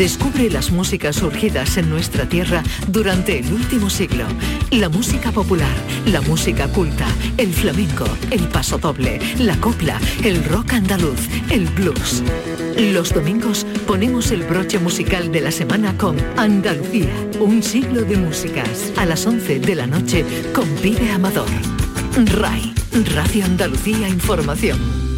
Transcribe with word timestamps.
Descubre 0.00 0.48
las 0.48 0.70
músicas 0.70 1.16
surgidas 1.16 1.76
en 1.76 1.90
nuestra 1.90 2.26
tierra 2.26 2.62
durante 2.88 3.38
el 3.38 3.52
último 3.52 3.90
siglo. 3.90 4.24
La 4.70 4.88
música 4.88 5.30
popular, 5.30 5.76
la 6.06 6.22
música 6.22 6.68
culta, 6.68 7.06
el 7.36 7.52
flamenco, 7.52 8.06
el 8.30 8.48
pasodoble, 8.48 9.20
la 9.38 9.60
copla, 9.60 10.00
el 10.24 10.42
rock 10.44 10.72
andaluz, 10.72 11.28
el 11.50 11.66
blues. 11.66 12.22
Los 12.78 13.12
domingos 13.12 13.66
ponemos 13.86 14.30
el 14.30 14.42
broche 14.44 14.78
musical 14.78 15.30
de 15.30 15.42
la 15.42 15.50
semana 15.50 15.94
con 15.98 16.16
Andalucía, 16.38 17.12
un 17.38 17.62
siglo 17.62 18.00
de 18.00 18.16
músicas, 18.16 18.94
a 18.96 19.04
las 19.04 19.26
11 19.26 19.60
de 19.60 19.74
la 19.74 19.86
noche 19.86 20.24
con 20.54 20.64
Vive 20.80 21.10
Amador. 21.10 21.50
RAI, 22.16 22.72
Radio 23.14 23.44
Andalucía 23.44 24.08
Información. 24.08 25.09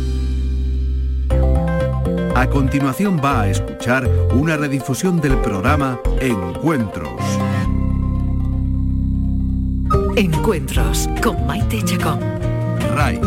A 2.34 2.48
continuación 2.48 3.20
va 3.22 3.42
a 3.42 3.48
escuchar 3.48 4.08
una 4.34 4.56
redifusión 4.56 5.20
del 5.20 5.36
programa 5.38 6.00
Encuentros. 6.20 7.20
Encuentros 10.16 11.08
con 11.22 11.46
Maite 11.46 11.82
Chacón. 11.84 12.20
RAI, 12.94 13.20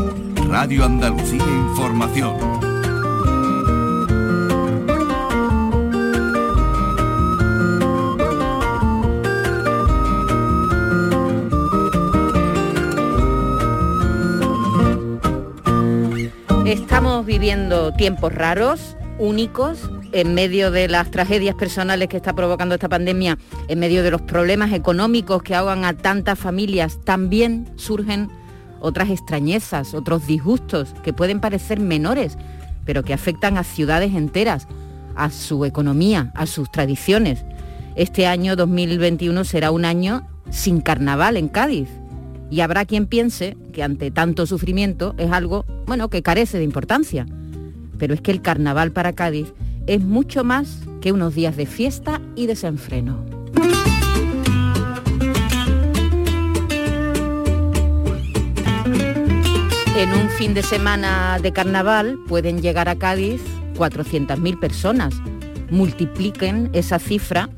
Radio 0.50 0.86
Andalucía 0.86 1.44
Información. 1.44 2.55
Estamos 17.16 17.28
viviendo 17.28 17.94
tiempos 17.94 18.34
raros, 18.34 18.98
únicos, 19.20 19.90
en 20.12 20.34
medio 20.34 20.70
de 20.70 20.90
las 20.90 21.12
tragedias 21.12 21.56
personales 21.56 22.10
que 22.10 22.18
está 22.18 22.34
provocando 22.34 22.76
esta 22.76 22.90
pandemia, 22.90 23.38
en 23.70 23.80
medio 23.80 24.04
de 24.04 24.12
los 24.12 24.22
problemas 24.22 24.74
económicos 24.74 25.42
que 25.42 25.56
ahogan 25.56 25.86
a 25.86 25.94
tantas 25.94 26.38
familias, 26.38 27.00
también 27.06 27.72
surgen 27.78 28.30
otras 28.82 29.10
extrañezas, 29.10 29.94
otros 29.94 30.28
disgustos 30.28 30.94
que 31.04 31.14
pueden 31.14 31.40
parecer 31.40 31.80
menores, 31.80 32.38
pero 32.84 33.04
que 33.04 33.14
afectan 33.14 33.58
a 33.58 33.64
ciudades 33.64 34.14
enteras, 34.14 34.68
a 35.16 35.30
su 35.30 35.64
economía, 35.64 36.34
a 36.36 36.46
sus 36.46 36.70
tradiciones. 36.70 37.46
Este 37.96 38.28
año 38.28 38.58
2021 38.58 39.46
será 39.46 39.72
un 39.72 39.86
año 39.86 40.28
sin 40.50 40.82
carnaval 40.82 41.38
en 41.38 41.48
Cádiz, 41.48 41.88
y 42.50 42.62
habrá 42.62 42.86
quien 42.86 43.08
piense 43.08 43.58
que 43.74 43.84
ante 43.84 44.12
tanto 44.12 44.46
sufrimiento 44.46 45.16
es 45.18 45.32
algo, 45.32 45.66
bueno, 45.86 46.10
que 46.10 46.22
carece 46.22 46.58
de 46.58 46.64
importancia. 46.64 47.26
Pero 47.98 48.14
es 48.14 48.22
que 48.22 48.32
el 48.32 48.42
carnaval 48.42 48.92
para 48.92 49.14
Cádiz 49.14 49.54
es 49.88 50.04
mucho 50.04 50.44
más 50.44 50.80
que 51.02 51.12
unos 51.12 51.36
días 51.36 51.56
de 51.56 51.66
fiesta 51.66 52.22
y 52.36 52.48
desenfreno. 52.48 53.24
En 59.98 60.12
un 60.12 60.30
fin 60.38 60.54
de 60.54 60.62
semana 60.62 61.40
de 61.42 61.54
carnaval 61.54 62.20
pueden 62.28 62.62
llegar 62.62 62.90
a 62.90 62.96
Cádiz 62.96 63.42
400.000 63.76 64.60
personas. 64.60 65.16
Multipliquen 65.72 66.70
esa 66.74 67.00
cifra 67.00 67.50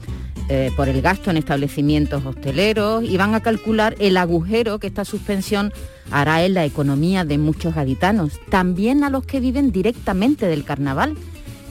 eh, 0.50 0.72
por 0.76 0.88
el 0.88 1.02
gasto 1.02 1.30
en 1.30 1.38
establecimientos 1.38 2.26
hosteleros 2.26 3.04
y 3.04 3.18
van 3.18 3.36
a 3.36 3.42
calcular 3.42 3.96
el 4.00 4.16
agujero 4.16 4.80
que 4.80 4.88
esta 4.88 5.04
suspensión 5.04 5.74
hará 6.10 6.46
en 6.46 6.54
la 6.54 6.64
economía 6.64 7.26
de 7.26 7.38
muchos 7.38 7.76
gaditanos, 7.76 8.40
también 8.50 9.04
a 9.04 9.10
los 9.10 9.26
que 9.26 9.42
viven 9.42 9.72
directamente 9.72 10.48
del 10.48 10.64
carnaval, 10.64 11.16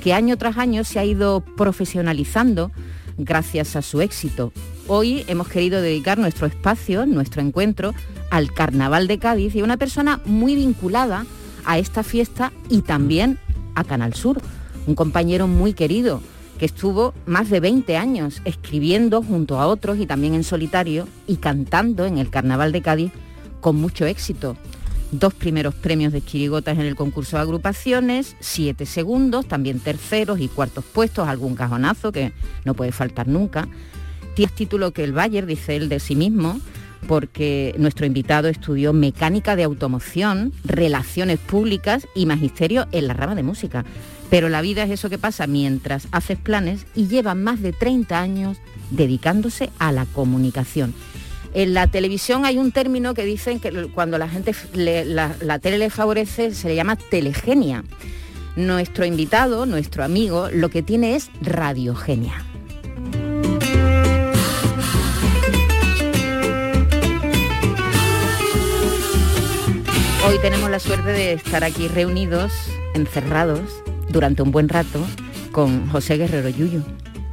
que 0.03 0.13
año 0.13 0.37
tras 0.37 0.59
año 0.59 0.85
se 0.85 0.99
ha 0.99 1.05
ido 1.05 1.41
profesionalizando 1.41 2.71
gracias 3.17 3.77
a 3.77 3.83
su 3.83 4.03
éxito. 4.03 4.53
Hoy 4.89 5.25
hemos 5.27 5.49
querido 5.49 5.81
dedicar 5.81 6.19
nuestro 6.19 6.47
espacio, 6.47 7.07
nuestro 7.07 7.43
encuentro, 7.43 7.95
al 8.31 8.53
Carnaval 8.53 9.07
de 9.07 9.19
Cádiz 9.19 9.55
y 9.55 9.63
una 9.63 9.77
persona 9.77 10.21
muy 10.27 10.55
vinculada 10.55 11.25
a 11.65 11.79
esta 11.79 12.03
fiesta 12.03 12.53
y 12.69 12.83
también 12.83 13.39
a 13.75 13.85
Canal 13.85 14.15
Sur, 14.15 14.41
un 14.87 14.95
compañero 14.95 15.49
muy 15.49 15.73
querido, 15.73 16.21
que 16.59 16.67
estuvo 16.67 17.15
más 17.27 17.51
de 17.51 17.61
20 17.61 17.97
años 17.97 18.41
escribiendo 18.45 19.23
junto 19.23 19.61
a 19.61 19.67
otros 19.67 19.99
y 19.99 20.07
también 20.07 20.35
en 20.35 20.45
solitario 20.45 21.07
y 21.27 21.37
cantando 21.37 22.07
en 22.07 22.19
el 22.19 22.31
Carnaval 22.31 22.73
de 22.73 22.83
Cádiz 22.83 23.13
con 23.61 23.77
mucho 23.77 24.07
éxito. 24.07 24.57
Dos 25.13 25.35
primeros 25.35 25.75
premios 25.75 26.13
de 26.13 26.25
chirigotas 26.25 26.79
en 26.79 26.85
el 26.85 26.97
concurso 26.97 27.37
de 27.37 27.43
agrupaciones, 27.43 28.37
siete 28.41 28.87
segundos, 28.87 29.47
también 29.47 29.79
terceros 29.81 30.41
y 30.41 30.49
cuartos 30.49 30.85
puestos, 30.85 31.29
algún 31.29 31.55
cajonazo 31.55 32.11
que 32.11 32.33
no 32.65 32.75
puede 32.75 32.93
faltar 32.93 33.29
nunca. 33.29 33.69
Tiene 34.35 34.53
título 34.55 34.93
que 34.93 35.05
el 35.05 35.13
Bayer, 35.13 35.47
dice 35.47 35.77
él 35.77 35.89
de 35.89 36.01
sí 36.01 36.17
mismo, 36.17 36.61
porque 37.07 37.75
nuestro 37.79 38.05
invitado 38.05 38.49
estudió 38.49 38.93
mecánica 38.93 39.57
de 39.57 39.63
automoción, 39.63 40.53
relaciones 40.65 41.39
públicas 41.39 42.07
y 42.15 42.27
magisterio 42.27 42.87
en 42.93 43.07
la 43.07 43.15
rama 43.15 43.35
de 43.35 43.43
música. 43.43 43.85
Pero 44.31 44.49
la 44.49 44.61
vida 44.61 44.83
es 44.83 44.91
eso 44.91 45.09
que 45.09 45.19
pasa 45.19 45.47
mientras 45.47 46.09
haces 46.11 46.39
planes 46.39 46.87
y 46.95 47.07
lleva 47.07 47.35
más 47.35 47.63
de 47.63 47.73
30 47.73 48.21
años 48.21 48.59
dedicándose 48.91 49.71
a 49.79 49.93
la 49.93 50.07
comunicación. 50.07 50.95
En 51.55 51.75
la 51.75 51.87
televisión 51.87 52.45
hay 52.45 52.59
un 52.59 52.73
término 52.73 53.15
que 53.15 53.25
dicen 53.25 53.61
que 53.61 53.89
cuando 53.95 54.19
la 54.19 54.29
gente 54.29 54.55
la, 54.75 55.35
la 55.41 55.59
tele 55.59 55.79
le 55.79 55.91
favorece 55.91 56.55
se 56.55 56.69
le 56.69 56.75
llama 56.75 56.97
telegenia. 56.97 57.85
Nuestro 58.57 59.05
invitado, 59.05 59.65
nuestro 59.67 60.03
amigo, 60.03 60.49
lo 60.53 60.71
que 60.71 60.83
tiene 60.83 61.15
es 61.15 61.31
radiogenia. 61.41 62.45
Hoy 70.27 70.39
tenemos 70.43 70.71
la 70.71 70.81
suerte 70.81 71.11
de 71.11 71.35
estar 71.35 71.63
aquí 71.63 71.87
reunidos, 71.87 72.53
encerrados, 72.95 73.83
durante 74.09 74.43
un 74.43 74.51
buen 74.51 74.69
rato 74.69 75.05
con 75.53 75.89
José 75.89 76.17
Guerrero 76.17 76.49
Yuyu. 76.49 76.83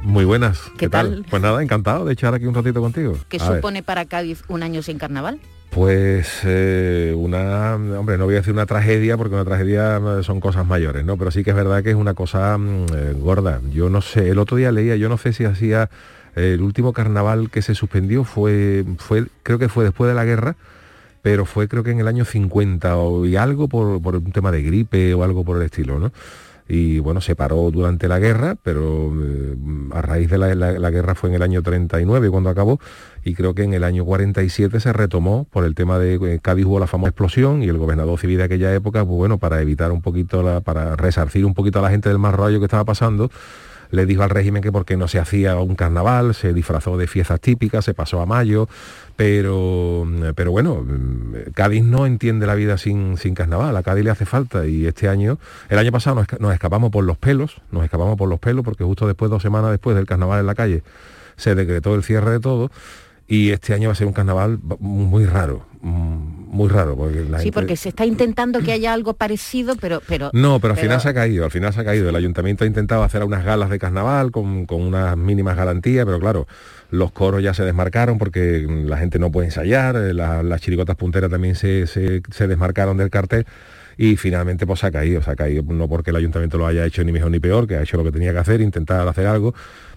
Muy 0.02 0.24
buenas. 0.24 0.60
¿Qué, 0.76 0.88
tal? 0.88 1.24
Pues 1.30 1.42
nada, 1.42 1.62
encantado 1.62 2.04
de 2.04 2.12
echar 2.12 2.34
aquí 2.34 2.44
un 2.44 2.54
ratito 2.54 2.80
contigo. 2.80 3.16
¿Qué 3.28 3.38
supone 3.38 3.82
para 3.82 4.04
Cádiz 4.04 4.42
un 4.48 4.62
año 4.62 4.82
sin 4.82 4.98
carnaval? 4.98 5.40
Pues 5.70 6.42
eh, 6.44 7.12
una, 7.16 7.74
hombre, 7.74 8.16
no 8.16 8.26
voy 8.26 8.34
a 8.34 8.38
decir 8.38 8.52
una 8.52 8.66
tragedia 8.66 9.16
porque 9.16 9.34
una 9.34 9.44
tragedia 9.44 9.96
eh, 9.96 10.22
son 10.22 10.38
cosas 10.40 10.64
mayores, 10.66 11.04
¿no? 11.04 11.16
Pero 11.16 11.30
sí 11.30 11.42
que 11.42 11.50
es 11.50 11.56
verdad 11.56 11.82
que 11.82 11.90
es 11.90 11.96
una 11.96 12.14
cosa 12.14 12.56
mm, 12.58 12.86
eh, 12.94 13.14
gorda. 13.18 13.60
Yo 13.72 13.90
no 13.90 14.00
sé, 14.00 14.28
el 14.28 14.38
otro 14.38 14.56
día 14.56 14.70
leía, 14.70 14.94
yo 14.96 15.08
no 15.08 15.18
sé 15.18 15.32
si 15.32 15.44
hacía 15.44 15.90
el 16.36 16.60
último 16.60 16.92
carnaval 16.92 17.50
que 17.50 17.62
se 17.62 17.74
suspendió 17.74 18.24
fue, 18.24 18.84
fue, 18.98 19.24
creo 19.42 19.58
que 19.58 19.68
fue 19.68 19.84
después 19.84 20.08
de 20.08 20.14
la 20.14 20.24
guerra, 20.24 20.54
pero 21.22 21.44
fue 21.44 21.66
creo 21.66 21.82
que 21.82 21.90
en 21.90 22.00
el 22.00 22.08
año 22.08 22.24
50 22.24 22.96
o, 22.96 23.26
y 23.26 23.36
algo 23.36 23.66
por, 23.68 24.00
por 24.00 24.16
un 24.16 24.32
tema 24.32 24.52
de 24.52 24.62
gripe 24.62 25.14
o 25.14 25.24
algo 25.24 25.44
por 25.44 25.56
el 25.56 25.64
estilo, 25.64 25.98
¿no? 25.98 26.12
Y 26.66 26.98
bueno, 26.98 27.20
se 27.20 27.36
paró 27.36 27.70
durante 27.70 28.08
la 28.08 28.18
guerra, 28.18 28.56
pero 28.62 29.12
eh, 29.22 29.54
a 29.92 30.00
raíz 30.00 30.30
de 30.30 30.38
la, 30.38 30.90
guerra 30.90 31.14
fue 31.14 31.28
en 31.28 31.36
el 31.36 31.42
año 31.42 31.62
39 31.62 32.30
cuando 32.30 32.48
acabó 32.48 32.80
y 33.22 33.34
creo 33.34 33.54
que 33.54 33.64
en 33.64 33.74
el 33.74 33.84
año 33.84 34.04
47 34.04 34.80
se 34.80 34.92
retomó 34.92 35.46
por 35.50 35.64
el 35.64 35.74
tema 35.74 35.98
de 35.98 36.14
eh, 36.14 36.38
Cádiz 36.40 36.64
hubo 36.64 36.80
la 36.80 36.86
famosa 36.86 37.10
explosión 37.10 37.62
y 37.62 37.68
el 37.68 37.76
gobernador 37.76 38.18
civil 38.18 38.38
de 38.38 38.44
aquella 38.44 38.74
época, 38.74 39.04
pues 39.04 39.16
bueno, 39.16 39.38
para 39.38 39.60
evitar 39.60 39.92
un 39.92 40.00
poquito, 40.00 40.42
la, 40.42 40.60
para 40.60 40.96
resarcir 40.96 41.44
un 41.44 41.52
poquito 41.52 41.80
a 41.80 41.82
la 41.82 41.90
gente 41.90 42.08
del 42.08 42.18
más 42.18 42.34
rayo 42.34 42.58
que 42.58 42.64
estaba 42.64 42.84
pasando, 42.84 43.30
le 43.94 44.06
dijo 44.06 44.22
al 44.22 44.30
régimen 44.30 44.62
que 44.62 44.72
porque 44.72 44.96
no 44.96 45.08
se 45.08 45.18
hacía 45.18 45.56
un 45.56 45.74
carnaval, 45.74 46.34
se 46.34 46.52
disfrazó 46.52 46.96
de 46.96 47.06
fiestas 47.06 47.40
típicas, 47.40 47.84
se 47.84 47.94
pasó 47.94 48.20
a 48.20 48.26
mayo, 48.26 48.68
pero, 49.16 50.06
pero 50.34 50.50
bueno, 50.50 50.84
Cádiz 51.54 51.84
no 51.84 52.06
entiende 52.06 52.46
la 52.46 52.54
vida 52.54 52.76
sin, 52.78 53.16
sin 53.16 53.34
carnaval, 53.34 53.76
a 53.76 53.82
Cádiz 53.82 54.04
le 54.04 54.10
hace 54.10 54.26
falta 54.26 54.66
y 54.66 54.86
este 54.86 55.08
año, 55.08 55.38
el 55.68 55.78
año 55.78 55.92
pasado 55.92 56.24
nos, 56.38 56.54
escapamos 56.54 56.90
por 56.90 57.04
los 57.04 57.16
pelos, 57.16 57.60
nos 57.70 57.84
escapamos 57.84 58.16
por 58.16 58.28
los 58.28 58.40
pelos 58.40 58.64
porque 58.64 58.84
justo 58.84 59.06
después, 59.06 59.30
dos 59.30 59.42
semanas 59.42 59.70
después 59.70 59.96
del 59.96 60.06
carnaval 60.06 60.40
en 60.40 60.46
la 60.46 60.54
calle, 60.54 60.82
se 61.36 61.54
decretó 61.54 61.94
el 61.94 62.02
cierre 62.02 62.32
de 62.32 62.40
todo 62.40 62.70
y 63.26 63.50
este 63.50 63.74
año 63.74 63.88
va 63.88 63.92
a 63.92 63.96
ser 63.96 64.06
un 64.06 64.12
carnaval 64.12 64.58
muy 64.80 65.24
raro, 65.24 65.66
muy 66.54 66.68
raro. 66.68 66.96
Porque 66.96 67.24
sí, 67.40 67.50
porque 67.50 67.76
se 67.76 67.88
está 67.90 68.06
intentando 68.06 68.60
que 68.60 68.72
haya 68.72 68.94
algo 68.94 69.14
parecido, 69.14 69.74
pero... 69.76 70.00
pero 70.06 70.30
no, 70.32 70.60
pero 70.60 70.74
al 70.74 70.80
final 70.80 71.00
se 71.00 71.08
ha 71.08 71.14
caído, 71.14 71.44
al 71.44 71.50
final 71.50 71.72
se 71.72 71.80
ha 71.80 71.84
caído. 71.84 72.08
El 72.08 72.16
ayuntamiento 72.16 72.64
ha 72.64 72.66
intentado 72.66 73.02
hacer 73.02 73.24
unas 73.24 73.44
galas 73.44 73.70
de 73.70 73.78
carnaval 73.78 74.30
con, 74.30 74.66
unas 74.70 75.16
mínimas 75.16 75.56
garantías, 75.56 76.06
pero 76.06 76.20
claro, 76.20 76.46
los 76.90 77.10
coros 77.10 77.42
ya 77.42 77.54
se 77.54 77.64
desmarcaron 77.64 78.18
porque 78.18 78.66
la 78.68 78.96
gente 78.96 79.18
no 79.18 79.32
puede 79.32 79.48
ensayar, 79.48 79.96
eh, 79.96 80.14
las 80.14 80.60
chirigotas 80.60 80.96
punteras 80.96 81.30
también 81.30 81.56
se, 81.56 81.86
se, 81.86 82.46
desmarcaron 82.46 82.96
del 82.96 83.10
cartel 83.10 83.46
y 83.96 84.16
finalmente 84.16 84.66
pues 84.66 84.80
se 84.80 84.86
ha 84.86 84.90
caído, 84.92 85.22
se 85.22 85.30
ha 85.30 85.36
caído 85.36 85.62
no 85.62 85.88
porque 85.88 86.10
el 86.10 86.16
ayuntamiento 86.16 86.56
lo 86.56 86.66
haya 86.66 86.84
hecho 86.86 87.02
ni 87.04 87.10
mejor 87.10 87.30
ni 87.30 87.40
peor, 87.40 87.66
que 87.66 87.76
ha 87.76 87.82
hecho 87.82 87.96
lo 87.96 88.04
que 88.04 88.12
tenía 88.12 88.32
que 88.32 88.38
hacer, 88.38 88.60
intentar 88.60 89.06
hacer 89.08 89.26
algo, 89.26 89.54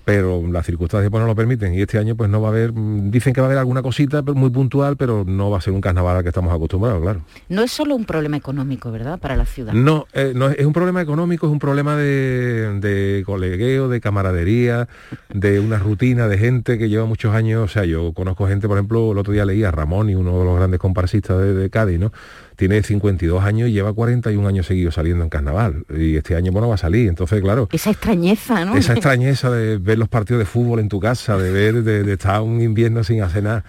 pero 0.07 0.41
las 0.49 0.65
circunstancias 0.65 1.11
pues 1.11 1.19
no 1.19 1.27
lo 1.27 1.35
permiten 1.35 1.73
y 1.73 1.81
este 1.81 1.97
año 1.97 2.15
pues 2.15 2.29
no 2.29 2.39
va 2.39 2.47
a 2.47 2.51
haber, 2.51 2.71
mm, 2.71 3.11
dicen 3.11 3.33
que 3.33 3.41
va 3.41 3.47
a 3.47 3.49
haber 3.49 3.57
alguna 3.57 3.81
cosita 3.81 4.23
pero 4.23 4.35
muy 4.35 4.49
puntual, 4.49 4.95
pero 4.95 5.25
no 5.27 5.49
va 5.49 5.57
a 5.57 5.61
ser 5.61 5.73
un 5.73 5.81
carnaval 5.81 6.15
al 6.15 6.23
que 6.23 6.29
estamos 6.29 6.53
acostumbrados, 6.53 7.01
claro. 7.01 7.23
No 7.49 7.61
es 7.61 7.73
solo 7.73 7.93
un 7.93 8.05
problema 8.05 8.37
económico, 8.37 8.89
¿verdad?, 8.89 9.19
para 9.19 9.35
la 9.35 9.45
ciudad. 9.45 9.73
No, 9.73 10.07
eh, 10.13 10.31
no 10.33 10.47
es 10.47 10.65
un 10.65 10.71
problema 10.71 11.01
económico, 11.01 11.47
es 11.47 11.51
un 11.51 11.59
problema 11.59 11.97
de, 11.97 12.79
de, 12.79 13.23
colegueo, 13.25 13.89
de 13.89 13.99
camaradería, 13.99 14.87
de 15.33 15.59
una 15.59 15.77
rutina 15.77 16.29
de 16.29 16.37
gente 16.37 16.77
que 16.77 16.87
lleva 16.87 17.05
muchos 17.05 17.35
años, 17.35 17.65
o 17.65 17.67
sea, 17.67 17.83
yo 17.83 18.13
conozco 18.13 18.47
gente, 18.47 18.69
por 18.69 18.77
ejemplo, 18.77 19.11
el 19.11 19.17
otro 19.17 19.33
día 19.33 19.43
leía 19.43 19.67
a 19.67 19.71
Ramón 19.71 20.09
y 20.09 20.15
uno 20.15 20.39
de 20.39 20.45
los 20.45 20.55
grandes 20.55 20.79
comparsistas 20.79 21.37
de, 21.37 21.53
de 21.53 21.69
Cádiz, 21.69 21.99
¿no? 21.99 22.13
tiene 22.57 22.81
52 22.81 23.43
años 23.43 23.69
y 23.69 23.71
lleva 23.71 23.93
41 23.93 24.45
años 24.45 24.65
seguidos 24.65 24.95
saliendo 24.95 25.23
en 25.23 25.29
carnaval. 25.29 25.85
Y 25.95 26.17
este 26.17 26.35
año, 26.35 26.51
bueno, 26.51 26.67
va 26.67 26.75
a 26.75 26.79
salir. 26.79 27.07
Entonces, 27.07 27.39
claro. 27.39 27.69
Esa 27.71 27.91
extrañeza, 27.91 28.65
¿no? 28.65 28.75
Esa 28.75 28.93
extrañeza 28.93 29.51
de 29.51 29.77
ver 29.77 29.96
los 29.97 30.09
partidos 30.09 30.39
de 30.39 30.45
fútbol 30.45 30.79
en 30.79 30.89
tu 30.89 30.99
casa, 30.99 31.37
de 31.37 31.51
ver, 31.51 31.83
de, 31.83 32.13
estar 32.13 32.41
un 32.41 32.61
invierno 32.61 33.03
sin 33.03 33.21
hacer 33.21 33.43
nada. 33.43 33.63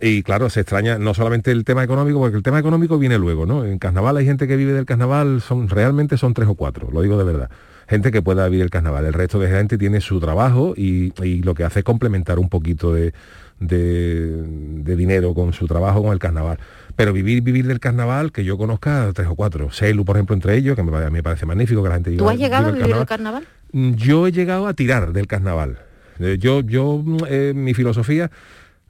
Y 0.00 0.22
claro, 0.22 0.48
se 0.48 0.60
extraña 0.60 0.98
no 0.98 1.12
solamente 1.12 1.50
el 1.50 1.64
tema 1.64 1.82
económico, 1.82 2.20
porque 2.20 2.36
el 2.36 2.42
tema 2.42 2.58
económico 2.58 2.98
viene 2.98 3.18
luego, 3.18 3.46
¿no? 3.46 3.64
En 3.64 3.78
carnaval 3.78 4.16
hay 4.16 4.26
gente 4.26 4.46
que 4.46 4.56
vive 4.56 4.72
del 4.72 4.86
carnaval, 4.86 5.40
son 5.40 5.68
realmente 5.68 6.16
son 6.16 6.34
tres 6.34 6.48
o 6.48 6.54
cuatro, 6.54 6.88
lo 6.92 7.02
digo 7.02 7.18
de 7.18 7.24
verdad. 7.24 7.50
Gente 7.88 8.12
que 8.12 8.20
pueda 8.22 8.46
vivir 8.48 8.62
el 8.62 8.70
carnaval. 8.70 9.06
El 9.06 9.14
resto 9.14 9.38
de 9.38 9.48
gente 9.48 9.78
tiene 9.78 10.00
su 10.00 10.20
trabajo 10.20 10.74
y, 10.76 11.12
lo 11.42 11.54
que 11.54 11.64
hace 11.64 11.80
es 11.80 11.84
complementar 11.84 12.38
un 12.38 12.48
poquito 12.48 12.92
de, 12.92 13.12
de 13.58 14.96
dinero 14.96 15.34
con 15.34 15.52
su 15.52 15.66
trabajo 15.66 16.02
con 16.02 16.12
el 16.12 16.18
carnaval 16.18 16.58
pero 16.98 17.12
vivir 17.12 17.42
vivir 17.42 17.64
del 17.68 17.78
carnaval 17.78 18.32
que 18.32 18.44
yo 18.44 18.58
conozca 18.58 19.12
tres 19.14 19.28
o 19.28 19.36
cuatro 19.36 19.70
Selu 19.70 20.04
por 20.04 20.16
ejemplo 20.16 20.34
entre 20.34 20.56
ellos 20.56 20.74
que 20.74 20.82
me, 20.82 21.10
me 21.10 21.22
parece 21.22 21.46
magnífico 21.46 21.80
que 21.80 21.88
la 21.88 21.94
gente 21.94 22.16
¿Tú 22.16 22.28
has 22.28 22.36
llegado 22.36 22.68
a 22.68 22.70
vivir 22.72 22.92
del 22.92 23.06
carnaval 23.06 23.46
yo 23.72 24.26
he 24.26 24.32
llegado 24.32 24.66
a 24.66 24.74
tirar 24.74 25.12
del 25.12 25.26
carnaval 25.26 25.78
eh, 26.20 26.36
yo 26.38 26.60
yo 26.60 27.02
mm, 27.04 27.18
eh, 27.28 27.52
mi 27.54 27.74
filosofía 27.74 28.30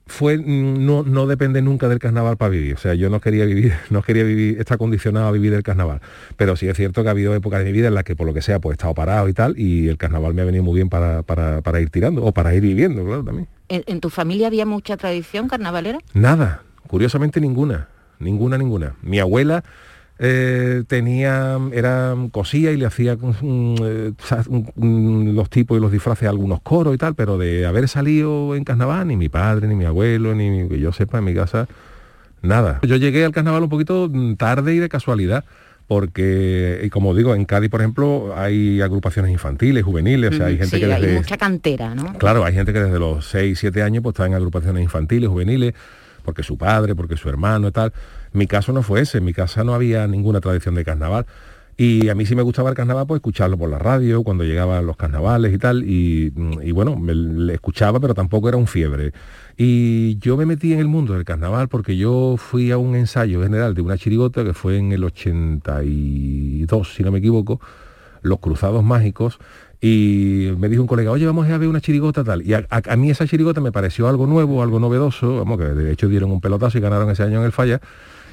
fue 0.07 0.39
mm, 0.39 0.85
no, 0.85 1.03
no 1.03 1.27
depende 1.27 1.63
nunca 1.63 1.89
del 1.89 1.99
carnaval 1.99 2.37
para 2.37 2.51
vivir. 2.51 2.75
O 2.75 2.79
sea, 2.79 2.95
yo 2.95 3.11
no 3.11 3.21
quería 3.21 3.45
vivir, 3.45 3.75
no 3.91 4.03
quería 4.03 4.25
vivir, 4.25 4.59
está 4.59 4.77
condicionado 4.77 5.27
a 5.29 5.31
vivir 5.31 5.53
del 5.53 5.63
carnaval. 5.63 6.01
Pero 6.37 6.57
sí 6.57 6.69
es 6.69 6.77
cierto 6.77 7.03
que 7.03 7.09
ha 7.09 7.13
habido 7.13 7.35
épocas 7.35 7.61
de 7.61 7.67
mi 7.67 7.73
vida 7.73 7.89
en 7.89 7.95
las 7.95 8.05
que 8.05 8.17
por 8.17 8.27
lo 8.27 8.35
que 8.35 8.43
sea, 8.43 8.59
pues 8.59 8.73
he 8.73 8.77
estado 8.77 8.95
parado 8.95 9.29
y 9.29 9.35
tal, 9.35 9.59
y 9.59 9.89
el 9.89 9.99
carnaval 9.99 10.35
me 10.35 10.43
ha 10.43 10.45
venido 10.45 10.65
muy 10.65 10.75
bien 10.75 10.89
para, 10.89 11.23
para, 11.23 11.81
ir 11.81 11.91
tirando, 11.91 12.25
o 12.25 12.33
para 12.33 12.55
ir 12.55 12.63
viviendo, 12.63 13.05
claro, 13.05 13.23
también. 13.23 13.49
¿En, 13.69 14.01
tu 14.01 14.09
familia 14.09 14.47
había 14.47 14.65
mucha 14.65 14.97
tradición 14.97 15.49
carnavalera? 15.49 15.99
Nada, 16.15 16.63
curiosamente 16.87 17.41
ninguna 17.41 17.89
ninguna, 18.21 18.59
ninguna. 18.59 18.95
Mi 19.03 19.19
abuela 19.19 19.65
eh, 20.19 20.83
tenía, 20.87 21.59
era 21.73 22.15
cosía 22.33 22.73
y 22.73 22.77
le 22.77 22.87
hacía 22.87 23.17
eh, 23.43 24.13
los 24.77 25.51
tipos 25.51 25.79
y 25.79 25.81
los 25.81 25.93
disfraces 25.93 26.27
a 26.27 26.31
algunos 26.31 26.61
coros 26.61 26.95
y 26.95 26.99
tal, 26.99 27.15
pero 27.15 27.39
de 27.39 27.67
haber 27.67 27.89
salido 27.89 28.55
en 28.57 28.65
carnaval, 28.65 29.07
ni 29.09 29.17
mi 29.17 29.29
padre, 29.29 29.69
ni 29.69 29.75
mi 29.75 29.85
abuelo, 29.85 30.35
ni 30.35 30.69
que 30.69 30.81
yo 30.81 30.93
sepa 30.93 31.19
en 31.19 31.25
mi 31.25 31.35
casa, 31.35 31.69
nada. 32.43 32.81
Yo 32.83 32.97
llegué 32.97 33.25
al 33.25 33.33
carnaval 33.33 33.63
un 33.63 33.69
poquito 33.69 34.11
tarde 34.37 34.75
y 34.75 34.79
de 34.79 34.89
casualidad 34.89 35.45
porque, 35.89 36.83
y 36.85 36.91
como 36.91 37.15
digo, 37.15 37.35
en 37.35 37.47
Cádiz, 37.47 37.71
por 37.71 37.81
ejemplo, 37.81 38.35
hay 38.37 38.83
agrupaciones 38.83 39.33
infantiles, 39.33 39.83
juveniles, 39.83 40.33
o 40.33 40.37
sea, 40.37 40.47
hay 40.47 40.59
gente 40.59 40.79
que 40.79 40.87
desde... 40.87 41.09
Hay 41.09 41.17
mucha 41.17 41.39
cantera, 41.39 41.95
¿no? 41.95 42.13
Claro, 42.19 42.45
hay 42.45 42.53
gente 42.53 42.75
que 42.75 42.81
desde 42.81 42.99
los 42.99 43.27
6, 43.31 43.59
7 43.59 43.83
años 43.83 44.03
pues 44.03 44.13
está 44.13 44.27
en 44.27 44.35
agrupaciones 44.35 44.83
infantiles, 44.83 45.31
juveniles, 45.31 45.73
porque 46.27 46.43
su 46.43 46.59
padre, 46.59 46.95
porque 46.95 47.17
su 47.17 47.31
hermano 47.31 47.69
y 47.69 47.73
tal. 47.73 47.95
Mi 48.33 48.47
caso 48.47 48.73
no 48.73 48.83
fue 48.83 49.01
ese, 49.01 49.19
en 49.19 49.25
mi 49.25 49.33
casa 49.33 49.65
no 49.65 49.75
había 49.75 50.07
ninguna 50.07 50.41
tradición 50.41 50.75
de 50.75 50.85
carnaval. 50.85 51.27
Y 51.81 52.09
a 52.09 52.17
mí 52.17 52.27
sí 52.27 52.35
me 52.35 52.43
gustaba 52.43 52.71
el 52.71 52.75
carnaval, 52.75 53.07
pues 53.07 53.19
escucharlo 53.19 53.57
por 53.57 53.71
la 53.71 53.79
radio, 53.79 54.25
cuando 54.25 54.43
llegaban 54.43 54.85
los 54.85 54.97
carnavales 54.97 55.55
y 55.55 55.59
tal, 55.59 55.85
y, 55.87 56.31
bueno, 56.73 56.97
me, 56.97 57.15
le 57.15 57.55
escuchaba, 57.55 58.01
pero 58.01 58.15
tampoco 58.15 58.49
era 58.49 58.59
un 58.59 58.67
fiebre. 58.67 59.13
Y 59.57 60.19
yo 60.19 60.37
me 60.37 60.45
metí 60.45 60.73
en 60.73 60.81
el 60.81 60.89
mundo 60.89 61.15
del 61.15 61.25
carnaval 61.25 61.69
porque 61.69 61.97
yo 61.97 62.35
fui 62.37 62.73
a 62.73 62.79
un 62.79 62.97
ensayo 62.97 63.45
general 63.45 63.75
de 63.75 63.83
una 63.83 63.97
chirigota 63.97 64.43
que 64.43 64.55
fue 64.55 64.77
en 64.77 64.91
el 64.91 65.05
82, 65.05 66.95
si 66.95 67.05
no 67.05 67.13
me 67.13 67.21
equivoco, 67.21 67.61
Los 68.23 68.41
Cruzados 68.41 68.83
Mágicos, 68.83 69.39
y 69.81 70.51
me 70.59 70.69
dijo 70.69 70.83
un 70.83 70.89
colega, 70.89 71.13
oye, 71.13 71.27
vamos 71.27 71.49
a 71.49 71.57
ver 71.59 71.69
una 71.69 71.81
chirigota 71.81 72.25
tal. 72.25 72.43
Y 72.43 72.55
a, 72.55 72.67
mí 72.97 73.11
esa 73.11 73.25
chirigota 73.25 73.61
me 73.61 73.71
pareció 73.71 74.09
algo 74.09 74.27
nuevo, 74.27 74.65
algo 74.65 74.81
novedoso, 74.81 75.37
vamos, 75.37 75.59
que 75.59 75.67
de 75.67 75.93
hecho 75.93 76.09
dieron 76.09 76.33
un 76.33 76.41
pelotazo 76.41 76.79
y 76.79 76.81
ganaron 76.81 77.09
ese 77.11 77.23
año 77.23 77.39
en 77.39 77.45
el 77.45 77.53
Falla. 77.53 77.81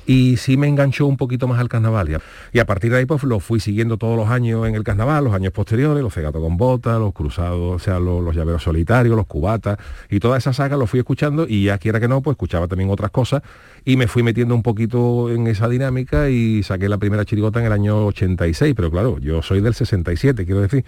Y 0.06 0.38
sí 0.38 0.57
me 0.57 0.68
enganchó 0.68 1.06
un 1.07 1.18
poquito 1.18 1.48
más 1.48 1.60
al 1.60 1.69
carnaval. 1.69 2.22
Y 2.54 2.60
a 2.60 2.66
partir 2.66 2.92
de 2.92 3.00
ahí 3.00 3.06
pues 3.06 3.24
lo 3.24 3.40
fui 3.40 3.60
siguiendo 3.60 3.98
todos 3.98 4.16
los 4.18 4.30
años 4.30 4.68
en 4.68 4.75
el 4.75 4.84
carnaval, 4.84 5.24
los 5.24 5.34
años 5.34 5.52
posteriores, 5.52 6.04
los 6.04 6.13
cegatos 6.13 6.42
con 6.42 6.57
botas, 6.57 7.00
los 7.00 7.13
cruzados, 7.13 7.75
o 7.75 7.80
sea, 7.80 8.00
los, 8.00 8.36
llaveros 8.36 8.63
solitarios, 8.63 9.16
los 9.16 9.25
cubatas, 9.25 9.78
y 10.10 10.19
toda 10.19 10.38
esa 10.38 10.54
saga 10.54 10.78
lo 10.78 10.88
fui 10.88 11.00
escuchando 11.00 11.46
y 11.48 11.66
ya 11.66 11.78
quiera 11.78 12.00
que 12.00 12.07
no, 12.07 12.22
pues 12.22 12.36
escuchaba 12.36 12.68
también 12.68 12.90
otras 12.90 13.12
cosas 13.12 13.42
y 13.84 13.98
me 13.98 14.07
fui 14.07 14.24
metiendo 14.24 14.56
un 14.56 14.63
poquito 14.63 15.31
en 15.31 15.48
esa 15.48 15.69
dinámica 15.69 16.30
y 16.30 16.63
saqué 16.63 16.90
la 16.90 16.98
primera 16.98 17.25
chirigota 17.25 17.60
en 17.60 17.68
el 17.68 17.72
año 17.72 18.06
86, 18.08 18.74
pero 18.75 18.92
claro, 18.92 19.19
yo 19.19 19.42
soy 19.42 19.62
del 19.62 19.74
67, 19.74 20.46
quiero 20.46 20.62
decir 20.62 20.86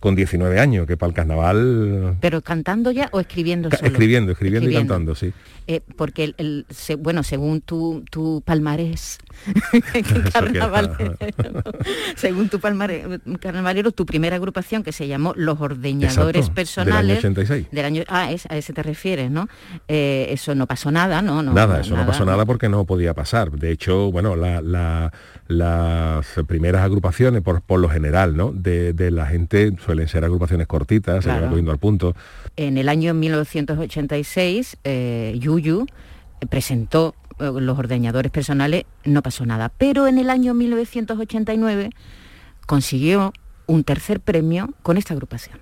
con 0.00 0.14
19 0.14 0.60
años, 0.60 0.86
que 0.86 0.96
para 0.96 1.08
el 1.08 1.14
carnaval... 1.14 2.16
¿Pero 2.20 2.42
cantando 2.42 2.90
ya 2.90 3.08
o 3.12 3.20
escribiendo 3.20 3.70
solo? 3.70 3.88
Escribiendo, 3.88 4.32
escribiendo, 4.32 4.70
y 4.70 4.74
cantando, 4.74 5.14
sí. 5.14 5.32
Eh, 5.68 5.80
porque, 5.96 6.34
el, 6.36 6.64
bueno, 6.98 7.24
según 7.24 7.60
tu, 7.60 8.04
tu 8.08 8.40
palmarés, 8.44 9.18
carnavalero, 10.32 11.16
según 12.14 12.48
tu 12.48 12.60
palmarés 12.60 13.04
carnavalero, 13.40 13.90
tu 13.90 14.06
primera 14.06 14.36
agrupación 14.36 14.84
que 14.84 14.92
se 14.92 15.08
llamó 15.08 15.32
Los 15.34 15.60
Ordeñadores 15.60 16.50
Personales... 16.50 17.20
Del 17.22 17.26
año 17.26 17.40
86. 17.40 17.66
Del 17.72 17.84
año, 17.84 18.02
ah, 18.06 18.30
es, 18.30 18.46
a 18.48 18.56
ese 18.56 18.72
te 18.72 18.84
refieres, 18.84 19.30
¿no? 19.30 19.48
Eh, 19.88 20.28
eso 20.30 20.54
no 20.54 20.68
pasó 20.68 20.92
nada, 20.92 21.20
¿no? 21.20 21.42
no 21.42 21.52
nada, 21.52 21.80
eso 21.80 21.96
no 21.96 22.06
pasó 22.06 22.24
nada 22.24 22.46
porque 22.46 22.68
no 22.68 22.84
podía 22.84 23.14
pasar. 23.14 23.50
De 23.50 23.72
hecho, 23.72 24.12
bueno, 24.12 24.36
la, 24.36 25.10
las 25.48 26.26
primeras 26.46 26.82
agrupaciones, 26.82 27.42
por, 27.42 27.62
por 27.62 27.80
lo 27.80 27.88
general, 27.88 28.36
¿no? 28.36 28.52
De, 28.52 28.92
de 28.92 29.10
la 29.10 29.26
gente 29.26 29.74
suelen 29.86 30.08
ser 30.08 30.24
agrupaciones 30.24 30.66
cortitas, 30.66 31.22
se 31.24 31.30
van 31.30 31.48
cogiendo 31.48 31.70
al 31.70 31.78
punto. 31.78 32.16
En 32.56 32.76
el 32.76 32.88
año 32.88 33.14
1986, 33.14 34.78
eh, 34.82 35.36
Yuyu 35.38 35.86
eh, 36.40 36.46
presentó 36.46 37.14
eh, 37.38 37.50
los 37.60 37.78
ordeñadores 37.78 38.32
personales, 38.32 38.84
no 39.04 39.22
pasó 39.22 39.46
nada. 39.46 39.70
Pero 39.78 40.08
en 40.08 40.18
el 40.18 40.28
año 40.28 40.54
1989 40.54 41.90
consiguió 42.66 43.32
un 43.66 43.84
tercer 43.84 44.18
premio 44.18 44.74
con 44.82 44.96
esta 44.96 45.14
agrupación. 45.14 45.60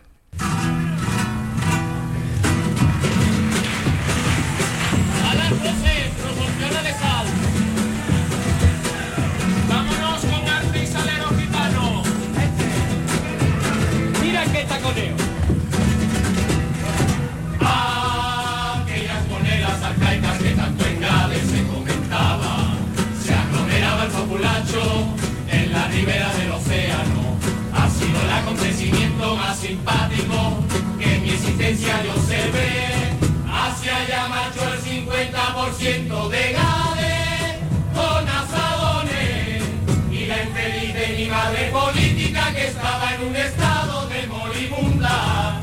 Simpático 29.65 30.63
que 30.99 31.19
mi 31.20 31.31
existencia 31.31 32.03
yo 32.05 32.13
ve 32.53 32.82
hacia 33.49 34.06
ya 34.06 34.29
macho 34.29 34.61
el 34.75 34.79
50% 34.79 36.29
de 36.29 36.53
gade 36.53 37.61
con 37.94 38.29
asadones 38.29 39.63
y 40.11 40.27
la 40.27 40.43
infeliz 40.43 40.93
de 40.93 41.06
mi 41.17 41.27
madre 41.31 41.70
política 41.70 42.53
que 42.53 42.67
estaba 42.67 43.15
en 43.15 43.29
un 43.29 43.37
estado 43.37 44.06
de 44.08 44.27
moribunda. 44.27 45.61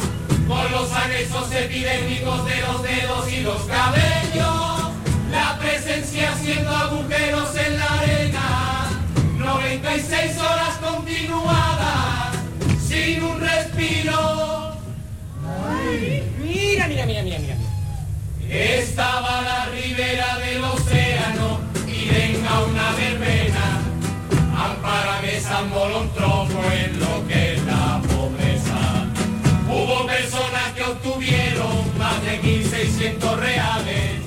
Con 0.48 0.72
los 0.72 0.92
anexos 0.92 1.52
epidémicos 1.52 2.46
de 2.46 2.62
los 2.62 2.82
dedos 2.82 3.32
y 3.32 3.42
los 3.42 3.62
cabellos 3.66 4.01
Estaba 18.50 19.42
la 19.44 19.66
ribera 19.68 20.40
del 20.40 20.64
océano 20.64 21.60
y 21.88 22.10
venga 22.10 22.64
una 22.64 22.92
verbena. 22.94 23.80
Ampárame 24.58 25.40
San 25.40 25.70
Bolontropo 25.70 26.64
en 26.74 27.00
lo 27.00 27.28
que 27.28 27.54
es 27.54 27.64
la 27.66 28.02
pobreza. 28.02 29.06
Hubo 29.70 30.08
personas 30.08 30.74
que 30.76 30.84
obtuvieron 30.84 31.98
más 32.00 32.24
de 32.26 32.42
1.600 32.42 33.36
reales. 33.38 34.22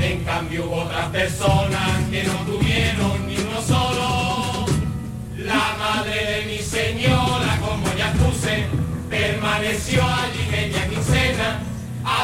En 0.00 0.24
cambio 0.24 0.64
hubo 0.64 0.82
otras 0.82 1.10
personas 1.10 2.08
que 2.10 2.24
no 2.24 2.34
tuvieron 2.44 3.28
ni 3.28 3.36
uno 3.36 3.62
solo. 3.62 4.66
La 5.36 5.76
madre 5.78 6.26
de 6.26 6.46
mi 6.46 6.58
señora 6.58 7.52
permaneció 9.12 10.02
allí 10.02 10.51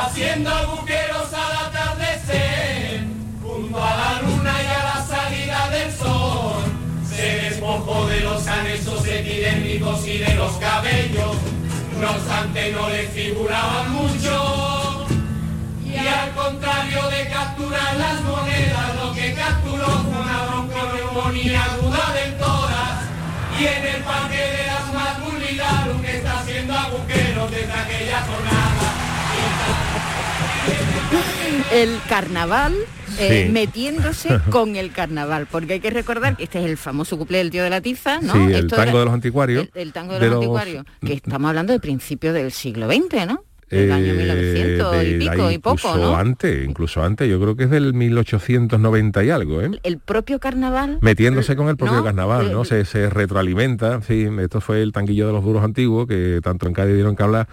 haciendo 0.03 0.51
agujeros 0.51 1.33
al 1.33 1.67
atardecer, 1.67 3.05
junto 3.43 3.83
a 3.83 3.97
la 3.97 4.23
luna 4.23 4.55
y 4.63 4.67
a 4.67 4.85
la 4.85 5.07
salida 5.07 5.71
del 5.71 5.93
sol. 5.93 6.63
Se 7.09 7.23
despojó 7.23 8.07
de 8.07 8.21
los 8.21 8.47
anexos 8.47 9.07
epidémicos 9.07 10.07
y 10.07 10.19
de 10.19 10.35
los 10.35 10.53
cabellos, 10.57 11.37
no 12.01 12.11
obstante 12.11 12.73
no 12.73 12.89
le 12.89 13.09
figuraban 13.09 13.93
mucho. 13.93 15.07
Y 15.85 15.97
al 15.97 16.33
contrario 16.35 17.09
de 17.09 17.29
capturar 17.29 17.97
las 17.97 18.21
monedas, 18.23 18.97
lo 19.03 19.13
que 19.15 19.33
capturó 19.35 19.87
fue 19.87 20.21
una 20.21 20.45
bronconeumonía 20.45 21.65
aguda 21.65 22.13
del 22.13 22.37
tórax. 22.39 23.09
Y 23.59 23.67
en 23.67 23.87
el 23.97 24.03
parque 24.05 24.37
de 24.37 24.67
las 24.67 24.95
Matulidad, 24.95 26.01
que 26.03 26.17
está 26.19 26.39
haciendo 26.39 26.75
agujeros 26.75 27.51
desde 27.51 27.73
aquella 27.73 28.21
jornada. 28.21 29.08
El 31.73 31.99
carnaval 32.09 32.75
eh, 33.19 33.45
Sí. 33.47 33.53
metiéndose 33.53 34.39
con 34.51 34.77
el 34.77 34.93
carnaval, 34.93 35.47
porque 35.51 35.75
hay 35.75 35.81
que 35.81 35.91
recordar 35.91 36.37
que 36.37 36.45
este 36.45 36.61
es 36.61 36.67
el 36.67 36.77
famoso 36.77 37.19
cuplé 37.19 37.39
del 37.39 37.51
tío 37.51 37.65
de 37.65 37.71
la 37.71 37.81
tiza, 37.81 38.21
¿no? 38.21 38.33
Sí, 38.33 38.39
el 38.39 38.55
Esto 38.55 38.77
tango 38.77 38.91
era- 38.91 38.99
de 39.01 39.05
los 39.07 39.15
anticuarios. 39.15 39.69
El, 39.75 39.83
el 39.83 39.93
tango 39.93 40.15
de, 40.15 40.21
de 40.21 40.27
los, 40.27 40.35
los- 40.35 40.45
anticuarios, 40.45 40.85
que 41.05 41.13
estamos 41.15 41.49
hablando 41.49 41.73
de 41.73 41.81
principios 41.81 42.35
del 42.35 42.53
siglo 42.53 42.87
XX, 42.89 43.27
¿no? 43.27 43.45
Del 43.71 43.93
año 43.93 44.13
Eh, 44.13 44.17
1900 44.17 45.05
y 45.05 45.13
de 45.19 45.25
la- 45.25 45.33
pico 45.33 45.51
y 45.51 45.59
poco, 45.59 45.97
¿no? 45.97 46.17
antes, 46.17 46.67
incluso 46.67 47.03
antes, 47.03 47.29
yo 47.29 47.39
creo 47.41 47.55
que 47.57 47.65
es 47.65 47.71
del 47.71 47.93
1890 47.93 49.25
y 49.25 49.31
algo, 49.31 49.61
¿eh? 49.61 49.71
El 49.83 49.99
propio 49.99 50.39
carnaval... 50.39 50.99
Metiéndose 51.03 51.55
con 51.57 51.69
el 51.69 51.77
propio 51.77 51.97
¿no? 51.99 52.05
carnaval, 52.05 52.51
¿no? 52.53 52.63
Eh, 52.63 52.67
Se, 52.67 52.85
se 52.87 53.11
retroalimenta, 53.11 54.01
sí, 54.03 54.27
esto 54.41 54.61
fue 54.63 54.81
el 54.83 54.93
tanguillo 54.93 55.27
de 55.27 55.33
los 55.35 55.45
duros 55.45 55.63
antiguos, 55.65 56.07
que 56.07 56.41
tanto 56.43 56.67
en 56.67 56.73
Cádiz 56.73 56.95
dieron 56.95 57.15
que 57.15 57.23
hablar, 57.25 57.47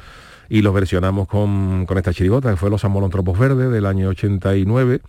y 0.50 0.62
los 0.62 0.74
versionamos 0.74 1.28
con, 1.28 1.86
con 1.86 1.98
esta 1.98 2.14
chirigota, 2.14 2.52
que 2.52 2.58
fue 2.58 2.70
Los 2.70 2.86
Amolontropos 2.86 3.38
Verdes 3.38 3.72
del 3.72 3.86
año 3.86 4.10
89, 4.10 5.02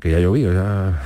que 0.00 0.10
ya 0.10 0.18
llovió, 0.20 0.52
ya, 0.52 1.02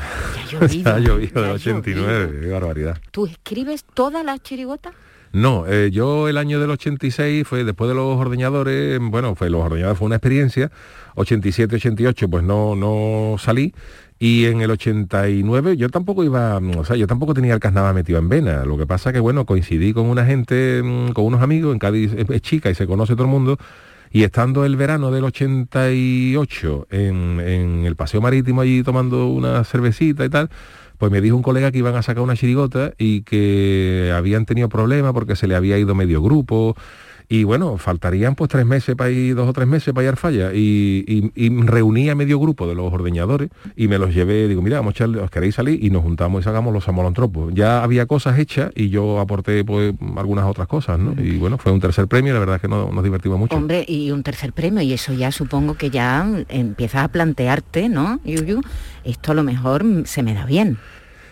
Ya 0.50 0.58
llovido, 0.60 0.82
ya 0.84 0.98
llovido 0.98 1.42
del 1.42 1.50
ha 1.50 1.54
89, 1.54 2.24
llovido. 2.26 2.40
qué 2.42 2.48
barbaridad. 2.48 2.98
¿Tú 3.10 3.26
escribes 3.26 3.84
todas 3.84 4.24
las 4.24 4.42
chirigotas? 4.42 4.94
No, 5.32 5.66
eh, 5.66 5.90
yo 5.92 6.28
el 6.28 6.38
año 6.38 6.58
del 6.58 6.70
86 6.70 7.46
fue 7.46 7.62
después 7.64 7.88
de 7.88 7.94
los 7.94 8.16
ordeñadores, 8.18 8.98
bueno, 9.00 9.34
fue 9.34 9.50
los 9.50 9.62
ordeñadores 9.62 9.98
fue 9.98 10.06
una 10.06 10.16
experiencia, 10.16 10.70
87, 11.16 11.76
88 11.76 12.28
pues 12.30 12.42
no, 12.44 12.74
no 12.74 13.36
salí 13.38 13.74
y 14.18 14.46
en 14.46 14.60
el 14.60 14.70
89 14.70 15.76
yo 15.76 15.88
tampoco 15.88 16.24
iba, 16.24 16.58
o 16.58 16.84
sea, 16.84 16.96
yo 16.96 17.06
tampoco 17.06 17.34
tenía 17.34 17.54
el 17.54 17.60
carnaval 17.60 17.94
metido 17.94 18.18
en 18.18 18.28
vena, 18.28 18.64
lo 18.64 18.76
que 18.76 18.86
pasa 18.86 19.12
que 19.12 19.20
bueno, 19.20 19.46
coincidí 19.46 19.92
con 19.92 20.06
una 20.06 20.24
gente, 20.24 20.82
mm, 20.82 21.12
con 21.12 21.24
unos 21.24 21.42
amigos, 21.42 21.72
en 21.72 21.78
Cádiz 21.78 22.12
es 22.14 22.42
chica 22.42 22.70
y 22.70 22.74
se 22.74 22.86
conoce 22.86 23.14
todo 23.14 23.24
el 23.24 23.30
mundo, 23.30 23.58
y 24.10 24.24
estando 24.24 24.64
el 24.64 24.76
verano 24.76 25.10
del 25.10 25.24
88 25.24 26.88
en, 26.90 27.40
en 27.40 27.84
el 27.84 27.94
paseo 27.94 28.20
marítimo 28.20 28.62
allí 28.62 28.82
tomando 28.82 29.28
una 29.28 29.62
cervecita 29.64 30.24
y 30.24 30.28
tal, 30.30 30.50
pues 30.98 31.12
me 31.12 31.20
dijo 31.20 31.36
un 31.36 31.42
colega 31.42 31.70
que 31.70 31.78
iban 31.78 31.94
a 31.94 32.02
sacar 32.02 32.22
una 32.22 32.36
chirigota 32.36 32.92
y 32.98 33.22
que 33.22 34.12
habían 34.14 34.46
tenido 34.46 34.68
problemas 34.68 35.12
porque 35.12 35.36
se 35.36 35.46
le 35.46 35.54
había 35.54 35.78
ido 35.78 35.94
medio 35.94 36.20
grupo. 36.20 36.76
Y 37.30 37.44
bueno, 37.44 37.76
faltarían 37.76 38.34
pues 38.34 38.48
tres 38.48 38.64
meses 38.64 38.96
para 38.96 39.10
ir, 39.10 39.34
dos 39.34 39.46
o 39.48 39.52
tres 39.52 39.68
meses 39.68 39.92
para 39.92 40.06
ir 40.06 40.14
a 40.14 40.16
falla. 40.16 40.50
Y, 40.54 41.04
y, 41.06 41.30
y 41.46 41.50
reuní 41.62 42.08
a 42.08 42.14
medio 42.14 42.38
grupo 42.38 42.66
de 42.66 42.74
los 42.74 42.90
ordeñadores 42.90 43.50
y 43.76 43.86
me 43.86 43.98
los 43.98 44.14
llevé, 44.14 44.48
digo, 44.48 44.62
mira, 44.62 44.78
vamos 44.78 44.92
a 44.92 44.96
echarle, 44.96 45.20
os 45.20 45.30
queréis 45.30 45.54
salir 45.56 45.84
y 45.84 45.90
nos 45.90 46.02
juntamos 46.02 46.40
y 46.40 46.44
sacamos 46.44 46.72
los 46.72 46.88
amolontropos. 46.88 47.52
Ya 47.52 47.82
había 47.82 48.06
cosas 48.06 48.38
hechas 48.38 48.70
y 48.74 48.88
yo 48.88 49.20
aporté 49.20 49.62
pues 49.62 49.94
algunas 50.16 50.46
otras 50.46 50.68
cosas, 50.68 50.98
¿no? 50.98 51.20
Y 51.22 51.36
bueno, 51.36 51.58
fue 51.58 51.70
un 51.70 51.80
tercer 51.80 52.08
premio, 52.08 52.32
la 52.32 52.40
verdad 52.40 52.56
es 52.56 52.62
que 52.62 52.68
no- 52.68 52.90
nos 52.90 53.04
divertimos 53.04 53.38
mucho. 53.38 53.54
Hombre, 53.54 53.84
y 53.86 54.10
un 54.10 54.22
tercer 54.22 54.54
premio, 54.54 54.80
y 54.82 54.94
eso 54.94 55.12
ya 55.12 55.30
supongo 55.30 55.74
que 55.74 55.90
ya 55.90 56.26
empiezas 56.48 57.04
a 57.04 57.08
plantearte, 57.08 57.90
¿no? 57.90 58.20
Yuyu, 58.24 58.62
esto 59.04 59.32
a 59.32 59.34
lo 59.34 59.42
mejor 59.42 59.84
se 60.06 60.22
me 60.22 60.32
da 60.32 60.46
bien. 60.46 60.78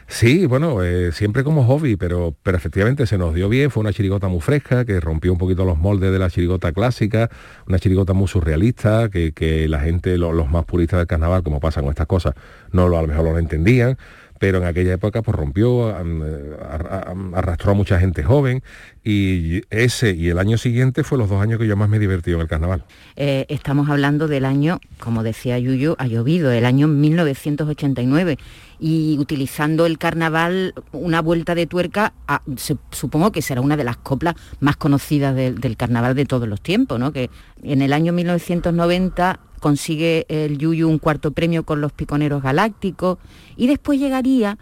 Sí, 0.08 0.46
bueno, 0.46 0.84
eh, 0.84 1.10
siempre 1.10 1.42
como 1.42 1.64
hobby, 1.64 1.96
pero, 1.96 2.36
pero 2.44 2.56
efectivamente 2.56 3.06
se 3.08 3.18
nos 3.18 3.34
dio 3.34 3.48
bien, 3.48 3.72
fue 3.72 3.80
una 3.80 3.92
chirigota 3.92 4.28
muy 4.28 4.40
fresca, 4.40 4.84
que 4.84 5.00
rompió 5.00 5.32
un 5.32 5.38
poquito 5.38 5.64
los 5.64 5.78
moldes 5.78 6.12
de 6.12 6.18
la 6.20 6.30
chirigota 6.30 6.70
clásica, 6.72 7.28
una 7.66 7.80
chirigota 7.80 8.12
muy 8.12 8.28
surrealista, 8.28 9.08
que, 9.10 9.32
que 9.32 9.66
la 9.68 9.80
gente, 9.80 10.16
lo- 10.16 10.32
los 10.32 10.48
más 10.48 10.64
puristas 10.64 10.98
del 10.98 11.08
carnaval, 11.08 11.42
como 11.42 11.58
pasa 11.58 11.80
con 11.80 11.90
estas 11.90 12.06
cosas, 12.06 12.34
no 12.70 12.88
lo, 12.88 12.98
a 12.98 13.02
lo 13.02 13.08
mejor 13.08 13.24
no 13.24 13.32
lo 13.32 13.38
entendían, 13.38 13.98
pero 14.38 14.58
en 14.58 14.64
aquella 14.64 14.94
época 14.94 15.22
pues 15.22 15.36
rompió, 15.36 15.90
eh, 15.90 16.56
arrastró 17.34 17.72
a 17.72 17.74
mucha 17.74 17.98
gente 17.98 18.22
joven, 18.22 18.62
y 19.04 19.62
ese 19.70 20.10
y 20.10 20.28
el 20.28 20.38
año 20.38 20.58
siguiente 20.58 21.04
fue 21.04 21.16
los 21.18 21.28
dos 21.28 21.40
años 21.40 21.58
que 21.60 21.66
yo 21.66 21.76
más 21.76 21.88
me 21.88 21.98
divertí 21.98 22.32
en 22.32 22.40
el 22.40 22.48
carnaval. 22.48 22.84
Eh, 23.16 23.46
estamos 23.48 23.88
hablando 23.88 24.26
del 24.28 24.44
año, 24.44 24.80
como 24.98 25.22
decía 25.22 25.58
Yuyu, 25.58 25.94
ha 25.98 26.06
llovido, 26.06 26.50
el 26.50 26.64
año 26.64 26.88
1989, 26.88 28.38
y 28.78 29.16
utilizando 29.18 29.86
el 29.86 29.96
carnaval, 29.98 30.74
una 30.92 31.22
vuelta 31.22 31.54
de 31.54 31.66
tuerca, 31.66 32.12
se- 32.56 32.76
supongo 32.90 33.32
que 33.32 33.42
será 33.42 33.60
una 33.60 33.76
de 33.76 33.84
las 33.84 33.96
coplas 33.96 34.34
más 34.60 34.76
conocidas 34.76 35.34
del 35.34 35.76
carnaval 35.76 36.14
de 36.14 36.26
todos 36.26 36.46
los 36.48 36.60
tiempos, 36.60 36.98
¿no? 36.98 37.12
Que 37.12 37.30
en 37.62 37.80
el 37.82 37.92
año 37.92 38.12
1990 38.12 39.40
consigue 39.70 40.26
el 40.28 40.58
Yuyu 40.58 40.88
un 40.88 40.98
cuarto 41.00 41.32
premio 41.32 41.64
con 41.64 41.80
los 41.80 41.90
Piconeros 41.90 42.40
Galácticos, 42.40 43.18
y 43.56 43.66
después 43.66 43.98
llegaría 43.98 44.58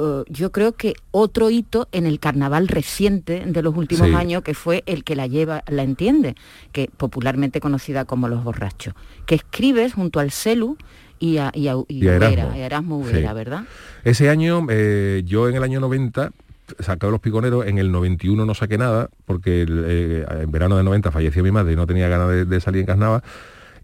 eh, 0.00 0.22
yo 0.28 0.52
creo 0.52 0.72
que 0.72 0.94
otro 1.10 1.50
hito 1.50 1.86
en 1.92 2.06
el 2.06 2.18
carnaval 2.18 2.66
reciente 2.68 3.42
de 3.44 3.62
los 3.62 3.76
últimos 3.76 4.08
Sí. 4.08 4.14
años, 4.14 4.42
que 4.42 4.54
fue 4.54 4.84
el 4.86 5.02
que 5.04 5.16
la 5.16 5.26
lleva, 5.26 5.64
la 5.68 5.82
entiende, 5.82 6.34
que 6.72 6.88
popularmente 6.96 7.60
conocida 7.60 8.04
como 8.06 8.28
Los 8.28 8.42
Borrachos, 8.44 8.94
que 9.26 9.34
escribes 9.34 9.92
junto 9.94 10.18
al 10.20 10.30
Celu 10.30 10.78
y 11.18 11.36
a, 11.38 11.50
y 11.52 11.66
a- 11.68 11.74
y 11.88 12.04
Y 12.04 12.08
a 12.08 12.16
Ubera, 12.16 12.30
Erasmo. 12.30 12.54
Erasmo 12.56 13.04
Sí. 13.06 13.34
¿verdad? 13.34 13.64
Ese 14.04 14.30
año, 14.30 14.64
eh, 14.70 15.24
yo 15.26 15.48
en 15.48 15.56
el 15.56 15.62
año 15.64 15.80
90 15.80 16.30
sacaba 16.78 17.10
los 17.10 17.20
piconeros, 17.20 17.66
en 17.66 17.76
el 17.78 17.90
91 17.90 18.46
no 18.46 18.54
saqué 18.54 18.78
nada, 18.78 19.10
porque 19.26 19.62
el, 19.62 19.84
eh, 19.84 20.24
en 20.42 20.50
verano 20.52 20.76
del 20.76 20.84
90 20.84 21.10
falleció 21.10 21.42
mi 21.42 21.50
madre 21.50 21.72
y 21.72 21.76
no 21.76 21.86
tenía 21.88 22.08
ganas 22.08 22.28
de, 22.28 22.44
de 22.44 22.60
salir 22.60 22.80
en 22.82 22.86
carnaval. 22.86 23.22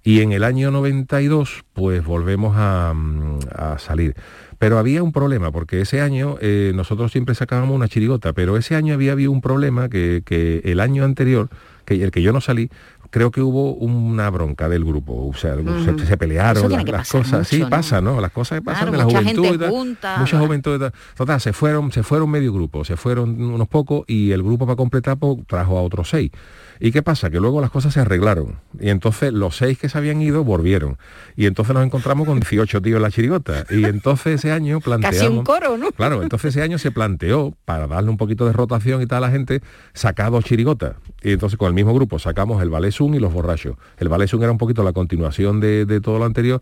Y 0.07 0.21
en 0.21 0.33
el 0.33 0.45
año 0.45 0.71
92, 0.71 1.65
pues 1.73 2.05
volvemos 2.05 2.55
a, 2.59 2.93
mm, 2.95 3.39
a 3.57 3.79
salir. 3.79 4.15
Pero 4.59 4.79
había 4.79 5.03
un 5.03 5.13
problema, 5.13 5.51
porque 5.51 5.81
ese 5.81 6.01
año 6.01 6.37
eh, 6.41 6.73
nosotros 6.75 7.11
siempre 7.11 7.35
sacábamos 7.35 7.75
una 7.75 7.89
chirigota, 7.89 8.35
pero 8.35 8.57
ese 8.57 8.77
año 8.77 8.95
había 8.95 9.13
habido 9.13 9.33
un 9.33 9.41
problema 9.41 9.89
que, 9.89 10.23
que 10.25 10.61
el 10.65 10.81
año 10.81 11.05
anterior, 11.05 11.49
que 11.87 12.03
el 12.03 12.11
que 12.11 12.23
yo 12.23 12.33
no 12.33 12.41
salí, 12.41 12.71
creo 13.15 13.31
que 13.31 13.41
hubo 13.41 13.75
una 13.75 14.29
bronca 14.29 14.69
del 14.69 14.85
grupo, 14.85 15.29
o 15.29 15.35
sea, 15.35 15.55
se, 15.55 16.07
se 16.07 16.17
pelearon 16.17 16.71
las, 16.71 17.09
cosas, 17.09 17.47
sí 17.47 17.57
mucho, 17.59 17.67
¿no? 17.67 17.71
pasa, 17.71 18.01
¿no? 18.01 18.21
Las 18.21 18.33
cosas 18.33 18.59
que 18.59 18.65
pasan 18.65 18.89
Claro, 18.89 18.93
de 18.93 18.99
la 18.99 19.05
mucha 19.05 19.19
juventud 19.21 19.43
gente 19.45 19.55
y 19.55 19.59
tal, 19.59 19.71
junta, 19.71 20.17
mucha 20.19 20.37
va. 20.37 20.47
juventud 20.47 20.77
y 20.77 20.79
tal. 20.81 20.93
Total, 21.17 21.41
se 21.41 21.53
fueron, 21.53 21.93
se 21.93 22.03
fueron 22.03 22.29
medio 22.29 22.53
grupo, 22.53 22.85
se 22.85 22.97
fueron 22.97 23.41
unos 23.41 23.69
pocos 23.69 24.05
y 24.09 24.33
el 24.33 24.43
grupo 24.43 24.67
para 24.67 24.77
completar 24.77 25.17
pues, 25.17 25.39
trajo 25.47 25.79
a 25.79 25.83
otros 25.83 26.09
seis. 26.11 26.33
¿Y 26.81 26.93
qué 26.93 27.03
pasa? 27.03 27.31
Que 27.31 27.41
luego 27.41 27.61
las 27.61 27.71
cosas 27.71 27.95
se 27.95 28.01
arreglaron. 28.01 28.61
Y 28.81 28.91
entonces 28.91 29.33
los 29.33 29.57
seis 29.57 29.79
que 29.79 29.89
se 29.89 29.99
habían 29.99 30.21
ido 30.21 30.45
volvieron. 30.45 30.99
Y 31.37 31.47
entonces 31.47 31.75
nos 31.75 31.85
encontramos 31.85 32.27
con 32.27 32.41
18 32.41 32.83
tíos 32.83 32.97
en 32.97 33.03
la 33.03 33.11
chirigota. 33.11 33.65
Y 33.71 33.85
entonces 33.85 34.35
ese 34.37 34.53
año 34.53 34.81
planteamos... 34.81 35.19
Casi 35.21 35.33
un 35.33 35.45
coro, 35.45 35.77
¿no? 35.77 35.91
Claro, 35.93 36.23
entonces 36.23 36.55
ese 36.55 36.63
año 36.63 36.79
se 36.79 36.91
planteó, 36.91 37.55
para 37.65 37.87
darle 37.87 38.11
un 38.11 38.17
poquito 38.17 38.47
de 38.47 38.53
rotación 38.53 39.03
y 39.03 39.07
tal 39.07 39.25
a 39.25 39.29
la 39.29 39.33
gente, 39.33 39.63
sacar 39.93 40.31
dos 40.31 40.45
chirigotas. 40.45 40.97
Y 41.23 41.33
entonces 41.33 41.59
con 41.59 41.69
el 41.69 41.75
mismo 41.75 41.95
grupo 41.95 42.19
sacamos 42.19 42.63
el 42.63 42.71
Ballet 42.71 42.95
y 42.99 43.19
los 43.19 43.33
borrachos. 43.33 43.77
El 43.99 44.09
Ballet 44.09 44.33
era 44.33 44.51
un 44.51 44.59
poquito 44.59 44.83
la 44.83 44.93
continuación 44.93 45.61
de, 45.61 45.87
de 45.87 46.01
todo 46.01 46.19
lo 46.19 46.25
anterior. 46.25 46.61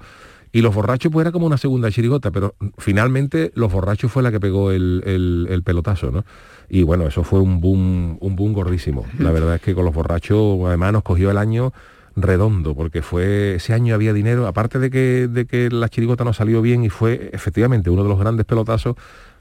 Y 0.52 0.60
los 0.60 0.74
borrachos 0.74 1.10
pues 1.10 1.24
era 1.24 1.32
como 1.32 1.46
una 1.46 1.56
segunda 1.56 1.90
chirigota, 1.90 2.30
pero 2.30 2.54
finalmente 2.78 3.52
los 3.54 3.72
borrachos 3.72 4.12
fue 4.12 4.22
la 4.22 4.30
que 4.30 4.38
pegó 4.38 4.70
el, 4.70 5.02
el- 5.06 5.46
el 5.50 5.62
pelotazo, 5.62 6.10
¿no? 6.10 6.24
Y 6.68 6.82
bueno, 6.82 7.06
eso 7.06 7.24
fue 7.24 7.40
un 7.40 7.60
boom, 7.60 8.18
un 8.20 8.36
boom 8.36 8.52
gordísimo. 8.52 9.06
La 9.18 9.30
verdad 9.32 9.54
es 9.56 9.62
que 9.62 9.74
con 9.74 9.84
los 9.84 9.94
borrachos 9.94 10.58
además 10.66 10.92
nos 10.92 11.02
cogió 11.02 11.30
el 11.30 11.38
año 11.38 11.72
redondo, 12.16 12.74
porque 12.74 13.00
fue 13.00 13.54
ese 13.54 13.72
año 13.72 13.94
había 13.94 14.12
dinero, 14.12 14.46
aparte 14.46 14.78
de 14.78 14.90
que, 14.90 15.28
de 15.28 15.46
que 15.46 15.70
la 15.70 15.88
chirigota 15.88 16.24
nos 16.24 16.36
salió 16.36 16.60
bien 16.60 16.84
y 16.84 16.90
fue 16.90 17.30
efectivamente 17.32 17.88
uno 17.88 18.02
de 18.02 18.10
los 18.10 18.18
grandes 18.18 18.44
pelotazos 18.44 18.96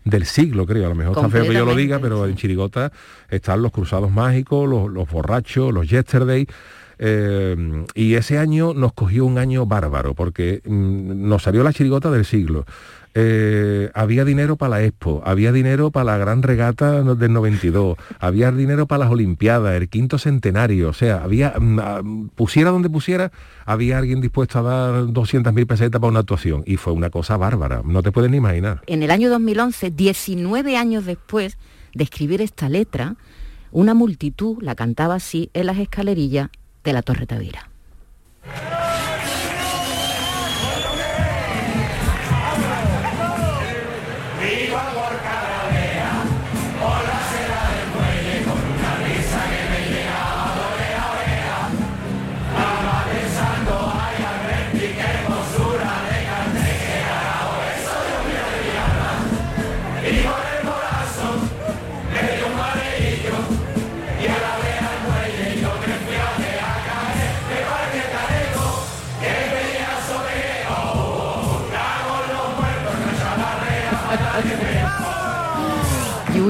del 0.06 0.25
siglo, 0.25 0.65
creo. 0.65 0.86
A 0.86 0.89
lo 0.89 0.96
mejor 0.96 1.13
está 1.27 1.30
feo 1.30 1.41
que 1.51 1.53
yo 1.60 1.65
lo 1.65 1.75
diga, 1.75 2.00
pero 2.00 2.25
en 2.25 2.36
Chirigota 2.36 2.91
están 3.30 3.62
los 3.62 3.72
Cruzados 3.72 4.10
Mágicos, 4.12 4.68
los, 4.70 4.89
los 4.89 5.10
Borrachos, 5.10 5.74
los 5.74 5.88
Yesterday. 5.89 6.48
Eh, 7.03 7.86
y 7.96 8.13
ese 8.13 8.38
año 8.38 8.75
nos 8.75 8.93
cogió 8.93 9.25
un 9.25 9.39
año 9.39 9.65
bárbaro, 9.65 10.13
porque 10.13 10.62
mm, 10.63 11.27
nos 11.27 11.41
salió 11.41 11.63
la 11.63 11.74
chirigota 11.74 12.12
del 12.12 12.25
siglo. 12.25 12.65
Eh, 13.15 13.89
había 13.96 14.24
dinero 14.24 14.55
para 14.55 14.70
la 14.70 14.84
Expo, 14.84 15.22
había 15.25 15.51
dinero 15.51 15.89
para 15.89 16.05
la 16.05 16.17
gran 16.17 16.43
regata 16.43 17.01
del 17.01 17.34
92, 17.34 17.98
había 18.20 18.51
dinero 18.51 18.86
para 18.86 19.05
las 19.05 19.12
Olimpiadas, 19.12 19.75
el 19.75 19.89
quinto 19.89 20.20
centenario, 20.20 20.89
o 20.89 20.93
sea, 20.93 21.24
había, 21.24 21.55
mm, 21.60 21.79
ah, 21.79 22.01
pusiera 22.36 22.70
donde 22.70 22.89
pusiera, 22.89 23.31
había 23.65 23.98
alguien 23.98 24.22
dispuesto 24.22 24.60
a 24.60 24.62
dar 24.62 25.08
200.000 25.08 25.65
pesetas 25.65 26.00
para 26.00 26.12
una 26.12 26.20
actuación, 26.20 26.63
y 26.67 26.77
fue 26.77 26.93
una 26.93 27.10
cosa 27.10 27.36
bárbara, 27.36 27.81
no 27.84 28.03
te 28.03 28.12
puedes 28.12 28.29
ni 28.29 28.38
imaginar. 28.38 28.81
En 28.86 29.01
el 29.01 29.10
año 29.10 29.29
2011, 29.31 29.89
19 29.89 30.77
años 30.77 31.05
después 31.05 31.58
de 31.96 32.03
escribir 32.03 32.41
esta 32.41 32.70
letra, 32.70 33.15
una 33.72 33.96
multitud 33.96 34.62
la 34.62 34.75
cantaba 34.75 35.15
así 35.15 35.50
en 35.53 35.65
las 35.65 35.79
escalerillas 35.79 36.50
de 36.84 36.94
la 36.94 37.02
Torre 37.02 37.26
Tavira. 37.26 37.70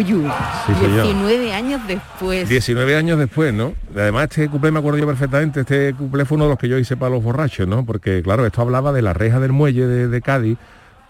Yuyu. 0.04 0.30
Sí, 0.68 0.74
señor. 0.76 1.04
19 1.04 1.54
años 1.54 1.82
después. 1.88 2.50
19 2.50 2.96
años 2.96 3.20
después, 3.20 3.54
¿no? 3.54 3.74
Además, 3.96 4.24
este 4.24 4.50
cuplé 4.50 4.72
me 4.72 4.80
acuerdo 4.80 5.00
yo 5.00 5.08
perfectamente, 5.08 5.62
este 5.62 5.94
cuplé 5.94 6.26
fue 6.26 6.36
uno 6.36 6.46
de 6.46 6.50
los 6.52 6.60
que 6.60 6.68
yo 6.68 6.78
hice 6.78 6.98
para 6.98 7.12
los 7.12 7.24
borrachos, 7.24 7.68
¿no? 7.68 7.86
Porque, 7.86 8.22
claro, 8.24 8.46
esto 8.46 8.62
hablaba 8.62 8.92
de 8.94 9.02
la 9.02 9.14
reja 9.14 9.40
del 9.40 9.52
muelle 9.52 9.86
de, 9.88 10.08
de 10.08 10.22
Cádiz, 10.22 10.58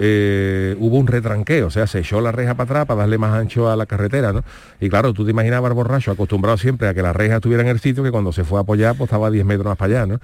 eh, 0.04 0.76
hubo 0.80 0.98
un 0.98 1.06
retranqueo, 1.06 1.68
o 1.68 1.70
sea, 1.70 1.86
se 1.86 2.00
echó 2.00 2.22
la 2.22 2.32
reja 2.32 2.56
para 2.56 2.64
atrás 2.64 2.86
para 2.88 3.02
darle 3.02 3.20
más 3.20 3.34
ancho 3.34 3.70
a 3.70 3.76
la 3.76 3.86
carretera, 3.86 4.34
¿no? 4.34 4.44
Y 4.80 4.90
claro, 4.90 5.14
tú 5.14 5.26
te 5.26 5.30
imaginabas 5.30 5.70
al 5.70 5.76
borracho 5.76 6.10
acostumbrado 6.10 6.58
siempre 6.58 6.88
a 6.88 6.96
que 6.96 7.04
la 7.04 7.14
reja 7.14 7.36
estuviera 7.36 7.62
en 7.62 7.70
el 7.70 7.80
sitio, 7.80 8.04
que 8.04 8.10
cuando 8.10 8.32
se 8.32 8.44
fue 8.44 8.58
a 8.58 8.62
apoyar, 8.62 8.96
pues 8.96 9.10
estaba 9.10 9.28
a 9.28 9.30
10 9.30 9.46
metros 9.46 9.68
más 9.68 9.78
para 9.78 10.00
allá, 10.00 10.06
¿no? 10.08 10.20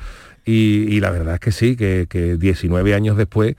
Y, 0.45 0.87
y 0.89 0.99
la 0.99 1.11
verdad 1.11 1.35
es 1.35 1.39
que 1.39 1.51
sí, 1.51 1.75
que, 1.75 2.07
que 2.09 2.37
19 2.37 2.95
años 2.95 3.17
después 3.17 3.55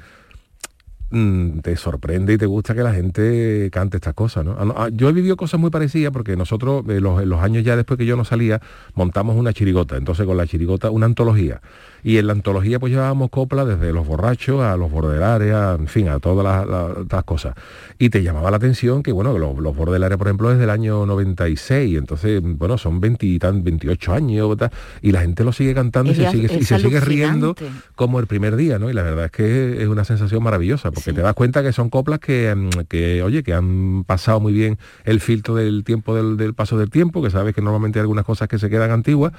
mm, 1.10 1.60
te 1.60 1.76
sorprende 1.76 2.34
y 2.34 2.38
te 2.38 2.46
gusta 2.46 2.74
que 2.74 2.82
la 2.82 2.92
gente 2.92 3.70
cante 3.72 3.96
estas 3.96 4.14
cosas, 4.14 4.44
¿no? 4.44 4.56
Ah, 4.58 4.74
ah, 4.76 4.88
Yo 4.92 5.08
he 5.08 5.12
vivido 5.12 5.36
cosas 5.36 5.60
muy 5.60 5.70
parecidas 5.70 6.12
porque 6.12 6.36
nosotros, 6.36 6.84
eh, 6.88 7.00
los, 7.00 7.24
los 7.24 7.40
años 7.40 7.64
ya 7.64 7.76
después 7.76 7.98
que 7.98 8.06
yo 8.06 8.16
no 8.16 8.24
salía, 8.24 8.60
montamos 8.94 9.36
una 9.36 9.52
chirigota, 9.52 9.96
entonces 9.96 10.26
con 10.26 10.36
la 10.36 10.46
chirigota, 10.46 10.90
una 10.90 11.06
antología. 11.06 11.60
Y 12.04 12.18
en 12.18 12.26
la 12.28 12.32
antología 12.32 12.78
pues 12.78 12.92
llevábamos 12.92 13.30
copla 13.30 13.64
desde 13.64 13.92
los 13.92 14.06
borrachos 14.06 14.60
a 14.62 14.76
los 14.76 14.90
bordelares, 14.90 15.52
a, 15.52 15.74
en 15.74 15.88
fin, 15.88 16.08
a 16.08 16.20
todas 16.20 16.44
las, 16.44 16.66
las- 16.66 17.06
las 17.10 17.24
cosas. 17.24 17.54
Y 17.98 18.10
te 18.10 18.22
llamaba 18.22 18.50
la 18.50 18.56
atención 18.58 19.02
que, 19.02 19.10
bueno, 19.12 19.36
los, 19.36 19.58
los 19.58 19.74
bordelares, 19.76 20.16
por 20.18 20.28
ejemplo, 20.28 20.52
es 20.52 20.58
del 20.58 20.70
año 20.70 21.04
96, 21.06 21.96
entonces, 21.98 22.40
bueno, 22.42 22.78
son 22.78 23.00
20 23.00 23.26
y 23.26 23.38
tan, 23.38 23.64
28 23.64 24.12
años, 24.14 24.56
tal, 24.56 24.70
y 25.02 25.12
la 25.12 25.20
gente 25.22 25.42
lo 25.44 25.52
sigue 25.52 25.74
cantando 25.74 26.12
y 26.12 26.14
se 26.14 26.30
sigue, 26.30 26.46
y 26.60 26.64
se 26.64 26.78
sigue 26.78 27.00
riendo 27.00 27.54
como 27.96 28.20
el 28.20 28.26
primer 28.26 28.54
día, 28.56 28.78
¿no? 28.78 28.88
Y 28.90 28.92
la 28.92 29.02
verdad 29.02 29.24
es 29.26 29.30
que 29.32 29.82
es 29.82 29.88
una 29.88 30.04
sensación 30.04 30.42
maravillosa, 30.42 30.90
porque 30.90 31.10
Sí. 31.10 31.16
te 31.16 31.22
das 31.22 31.34
cuenta 31.34 31.62
que 31.62 31.72
son 31.72 31.90
coplas 31.90 32.18
que, 32.20 32.54
mm, 32.54 32.84
que, 32.88 33.22
oye, 33.22 33.42
que 33.42 33.54
han 33.54 34.04
pasado 34.04 34.40
muy 34.40 34.52
bien 34.52 34.78
el 35.04 35.20
filtro 35.20 35.54
del 35.56 35.82
tiempo, 35.84 36.14
del, 36.14 36.36
del 36.36 36.54
paso 36.54 36.78
del 36.78 36.90
tiempo, 36.90 37.22
que 37.22 37.30
sabes 37.30 37.54
que 37.54 37.60
normalmente 37.62 37.98
hay 37.98 38.02
algunas 38.02 38.24
cosas 38.24 38.48
que 38.48 38.58
se 38.58 38.70
quedan 38.70 38.90
antiguas, 38.90 39.32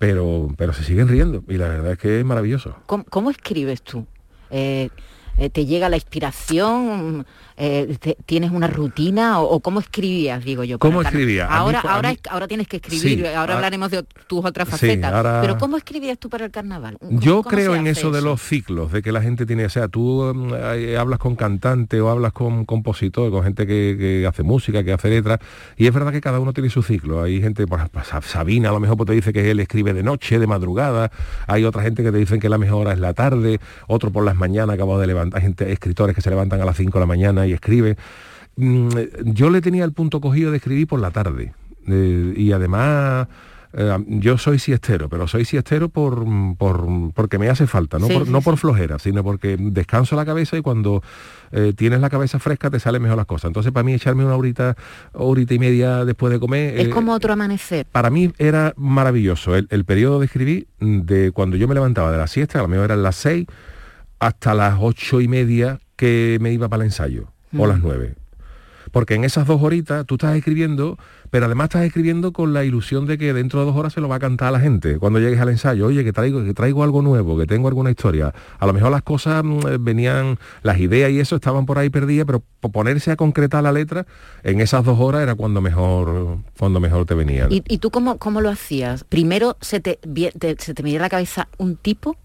pero, 0.00 0.48
pero 0.56 0.72
se 0.72 0.82
siguen 0.82 1.08
riendo, 1.08 1.44
y 1.46 1.58
la 1.58 1.68
verdad 1.68 1.92
es 1.92 1.98
que 1.98 2.20
es 2.20 2.24
maravilloso. 2.24 2.74
¿Cómo, 2.86 3.04
cómo 3.04 3.30
escribes 3.30 3.82
tú? 3.82 4.06
Eh, 4.48 4.88
eh, 5.36 5.50
¿Te 5.50 5.66
llega 5.66 5.90
la 5.90 5.96
inspiración? 5.96 7.26
Eh, 7.62 7.98
te- 8.00 8.16
¿Tienes 8.24 8.52
una 8.52 8.68
rutina? 8.68 9.38
O, 9.40 9.56
o 9.56 9.60
cómo 9.60 9.80
escribías, 9.80 10.42
digo 10.42 10.64
yo? 10.64 10.78
¿Cómo 10.78 11.00
el 11.00 11.04
carna- 11.04 11.18
escribía? 11.20 11.44
A 11.44 11.48
mí 11.50 11.54
Ahora, 11.56 11.80
ahora, 11.80 12.10
mí- 12.12 12.18
ahora 12.30 12.48
tienes 12.48 12.66
que 12.68 12.76
escribir, 12.78 13.18
Sí, 13.20 13.26
ahora 13.26 13.56
hablaremos 13.56 13.90
de 13.90 14.02
tus 14.26 14.42
otras 14.44 14.66
Sí, 14.68 14.72
facetas. 14.72 15.12
ahora- 15.12 15.40
Pero 15.42 15.58
¿cómo 15.58 15.76
escribías 15.76 16.18
tú 16.18 16.30
para 16.30 16.46
el 16.46 16.50
carnaval? 16.50 16.96
¿Cómo- 16.98 17.20
Yo 17.20 17.42
creo 17.42 17.74
en 17.76 17.86
eso 17.86 18.10
de 18.10 18.22
los 18.22 18.40
ciclos, 18.40 18.92
de 18.92 19.02
que 19.02 19.12
la 19.12 19.20
gente 19.20 19.44
tiene, 19.44 19.66
o 19.66 19.68
sea, 19.68 19.88
tú 19.88 20.32
mm, 20.34 20.54
eh, 20.54 20.96
hablas 20.96 21.18
con 21.18 21.36
cantante 21.36 22.00
o 22.00 22.08
hablas 22.08 22.32
con 22.32 22.64
compositor, 22.64 23.30
con 23.30 23.44
gente 23.44 23.66
que, 23.66 23.96
que 23.98 24.26
hace 24.26 24.42
música, 24.42 24.82
que 24.82 24.94
hace 24.94 25.10
letras, 25.10 25.38
y 25.76 25.86
es 25.86 25.92
verdad 25.92 26.12
que 26.12 26.22
cada 26.22 26.40
uno 26.40 26.54
tiene 26.54 26.70
su 26.70 26.82
ciclo. 26.82 27.22
Hay 27.22 27.42
gente, 27.42 27.66
por 27.66 27.78
ejemplo, 27.80 28.02
Sa- 28.04 28.22
Sabina 28.22 28.70
a 28.70 28.72
lo 28.72 28.80
mejor 28.80 28.96
pues, 28.96 29.08
te 29.08 29.12
dice 29.12 29.32
que 29.34 29.50
él 29.50 29.60
escribe 29.60 29.92
de 29.92 30.02
noche, 30.02 30.38
de 30.38 30.46
madrugada, 30.46 31.10
hay 31.46 31.64
otra 31.64 31.82
gente 31.82 32.02
que 32.02 32.10
te 32.10 32.16
dicen 32.16 32.40
que 32.40 32.48
la 32.48 32.56
mejor 32.56 32.86
hora 32.86 32.92
es 32.94 33.00
la 33.00 33.12
tarde, 33.12 33.60
otro 33.86 34.10
por 34.10 34.24
las 34.24 34.34
mañanas 34.36 34.74
acabado 34.76 34.98
de 34.98 35.06
levantar, 35.06 35.40
hay 35.40 35.42
gente, 35.46 35.70
escritores 35.70 36.14
que 36.16 36.22
se 36.22 36.30
levantan 36.30 36.60
a 36.62 36.64
las 36.64 36.76
5 36.78 36.98
de 36.98 37.00
la 37.00 37.06
mañana 37.06 37.46
y 37.46 37.49
escriben. 37.52 37.96
Mm, 38.56 38.88
Yo 39.24 39.50
le 39.50 39.60
tenía 39.60 39.84
el 39.84 39.92
punto 39.92 40.20
cogido 40.20 40.50
de 40.50 40.58
escribir 40.58 40.86
por 40.86 41.00
la 41.00 41.10
tarde, 41.10 41.54
eh, 41.86 42.34
y 42.36 42.52
además... 42.52 43.28
Eh, 43.72 43.96
yo 44.08 44.36
soy 44.36 44.58
siestero, 44.58 45.08
pero 45.08 45.28
soy 45.28 45.44
siestero 45.44 45.88
por, 45.88 46.24
por 46.58 46.88
porque 47.14 47.38
me 47.38 47.48
hace 47.48 47.68
falta, 47.68 48.00
no, 48.00 48.08
Sí, 48.08 48.12
por, 48.14 48.26
sí, 48.26 48.32
no 48.32 48.40
por 48.40 48.56
flojera, 48.56 48.98
sino 48.98 49.22
porque 49.22 49.56
descanso 49.56 50.16
la 50.16 50.26
cabeza 50.26 50.56
y 50.56 50.60
cuando 50.60 51.04
eh, 51.52 51.72
tienes 51.76 52.00
la 52.00 52.10
cabeza 52.10 52.40
fresca 52.40 52.68
te 52.68 52.80
salen 52.80 53.00
mejor 53.00 53.16
las 53.16 53.26
cosas. 53.26 53.50
Entonces 53.50 53.70
para 53.70 53.84
mí 53.84 53.94
echarme 53.94 54.24
una 54.24 54.34
horita, 54.34 54.76
horita 55.12 55.54
y 55.54 55.60
media 55.60 56.04
después 56.04 56.32
de 56.32 56.40
comer... 56.40 56.80
Es 56.80 56.88
eh, 56.88 56.90
como 56.90 57.12
otro 57.12 57.32
amanecer. 57.32 57.86
para 57.92 58.10
mí 58.10 58.32
era 58.38 58.74
maravilloso 58.76 59.54
el, 59.54 59.68
el 59.70 59.84
periodo 59.84 60.18
de 60.18 60.26
escribir 60.26 60.66
de 60.80 61.30
cuando 61.30 61.56
yo 61.56 61.68
me 61.68 61.74
levantaba 61.74 62.10
de 62.10 62.18
la 62.18 62.26
siesta, 62.26 62.58
a 62.58 62.62
lo 62.62 62.68
mejor 62.68 62.86
eran 62.86 63.04
las 63.04 63.14
seis, 63.14 63.46
hasta 64.18 64.52
las 64.52 64.78
ocho 64.80 65.20
y 65.20 65.28
media 65.28 65.78
que 65.94 66.38
me 66.40 66.52
iba 66.52 66.68
para 66.68 66.82
el 66.82 66.88
ensayo, 66.88 67.28
o 67.56 67.66
las 67.66 67.80
nueve. 67.80 68.14
Porque 68.92 69.14
en 69.14 69.22
esas 69.22 69.46
dos 69.46 69.62
horitas 69.62 70.04
tú 70.04 70.14
estás 70.16 70.34
escribiendo, 70.36 70.98
pero 71.30 71.46
además 71.46 71.66
estás 71.66 71.84
escribiendo 71.84 72.32
con 72.32 72.52
la 72.52 72.64
ilusión 72.64 73.06
de 73.06 73.18
que 73.18 73.32
dentro 73.32 73.60
de 73.60 73.66
dos 73.66 73.76
horas 73.76 73.92
se 73.92 74.00
lo 74.00 74.08
va 74.08 74.16
a 74.16 74.18
cantar 74.18 74.48
a 74.48 74.50
la 74.50 74.58
gente. 74.58 74.98
Cuando 74.98 75.20
llegues 75.20 75.38
al 75.38 75.50
ensayo, 75.50 75.86
oye, 75.86 76.02
que 76.02 76.12
traigo, 76.12 76.42
que 76.42 76.54
traigo 76.54 76.82
algo 76.82 77.00
nuevo, 77.00 77.38
que 77.38 77.46
tengo 77.46 77.68
alguna 77.68 77.90
historia. 77.90 78.34
A 78.58 78.66
lo 78.66 78.72
mejor 78.72 78.90
las 78.90 79.02
cosas 79.02 79.44
mm, 79.44 79.58
eh, 79.68 79.76
venían, 79.78 80.38
las 80.64 80.80
ideas 80.80 81.10
y 81.12 81.20
eso 81.20 81.36
estaban 81.36 81.66
por 81.66 81.78
ahí 81.78 81.88
perdidas, 81.88 82.26
pero 82.26 82.42
po- 82.58 82.72
ponerse 82.72 83.12
a 83.12 83.16
concretar 83.16 83.62
la 83.62 83.70
letra 83.70 84.06
en 84.42 84.60
esas 84.60 84.84
dos 84.84 84.98
horas 84.98 85.22
era 85.22 85.36
cuando 85.36 85.60
mejor, 85.60 86.38
cuando 86.58 86.80
mejor 86.80 87.04
te 87.06 87.14
venían. 87.14 87.52
¿Y, 87.52 87.62
y 87.68 87.78
tú 87.78 87.90
cómo, 87.90 88.18
cómo 88.18 88.40
lo 88.40 88.48
hacías? 88.50 89.04
¿Primero 89.04 89.56
se 89.60 89.78
te, 89.78 90.00
te- 90.36 90.56
se 90.58 90.74
te 90.74 90.82
venía 90.82 90.98
a 90.98 91.02
la 91.02 91.10
cabeza 91.10 91.46
un 91.58 91.76
tipo? 91.76 92.16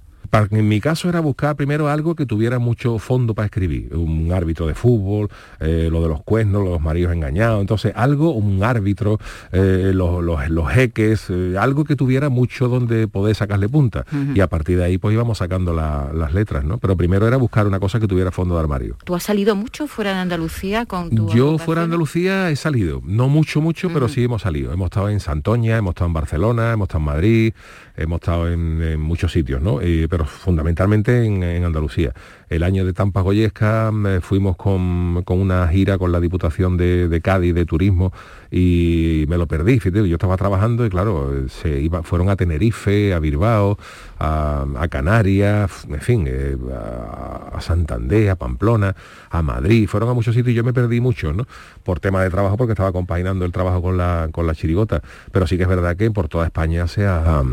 En 0.52 0.68
mi 0.68 0.82
caso 0.82 1.08
era 1.10 1.20
buscar 1.20 1.56
primero 1.56 1.88
algo 1.90 2.16
que 2.16 2.26
tuviera 2.26 2.60
mucho 2.60 3.00
fondo 3.00 3.34
para 3.34 3.46
escribir, 3.46 3.96
un 3.96 4.32
árbitro 4.34 4.68
de 4.68 4.76
fútbol, 4.76 5.30
eh, 5.60 5.88
lo 5.92 6.02
de 6.02 6.10
los 6.10 6.24
cuernos, 6.24 6.64
los 6.66 6.82
maridos 6.82 7.14
engañados, 7.14 7.62
entonces 7.62 7.94
algo, 7.96 8.32
un 8.34 8.64
árbitro, 8.64 9.18
eh, 9.52 9.92
los, 9.94 10.24
los- 10.24 10.50
los 10.50 10.70
jeques, 10.72 11.28
eh, 11.30 11.56
algo 11.60 11.84
que 11.86 11.96
tuviera 11.96 12.30
mucho 12.30 12.68
donde 12.68 13.08
poder 13.08 13.36
sacarle 13.36 13.70
punta. 13.70 14.06
Y 14.34 14.40
a 14.42 14.48
partir 14.48 14.78
de 14.78 14.84
ahí 14.86 14.98
pues 14.98 15.14
íbamos 15.14 15.38
sacando 15.38 15.74
la- 15.74 16.12
las 16.14 16.34
letras, 16.34 16.64
¿no? 16.66 16.78
Pero 16.80 16.98
primero 16.98 17.28
era 17.28 17.38
buscar 17.38 17.66
una 17.68 17.80
cosa 17.80 18.00
que 18.00 18.08
tuviera 18.08 18.32
fondo 18.32 18.56
de 18.56 18.60
armario. 18.62 18.98
¿Tú 19.06 19.16
has 19.16 19.24
salido 19.24 19.56
mucho 19.56 19.88
fuera 19.88 20.14
de 20.14 20.20
Andalucía 20.20 20.86
con 20.86 21.10
tu 21.10 21.30
Yo 21.30 21.58
fuera 21.58 21.82
de? 21.82 21.86
Andalucía 21.86 22.50
he 22.52 22.56
salido, 22.56 23.02
no 23.06 23.30
mucho, 23.30 23.62
mucho, 23.62 23.90
pero 23.94 24.08
sí 24.10 24.24
hemos 24.24 24.42
salido. 24.42 24.74
Hemos 24.74 24.88
estado 24.88 25.10
en 25.10 25.20
Santoña, 25.20 25.78
hemos 25.78 25.92
estado 25.92 26.08
en 26.08 26.14
Barcelona, 26.14 26.74
hemos 26.74 26.88
estado 26.88 27.00
en 27.00 27.06
Madrid, 27.06 27.54
hemos 27.98 28.22
estado 28.22 28.50
en, 28.50 29.00
muchos 29.00 29.32
sitios, 29.32 29.62
¿no? 29.62 29.80
Pero 30.10 30.26
fundamentalmente 30.26 31.26
en, 31.26 31.64
Andalucía. 31.64 32.14
El 32.50 32.64
año 32.64 32.86
de 32.86 32.94
Tampa 32.94 33.22
Goyesca 33.22 33.92
eh, 34.08 34.20
fuimos 34.22 34.56
con, 34.56 35.24
con 35.24 35.40
una 35.40 35.68
gira 35.68 35.98
con 35.98 36.12
la 36.12 36.20
Diputación 36.20 36.78
de 36.78 37.22
Cádiz 37.24 37.56
de 37.56 37.66
Turismo 37.66 38.12
y 38.52 39.26
me 39.28 39.38
lo 39.38 39.48
perdí, 39.48 39.80
fíjate, 39.80 40.08
yo 40.08 40.16
estaba 40.16 40.38
trabajando 40.38 40.86
y 40.86 40.90
claro, 40.90 41.32
se 41.50 41.82
iba, 41.82 42.04
fueron 42.04 42.30
a 42.30 42.36
Tenerife, 42.36 43.14
a 43.14 43.20
Bilbao, 43.20 43.78
a, 44.20 44.66
a 44.78 44.88
Canarias, 44.88 45.86
en 45.90 46.02
fin, 46.02 46.26
eh, 46.28 46.56
a, 46.74 47.58
a 47.58 47.62
Santander, 47.62 48.30
a 48.30 48.36
Pamplona, 48.36 48.96
a 49.30 49.42
Madrid, 49.42 49.88
fueron 49.88 50.10
a 50.10 50.14
muchos 50.14 50.36
sitios 50.36 50.52
y 50.54 50.56
yo 50.56 50.64
me 50.64 50.74
perdí 50.74 51.02
mucho, 51.02 51.34
¿no? 51.34 51.48
Por 51.84 52.00
tema 52.00 52.22
de 52.24 52.30
trabajo, 52.30 52.58
porque 52.58 52.74
estaba 52.74 52.92
compaginando 52.92 53.46
el 53.46 53.52
trabajo 53.52 53.82
con 53.82 53.98
la, 53.98 54.30
con 54.32 54.48
la 54.48 54.56
chirigota. 54.56 55.02
Pero 55.32 55.48
sí 55.48 55.58
que 55.58 55.64
es 55.64 55.70
verdad 55.70 55.96
que 55.98 56.10
por 56.12 56.28
toda 56.30 56.46
España 56.46 56.88
se 56.88 57.06
ha, 57.06 57.44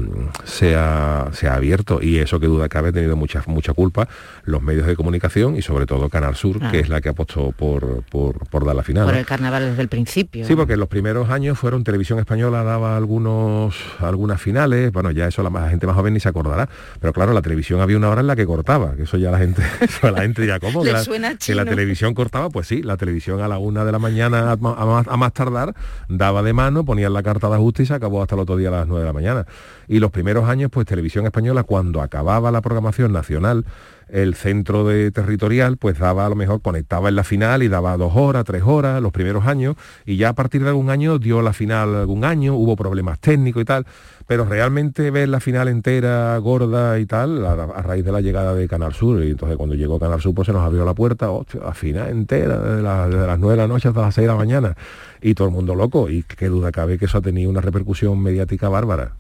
se 0.45 0.75
ha, 0.77 1.29
se 1.33 1.49
ha 1.49 1.55
abierto 1.55 2.01
y 2.03 2.19
eso 2.19 2.39
que 2.41 2.47
duda 2.47 2.69
cabe 2.69 2.91
ha 2.91 2.93
tenido 2.93 3.17
mucha, 3.17 3.43
mucha 3.47 3.73
culpa 3.73 4.09
los 4.45 4.63
medios 4.63 4.87
de 4.87 4.97
comunicación 4.97 5.57
y 5.57 5.63
sobre 5.63 5.87
todo 5.87 6.09
Canal 6.09 6.37
Sur, 6.37 6.59
Ah. 6.63 6.71
que 6.71 6.81
es 6.81 6.89
la 6.89 7.01
que 7.01 7.09
apostó 7.09 7.53
por, 7.53 8.03
por, 8.05 8.47
por 8.49 8.65
dar 8.65 8.77
la 8.77 8.83
final. 8.83 9.05
Por 9.05 9.15
¿no? 9.15 9.19
el 9.21 9.27
carnaval 9.27 9.71
desde 9.71 9.83
el 9.83 9.89
principio. 9.89 10.45
Sí, 10.47 10.55
porque 10.55 10.77
los 10.83 10.89
primeros 10.89 11.31
años 11.31 11.57
fueron 11.61 11.85
televisión 11.85 12.19
española 12.19 12.65
daba 12.65 12.97
algunos 12.97 13.73
algunas 14.01 14.43
finales, 14.43 14.91
bueno, 14.91 15.13
ya 15.13 15.29
eso 15.29 15.41
la, 15.45 15.49
la 15.49 15.71
gente 15.71 15.87
más 15.87 15.95
joven 15.95 16.13
ni 16.13 16.19
se 16.19 16.29
acordará, 16.29 16.69
pero 16.99 17.13
claro, 17.13 17.33
la 17.33 17.41
televisión 17.41 17.81
había 17.81 17.97
una 17.97 18.11
hora 18.11 18.21
en 18.21 18.27
la 18.27 18.35
que 18.35 18.45
cortaba, 18.47 18.97
que 18.97 19.05
eso 19.05 19.17
ya 19.17 19.31
la 19.31 19.39
gente, 19.39 19.63
eso 19.81 20.11
la 20.11 20.23
gente 20.23 20.45
ya 20.45 20.59
como 20.59 20.83
que 20.83 20.93
la, 20.93 21.05
que 21.37 21.55
la 21.55 21.65
televisión 21.65 22.15
cortaba, 22.15 22.51
pues 22.51 22.67
sí, 22.67 22.83
la 22.83 22.97
televisión 22.97 23.41
a 23.41 23.47
la 23.47 23.59
una 23.59 23.85
de 23.85 23.93
la 23.93 24.01
mañana 24.01 24.51
a, 24.51 24.53
a 24.55 24.57
más, 24.57 25.07
a 25.07 25.17
más 25.17 25.33
tardar 25.33 25.73
daba 26.09 26.43
de 26.43 26.53
mano, 26.53 26.85
ponían 26.85 27.13
la 27.13 27.23
carta 27.23 27.49
de 27.49 27.55
ajuste 27.55 27.85
y 27.85 27.87
se 27.87 27.95
acabó 27.95 28.21
hasta 28.21 28.35
el 28.35 28.41
otro 28.41 28.57
día 28.57 28.71
a 28.71 28.73
las 28.73 28.89
nueve 28.89 29.03
de 29.03 29.07
la 29.07 29.13
mañana. 29.13 29.47
Y 29.87 30.01
los 30.01 30.11
primeros 30.11 30.49
años, 30.49 30.69
pues 30.73 30.85
televisión 30.85 31.27
española, 31.27 31.63
cuando 31.63 32.03
acababa 32.03 32.51
la 32.51 32.61
programación 32.61 33.13
nacional, 33.13 33.65
el 34.13 34.35
centro 34.35 34.85
de 34.85 35.11
territorial 35.11 35.79
pues 35.79 35.99
daba 35.99 36.27
a 36.27 36.29
lo 36.29 36.37
mejor 36.37 36.61
conectaba 36.61 37.09
en 37.09 37.17
la 37.17 37.25
final 37.25 37.63
y 37.63 37.69
daba 37.69 37.97
dos 37.97 38.13
horas, 38.15 38.45
tres 38.45 38.63
horas, 38.63 39.01
los 39.01 39.11
primeros 39.11 39.47
años, 39.47 39.75
y 40.05 40.17
ya 40.17 40.29
a 40.29 40.33
partir 40.35 40.63
de 40.63 40.69
algún 40.69 40.91
año 40.91 41.19
dio 41.19 41.41
la 41.41 41.55
final 41.55 41.95
algún 41.97 42.25
año, 42.25 42.55
hubo 42.55 42.77
problemas 42.77 43.19
técnicos 43.19 43.63
y 43.63 43.65
tal, 43.65 43.87
pero 44.27 44.45
realmente 44.45 45.11
ver 45.11 45.29
la 45.29 45.41
final 45.41 45.69
entera, 45.69 46.37
gorda 46.39 46.99
y 46.99 47.07
tal, 47.07 47.45
a, 47.45 47.53
a 47.53 47.83
raíz 47.83 48.05
de 48.05 48.13
la 48.13 48.21
llegada 48.21 48.55
de 48.55 48.69
Canal 48.69 48.93
Sur, 48.95 49.23
y 49.25 49.31
entonces 49.31 49.57
cuando 49.57 49.75
llegó 49.75 49.99
Canal 49.99 50.21
Sur 50.21 50.35
pues 50.35 50.47
se 50.47 50.53
nos 50.53 50.63
abrió 50.63 50.85
la 50.85 50.95
puerta, 50.95 51.31
hostia, 51.31 51.61
la 51.63 51.75
final 51.75 52.09
entera, 52.11 52.59
desde, 52.59 52.83
la- 52.83 53.09
desde 53.09 53.27
las 53.27 53.39
nueve 53.39 53.57
de 53.57 53.63
la 53.63 53.69
noche 53.69 53.89
hasta 53.89 54.01
las 54.03 54.15
seis 54.15 54.27
de 54.27 54.33
la 54.33 54.39
mañana, 54.39 54.77
y 55.21 55.35
todo 55.35 55.49
el 55.49 55.55
mundo 55.55 55.75
loco, 55.75 56.09
y 56.11 56.23
qué 56.25 56.49
duda 56.49 56.73
cabe 56.73 56.99
que 56.99 57.05
eso 57.05 57.19
ha 57.19 57.23
tenido 57.23 57.49
una 57.51 57.61
repercusión 57.61 58.19
mediática 58.21 58.69
bárbara. 58.69 59.13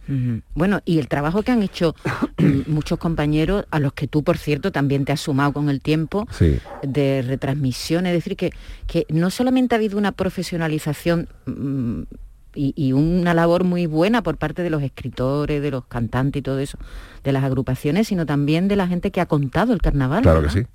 Bueno, 0.55 0.81
y 0.85 0.99
el 0.99 1.09
trabajo 1.09 1.43
que 1.43 1.53
han 1.53 1.62
hecho 1.62 1.95
mm, 2.38 2.62
muchos 2.73 2.99
compañeros, 2.99 3.65
a 3.71 3.79
los 3.79 3.93
que 3.93 4.09
tú, 4.09 4.23
por 4.25 4.37
cierto, 4.38 4.73
también 4.73 5.05
te 5.05 5.12
has 5.12 5.21
sumado 5.21 5.53
con 5.53 5.69
el 5.69 5.81
tiempo, 5.81 6.27
Sí. 6.31 6.59
de 6.83 7.23
retransmisión, 7.23 8.07
es 8.07 8.12
decir, 8.12 8.37
que, 8.37 8.51
que 8.87 9.07
no 9.11 9.31
solamente 9.31 9.75
ha 9.75 9.79
habido 9.79 9.97
una 9.99 10.12
profesionalización 10.12 11.29
mm, 11.47 12.03
y, 12.55 12.73
y 12.77 12.93
una 12.93 13.35
labor 13.35 13.65
muy 13.65 13.87
buena 13.87 14.23
por 14.23 14.37
parte 14.37 14.62
de 14.62 14.71
los 14.71 14.83
escritores, 14.83 15.62
de 15.62 15.71
los 15.71 15.85
cantantes 15.87 16.41
y 16.41 16.43
todo 16.43 16.59
eso, 16.59 16.79
de 17.25 17.33
las 17.33 17.45
agrupaciones, 17.45 18.09
sino 18.09 18.27
también 18.27 18.69
de 18.69 18.77
la 18.77 18.87
gente 18.87 19.11
que 19.11 19.21
ha 19.21 19.27
contado 19.27 19.73
el 19.73 19.81
carnaval. 19.81 20.23
Claro 20.23 20.43
que 20.43 20.51
sí. 20.51 20.67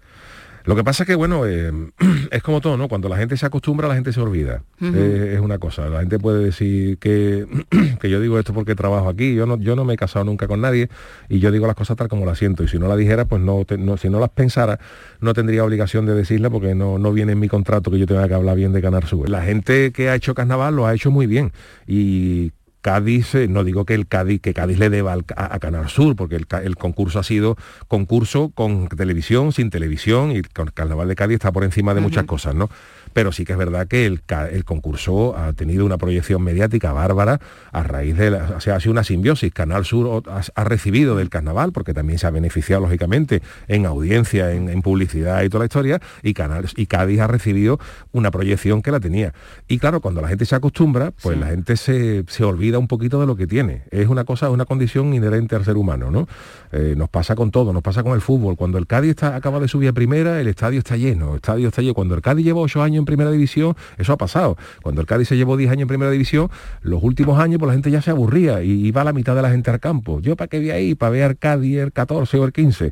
Lo 0.67 0.75
que 0.75 0.83
pasa 0.83 1.03
es 1.03 1.07
que, 1.07 1.15
bueno, 1.15 1.45
eh, 1.45 1.71
es 2.31 2.43
como 2.43 2.59
todo, 2.59 2.75
¿no? 2.75 2.89
Cuando 2.89 3.07
la 3.07 3.15
gente 3.15 3.37
se 3.37 3.45
acostumbra, 3.45 3.87
la 3.87 3.95
gente 3.95 4.11
se 4.11 4.19
olvida. 4.19 4.63
Eh, 4.81 5.31
es 5.35 5.39
una 5.39 5.59
cosa. 5.59 5.87
La 5.87 6.01
gente 6.01 6.19
puede 6.19 6.43
decir 6.43 6.97
que, 6.97 7.47
que 8.01 8.09
yo 8.09 8.19
digo 8.19 8.37
esto 8.37 8.53
porque 8.53 8.75
trabajo 8.75 9.07
aquí. 9.07 9.33
Yo 9.33 9.45
no, 9.45 9.57
yo 9.57 9.77
no 9.77 9.85
me 9.85 9.93
he 9.93 9.97
casado 9.97 10.25
nunca 10.25 10.45
con 10.45 10.59
nadie 10.59 10.89
y 11.29 11.39
yo 11.39 11.51
digo 11.51 11.67
las 11.67 11.75
cosas 11.77 11.95
tal 11.95 12.09
como 12.09 12.25
las 12.25 12.37
siento. 12.37 12.65
Y 12.65 12.67
si 12.67 12.79
no 12.79 12.89
la 12.89 12.97
dijera, 12.97 13.23
pues 13.23 13.41
no, 13.41 13.65
si 13.97 14.09
no 14.09 14.19
las 14.19 14.29
pensara, 14.29 14.77
no 15.21 15.33
tendría 15.33 15.63
obligación 15.63 16.05
de 16.05 16.13
decirla 16.13 16.49
porque 16.49 16.75
no, 16.75 16.99
no 16.99 17.13
viene 17.13 17.31
en 17.31 17.39
mi 17.39 17.47
contrato 17.47 17.89
que 17.89 17.99
yo 17.99 18.05
tenga 18.05 18.27
que 18.27 18.33
hablar 18.33 18.57
bien 18.57 18.73
de 18.73 18.81
ganar 18.81 19.05
su. 19.05 19.23
La 19.23 19.43
gente 19.43 19.93
que 19.93 20.09
ha 20.09 20.15
hecho 20.15 20.35
carnaval 20.35 20.75
lo 20.75 20.85
ha 20.85 20.93
hecho 20.93 21.11
muy 21.11 21.27
bien. 21.27 21.53
Y 21.87 22.51
Cádiz, 22.87 23.35
eh, 23.35 23.49
no 23.49 23.65
digo 23.65 23.83
que 23.83 23.95
el 23.95 24.07
Cádiz, 24.07 24.39
que 24.39 24.53
Cádiz 24.53 24.79
le 24.79 24.89
deba 24.89 25.17
a, 25.35 25.59
Canal 25.59 25.89
Sur, 25.89 26.15
porque 26.15 26.37
el, 26.37 26.75
concurso 26.77 27.19
ha 27.19 27.23
sido 27.23 27.57
concurso 27.89 28.49
con 28.55 28.87
televisión, 28.87 29.51
sin 29.51 29.69
televisión, 29.69 30.31
y 30.31 30.37
el 30.37 30.47
Carnaval 30.47 31.09
de 31.09 31.15
Cádiz 31.17 31.35
está 31.35 31.51
por 31.51 31.65
encima 31.65 31.93
de 31.93 31.99
muchas 31.99 32.23
cosas, 32.23 32.55
¿no? 32.55 32.69
pero 33.17 33.31
sí 33.31 33.45
que 33.45 33.53
es 33.53 33.57
verdad 33.57 33.87
que 33.87 34.05
el, 34.05 34.21
concurso 34.63 35.35
ha 35.35 35.51
tenido 35.53 35.87
una 35.87 35.97
proyección 35.97 36.43
mediática 36.43 36.91
bárbara 36.93 37.39
a 37.71 37.81
raíz 37.81 38.15
de, 38.15 38.29
la, 38.29 38.43
o 38.57 38.61
sea, 38.61 38.75
ha 38.75 38.79
sido 38.79 38.91
una 38.91 39.03
simbiosis. 39.03 39.51
Canal 39.51 39.85
Sur 39.85 40.21
ha, 40.27 40.63
recibido 40.63 41.15
del 41.15 41.31
carnaval, 41.31 41.71
porque 41.71 41.95
también 41.95 42.19
se 42.19 42.27
ha 42.27 42.29
beneficiado, 42.29 42.83
lógicamente, 42.83 43.41
en 43.67 43.87
audiencia, 43.87 44.51
en, 44.51 44.81
publicidad 44.83 45.41
y 45.41 45.49
toda 45.49 45.63
la 45.63 45.65
historia, 45.65 45.99
y, 46.21 46.35
Canal, 46.35 46.67
y 46.75 46.85
Cádiz 46.85 47.19
ha 47.19 47.25
recibido 47.25 47.79
una 48.11 48.29
proyección 48.29 48.83
que 48.83 48.91
la 48.91 48.99
tenía. 48.99 49.33
Y 49.67 49.79
claro, 49.79 49.99
cuando 49.99 50.21
la 50.21 50.27
gente 50.27 50.45
se 50.45 50.53
acostumbra, 50.53 51.09
pues 51.09 51.39
la 51.39 51.47
gente 51.47 51.75
se, 51.75 52.23
olvida 52.43 52.76
un 52.79 52.87
poquito 52.87 53.19
de 53.19 53.27
lo 53.27 53.35
que 53.35 53.47
tiene. 53.47 53.83
Es 53.91 54.07
una 54.07 54.23
cosa, 54.23 54.49
una 54.49 54.65
condición 54.65 55.13
inherente 55.13 55.55
al 55.55 55.65
ser 55.65 55.77
humano, 55.77 56.11
¿no? 56.11 56.27
Eh, 56.71 56.95
nos 56.97 57.09
pasa 57.09 57.35
con 57.35 57.51
todo, 57.51 57.73
nos 57.73 57.83
pasa 57.83 58.03
con 58.03 58.13
el 58.13 58.21
fútbol. 58.21 58.55
Cuando 58.55 58.77
el 58.77 58.87
Cádiz 58.87 59.11
está, 59.11 59.35
acaba 59.35 59.59
de 59.59 59.67
subir 59.67 59.89
a 59.89 59.93
primera, 59.93 60.39
el 60.39 60.47
estadio 60.47 60.79
está 60.79 60.97
lleno, 60.97 61.31
el 61.31 61.35
estadio 61.37 61.67
está 61.67 61.81
lleno. 61.81 61.93
Cuando 61.93 62.15
el 62.15 62.21
Cádiz 62.21 62.45
lleva 62.45 62.61
ocho 62.61 62.81
años 62.81 62.99
en 62.99 63.05
primera 63.05 63.31
división, 63.31 63.75
eso 63.97 64.13
ha 64.13 64.17
pasado. 64.17 64.57
Cuando 64.81 65.01
el 65.01 65.07
Cádiz 65.07 65.27
se 65.27 65.37
llevó 65.37 65.57
10 65.57 65.71
años 65.71 65.81
en 65.83 65.87
primera 65.87 66.11
división, 66.11 66.49
los 66.81 67.03
últimos 67.03 67.39
años 67.39 67.59
pues 67.59 67.67
la 67.67 67.73
gente 67.73 67.91
ya 67.91 68.01
se 68.01 68.11
aburría 68.11 68.63
y 68.63 68.87
iba 68.87 69.01
a 69.01 69.03
la 69.03 69.13
mitad 69.13 69.35
de 69.35 69.41
la 69.41 69.49
gente 69.49 69.71
al 69.71 69.79
campo. 69.79 70.19
Yo 70.19 70.35
para 70.35 70.47
qué 70.47 70.59
voy 70.59 70.71
ahí, 70.71 70.95
para 70.95 71.11
ver 71.11 71.23
al 71.23 71.37
Cádiz 71.37 71.77
el 71.77 71.91
14 71.91 72.37
o 72.37 72.45
el 72.45 72.53
15. 72.53 72.91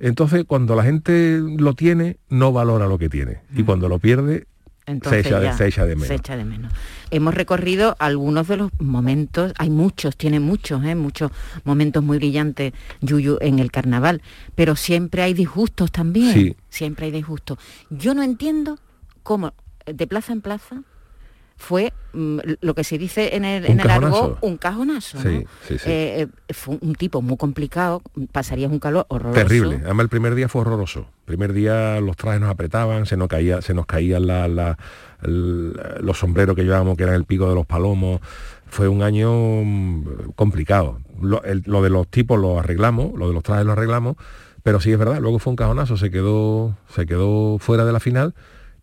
Entonces, 0.00 0.44
cuando 0.46 0.74
la 0.74 0.82
gente 0.82 1.40
lo 1.40 1.74
tiene, 1.74 2.18
no 2.28 2.52
valora 2.52 2.86
lo 2.86 2.98
que 2.98 3.08
tiene. 3.08 3.38
Y 3.54 3.62
mm. 3.62 3.66
cuando 3.66 3.88
lo 3.88 3.98
pierde, 3.98 4.46
se, 4.86 5.18
echa, 5.20 5.40
de 5.40 5.94
menos. 5.96 6.06
se, 6.06 6.14
echa, 6.14 6.36
de 6.36 6.44
menos. 6.44 6.72
Hemos 7.10 7.34
recorrido 7.34 7.96
algunos 7.98 8.46
de 8.46 8.56
los 8.56 8.70
momentos, 8.78 9.52
hay 9.58 9.68
muchos, 9.68 10.16
tiene 10.16 10.38
muchos, 10.38 10.84
¿eh? 10.84 10.94
muchos 10.94 11.32
momentos 11.64 12.04
muy 12.04 12.18
brillantes, 12.18 12.72
Yuyu, 13.00 13.38
en 13.40 13.58
el 13.58 13.72
carnaval, 13.72 14.22
pero 14.54 14.76
siempre 14.76 15.22
hay 15.22 15.34
disgustos 15.34 15.90
también. 15.90 16.32
Sí. 16.32 16.56
Siempre 16.68 17.06
hay 17.06 17.12
disgustos. 17.12 17.58
Yo 17.90 18.14
no 18.14 18.22
entiendo 18.22 18.78
cómo 19.22 19.54
de 19.86 20.06
plaza 20.06 20.32
en 20.32 20.40
plaza 20.40 20.82
fue 21.56 21.92
mm, 22.12 22.38
lo 22.60 22.74
que 22.74 22.84
se 22.84 22.98
dice 22.98 23.34
en 23.34 23.44
el, 23.44 23.64
en 23.64 23.80
argot 23.80 24.38
un 24.42 24.56
cajonazo. 24.58 25.18
Eh, 25.26 25.46
eh, 25.86 26.26
fue 26.52 26.78
un 26.80 26.94
tipo 26.94 27.22
muy 27.22 27.36
complicado, 27.36 28.02
pasarías 28.30 28.70
un 28.70 28.78
calor 28.78 29.06
horroroso. 29.08 29.40
Terrible. 29.40 29.80
Además 29.84 30.04
el 30.04 30.08
primer 30.10 30.34
día 30.34 30.48
fue 30.48 30.60
horroroso. 30.60 31.00
El 31.00 31.24
primer 31.24 31.52
día 31.52 32.00
los 32.00 32.16
trajes 32.16 32.40
nos 32.40 32.50
apretaban, 32.50 33.06
se 33.06 33.16
nos 33.16 33.28
caía, 33.28 33.62
se 33.62 33.74
nos 33.74 33.86
caían 33.86 34.26
los 35.22 36.18
sombreros 36.18 36.54
que 36.54 36.62
llevábamos, 36.62 36.96
que 36.96 37.04
eran 37.04 37.16
el 37.16 37.24
pico 37.24 37.48
de 37.48 37.54
los 37.54 37.66
palomos. 37.66 38.20
Fue 38.68 38.88
un 38.88 39.02
año 39.02 39.32
mm, 39.64 40.32
complicado. 40.34 41.00
Lo, 41.20 41.40
lo 41.64 41.82
de 41.82 41.90
los 41.90 42.06
tipos 42.08 42.38
lo 42.38 42.58
arreglamos, 42.58 43.14
lo 43.18 43.28
de 43.28 43.34
los 43.34 43.42
trajes 43.42 43.64
lo 43.64 43.72
arreglamos, 43.72 44.16
pero 44.62 44.80
sí 44.80 44.92
es 44.92 44.98
verdad, 44.98 45.20
luego 45.20 45.38
fue 45.38 45.52
un 45.52 45.56
cajonazo, 45.56 45.96
se 45.96 46.10
quedó, 46.10 46.76
se 46.94 47.06
quedó 47.06 47.58
fuera 47.58 47.84
de 47.86 47.92
la 47.92 48.00
final 48.00 48.34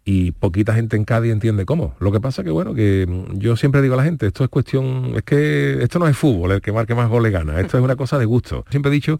y 0.05 0.31
poquita 0.31 0.73
gente 0.73 0.97
en 0.97 1.05
Cádiz 1.05 1.31
entiende 1.31 1.65
cómo. 1.65 1.95
Lo 1.99 2.11
que 2.11 2.19
pasa 2.19 2.43
que 2.43 2.51
bueno, 2.51 2.73
que 2.73 3.05
mm, 3.07 3.37
yo 3.37 3.55
siempre 3.55 3.81
digo 3.81 3.93
a 3.93 3.97
la 3.97 4.03
gente, 4.03 4.27
esto 4.27 4.43
es 4.43 4.49
cuestión, 4.49 5.13
es 5.15 5.23
que 5.23 5.81
esto 5.81 5.99
no 5.99 6.07
es 6.07 6.17
fútbol, 6.17 6.51
el 6.51 6.61
que 6.61 6.71
marque 6.71 6.95
más 6.95 7.09
goles 7.09 7.31
gana, 7.31 7.59
esto 7.59 7.77
es 7.77 7.83
una 7.83 7.95
cosa 7.95 8.17
de 8.17 8.25
gusto. 8.25 8.65
Siempre 8.69 8.91
he 8.91 8.93
dicho 8.93 9.19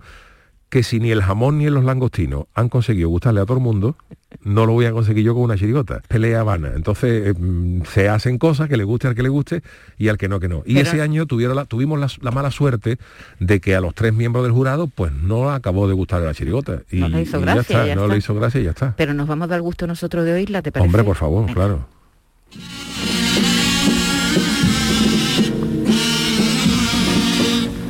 que 0.74 0.82
si 0.82 1.00
ni 1.00 1.12
el 1.12 1.22
jamón 1.22 1.60
ni 1.60 1.70
los 1.70 1.84
langostinos 1.84 2.46
han 2.56 2.68
conseguido 2.68 3.08
gustarle 3.08 3.42
a 3.42 3.46
todo 3.46 3.58
el 3.58 3.64
mundo, 3.64 3.96
no 4.42 4.66
lo 4.66 4.74
voy 4.74 4.88
a 4.88 4.92
conseguir 4.92 5.24
yo 5.24 5.36
con 5.36 5.44
una 5.44 5.56
chirigota. 5.56 6.02
Pelea 6.08 6.42
vana. 6.42 6.72
Entonces 6.76 7.28
eh, 7.28 7.34
mm, 7.38 7.84
se 7.84 8.10
hacen 8.10 8.40
cosas 8.40 8.70
que 8.70 8.76
le 8.76 8.84
guste 8.84 9.08
al 9.08 9.14
que 9.14 9.22
le 9.22 9.30
guste 9.30 9.62
y 10.00 10.08
al 10.08 10.18
que 10.18 10.28
no, 10.28 10.40
que 10.40 10.48
no. 10.48 10.64
Y 10.66 10.80
ese 10.80 11.00
año 11.00 11.28
tuvieron 11.28 11.58
la, 11.58 11.66
tuvimos 11.66 12.18
la, 12.20 12.32
mala 12.32 12.50
suerte 12.50 12.98
de 13.40 13.60
que 13.60 13.76
a 13.76 13.82
los 13.82 13.94
tres 13.94 14.16
miembros 14.16 14.44
del 14.46 14.52
jurado 14.52 14.88
pues 14.88 15.12
no 15.12 15.52
acabó 15.52 15.88
de 15.88 15.94
gustar 15.94 16.24
la 16.24 16.34
chirigota. 16.34 16.82
Y, 16.90 17.02
no 17.02 17.10
le 17.10 17.22
hizo 17.22 17.40
gracia. 17.40 17.86
Ya 17.86 17.96
no 17.96 18.08
le 18.08 18.18
hizo 18.18 18.34
gracia 18.34 18.60
y 18.60 18.64
ya 18.64 18.72
está. 18.72 18.96
Pero 18.98 19.14
nos 19.14 19.28
vamos 19.28 19.46
a 19.46 19.50
dar 19.50 19.62
gusto 19.62 19.86
nosotros 19.86 20.26
de 20.26 20.34
oírla, 20.34 20.64
¿te 20.64 20.72
parece? 20.72 20.88
Hombre, 20.88 21.04
por 21.04 21.18
favor, 21.18 21.54
claro. 21.54 21.86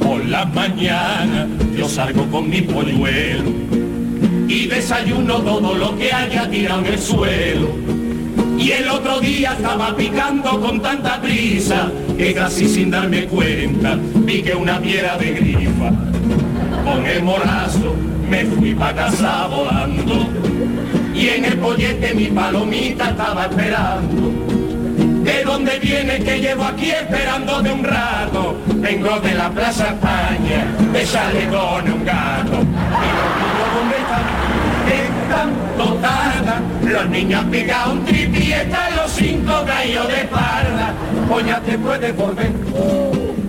Por 0.02 0.26
la 0.26 0.44
mañana 0.44 1.48
salgo 1.94 2.26
con 2.32 2.50
mi 2.50 2.60
polluelo 2.60 3.52
y 4.48 4.66
desayuno 4.66 5.36
todo 5.42 5.76
lo 5.76 5.96
que 5.96 6.12
haya 6.12 6.50
tirado 6.50 6.80
en 6.80 6.86
el 6.88 7.00
suelo. 7.00 7.70
Y 8.58 8.72
el 8.72 8.90
otro 8.90 9.20
día 9.20 9.54
estaba 9.54 9.96
picando 9.96 10.60
con 10.60 10.82
tanta 10.82 11.22
prisa 11.22 11.92
que 12.18 12.34
casi 12.34 12.68
sin 12.68 12.90
darme 12.90 13.26
cuenta 13.26 14.00
piqué 14.26 14.56
una 14.56 14.80
piedra 14.80 15.20
de 15.20 15.34
grifa. 15.34 15.92
Con 16.84 17.06
el 17.06 17.22
morazo 17.22 17.96
me 18.28 18.44
fui 18.46 18.74
pa' 18.74 18.96
casa 18.96 19.46
volando 19.46 20.28
y 21.14 21.28
en 21.28 21.46
el 21.46 21.58
pollete 21.60 22.16
mi 22.16 22.26
palomita 22.26 23.12
estaba 23.12 23.46
esperando 23.46 24.63
¿De 25.24 25.42
dónde 25.46 25.80
viene 25.80 26.20
que 26.20 26.40
llevo 26.40 26.66
aquí 26.66 26.92
esperando 26.92 27.62
de 27.62 27.72
un 27.72 27.84
rato? 27.84 28.58
Vengo 28.76 29.20
de 29.22 29.34
la 29.34 29.50
Plaza 29.50 29.88
España, 29.88 30.66
de 30.92 31.48
con 31.48 31.94
un 31.94 32.06
gato. 32.06 32.60
¿Y 32.60 33.10
dónde 33.74 33.96
están? 34.04 34.26
Están 34.92 35.50
totadas. 35.78 36.62
Los 36.84 37.10
niños 37.10 37.46
pegado 37.46 37.94
un 37.94 38.04
tripi 38.04 38.52
están 38.52 38.96
los 38.98 39.12
cinco 39.12 39.64
caídos 39.66 40.08
de 40.10 40.22
espalda. 40.22 40.94
Pues 41.30 41.46
ya 41.46 41.60
te 41.62 41.78
puedes 41.78 42.16
volver 42.18 42.52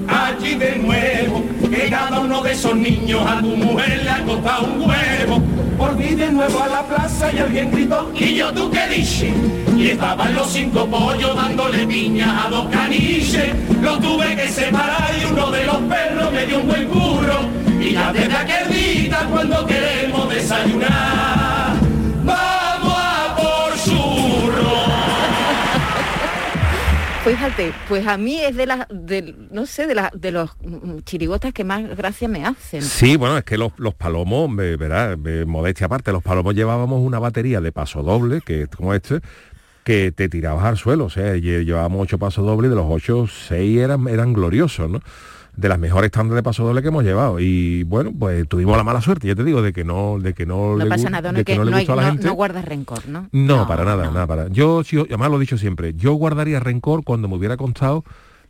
allí 0.07 0.55
de 0.55 0.77
nuevo. 0.77 1.54
Que 1.71 1.91
cada 1.91 2.21
uno 2.21 2.43
de 2.43 2.53
esos 2.53 2.77
niños 2.77 3.23
a 3.27 3.41
tu 3.41 3.57
mujer 3.57 4.03
le 4.05 4.11
ha 4.11 4.25
costado 4.25 4.65
un 4.67 4.81
huevo 4.83 5.43
Volví 5.77 6.15
de 6.15 6.31
nuevo 6.31 6.63
a 6.63 6.69
la 6.69 6.83
plaza 6.83 7.33
y 7.33 7.39
alguien 7.39 7.71
gritó, 7.71 8.11
¿y 8.15 8.35
yo 8.37 8.53
tú 8.53 8.71
qué 8.71 8.87
dije? 8.95 9.33
Y 9.77 9.89
estaban 9.89 10.35
los 10.35 10.53
cinco 10.53 10.87
pollos 10.87 11.35
dándole 11.35 11.85
piña 11.87 12.47
a 12.47 12.49
dos 12.49 12.69
caniches. 12.69 13.55
Lo 13.83 13.99
tuve 13.99 14.37
que 14.37 14.49
separar 14.49 15.11
y 15.21 15.25
uno 15.25 15.51
de 15.51 15.65
los 15.65 15.77
perros 15.79 16.33
me 16.33 16.47
dio 16.47 16.61
un 16.61 16.69
buen 16.69 16.89
curro. 16.89 17.41
Y 17.81 17.93
ya 17.93 18.13
desde 18.13 18.37
aquel 18.37 18.73
día 18.73 19.27
cuando 19.31 19.67
queremos 19.67 20.31
desayunar, 20.33 21.75
Fíjate, 27.25 27.73
pues 27.89 28.07
a 28.07 28.19
mí 28.19 28.39
es 28.39 28.55
de 28.55 28.67
las, 28.67 28.87
no 29.51 29.65
sé, 29.65 29.87
de, 29.87 30.11
de 30.13 30.31
los 30.31 30.51
chirigotas 31.07 31.55
que 31.55 31.65
más 31.65 31.97
gracia 31.97 32.29
me 32.29 32.45
hacen. 32.45 32.83
Sí, 32.83 33.17
bueno, 33.17 33.39
es 33.39 33.45
que 33.45 33.57
los, 33.57 33.73
palomos, 33.97 34.55
verá, 34.55 35.17
modestia 35.47 35.87
aparte, 35.87 36.13
los 36.13 36.23
palomos 36.23 36.55
llevábamos 36.55 37.01
una 37.01 37.19
batería 37.19 37.63
de 37.63 37.73
paso 37.73 38.03
doble, 38.03 38.43
que 38.43 38.67
como 38.67 38.93
este, 38.93 39.21
que 39.85 40.13
te 40.13 40.29
tirabas 40.29 40.67
al 40.67 40.77
suelo, 40.77 41.07
o 41.07 41.11
sea, 41.11 41.35
llevábamos 41.37 42.03
ocho 42.03 42.19
pasos 42.19 42.45
dobles, 42.45 42.69
de 42.71 42.77
los 42.77 42.87
ocho, 42.87 43.27
seis 43.27 43.79
eran, 43.79 44.07
eran 44.07 44.35
gloriosos, 44.35 44.91
¿no? 44.91 45.01
De 45.57 45.69
las 45.69 45.79
mejores 45.79 46.11
tandas 46.11 46.35
de 46.35 46.43
paso 46.43 46.65
doble 46.65 46.83
que 46.83 46.89
hemos 46.89 47.05
llevado. 47.05 47.39
Y 47.41 47.85
bueno 47.85 48.13
pues 48.19 48.49
tuvimos 48.49 48.77
la 48.77 48.85
mala 48.85 49.01
suerte 49.01 49.29
ya 49.29 49.35
te 49.35 49.45
digo 49.45 49.63
de 49.63 49.73
que 49.73 49.85
no 49.85 50.19
de 50.19 50.35
que 50.35 50.47
no, 50.47 50.77
no 50.77 50.89
pasa 50.89 51.11
nada 51.11 51.33
no, 51.33 51.45
que, 51.45 51.57
no, 51.57 51.65
le 51.65 51.71
la 51.85 52.05
gente. 52.11 52.27
no, 52.27 52.35
guardas 52.35 52.65
rencor 52.65 53.07
no 53.09 53.29
no, 53.33 53.67
para 53.67 53.85
nada 53.85 54.11
nada 54.11 54.27
para 54.27 54.49
yo 54.49 54.83
además 55.09 55.31
lo 55.31 55.37
he 55.37 55.41
dicho 55.41 55.59
siempre 55.59 55.95
yo 55.95 56.15
guardaría 56.15 56.61
rencor 56.61 57.05
cuando 57.05 57.29
me 57.29 57.37
hubiera 57.37 57.57
contado 57.57 58.05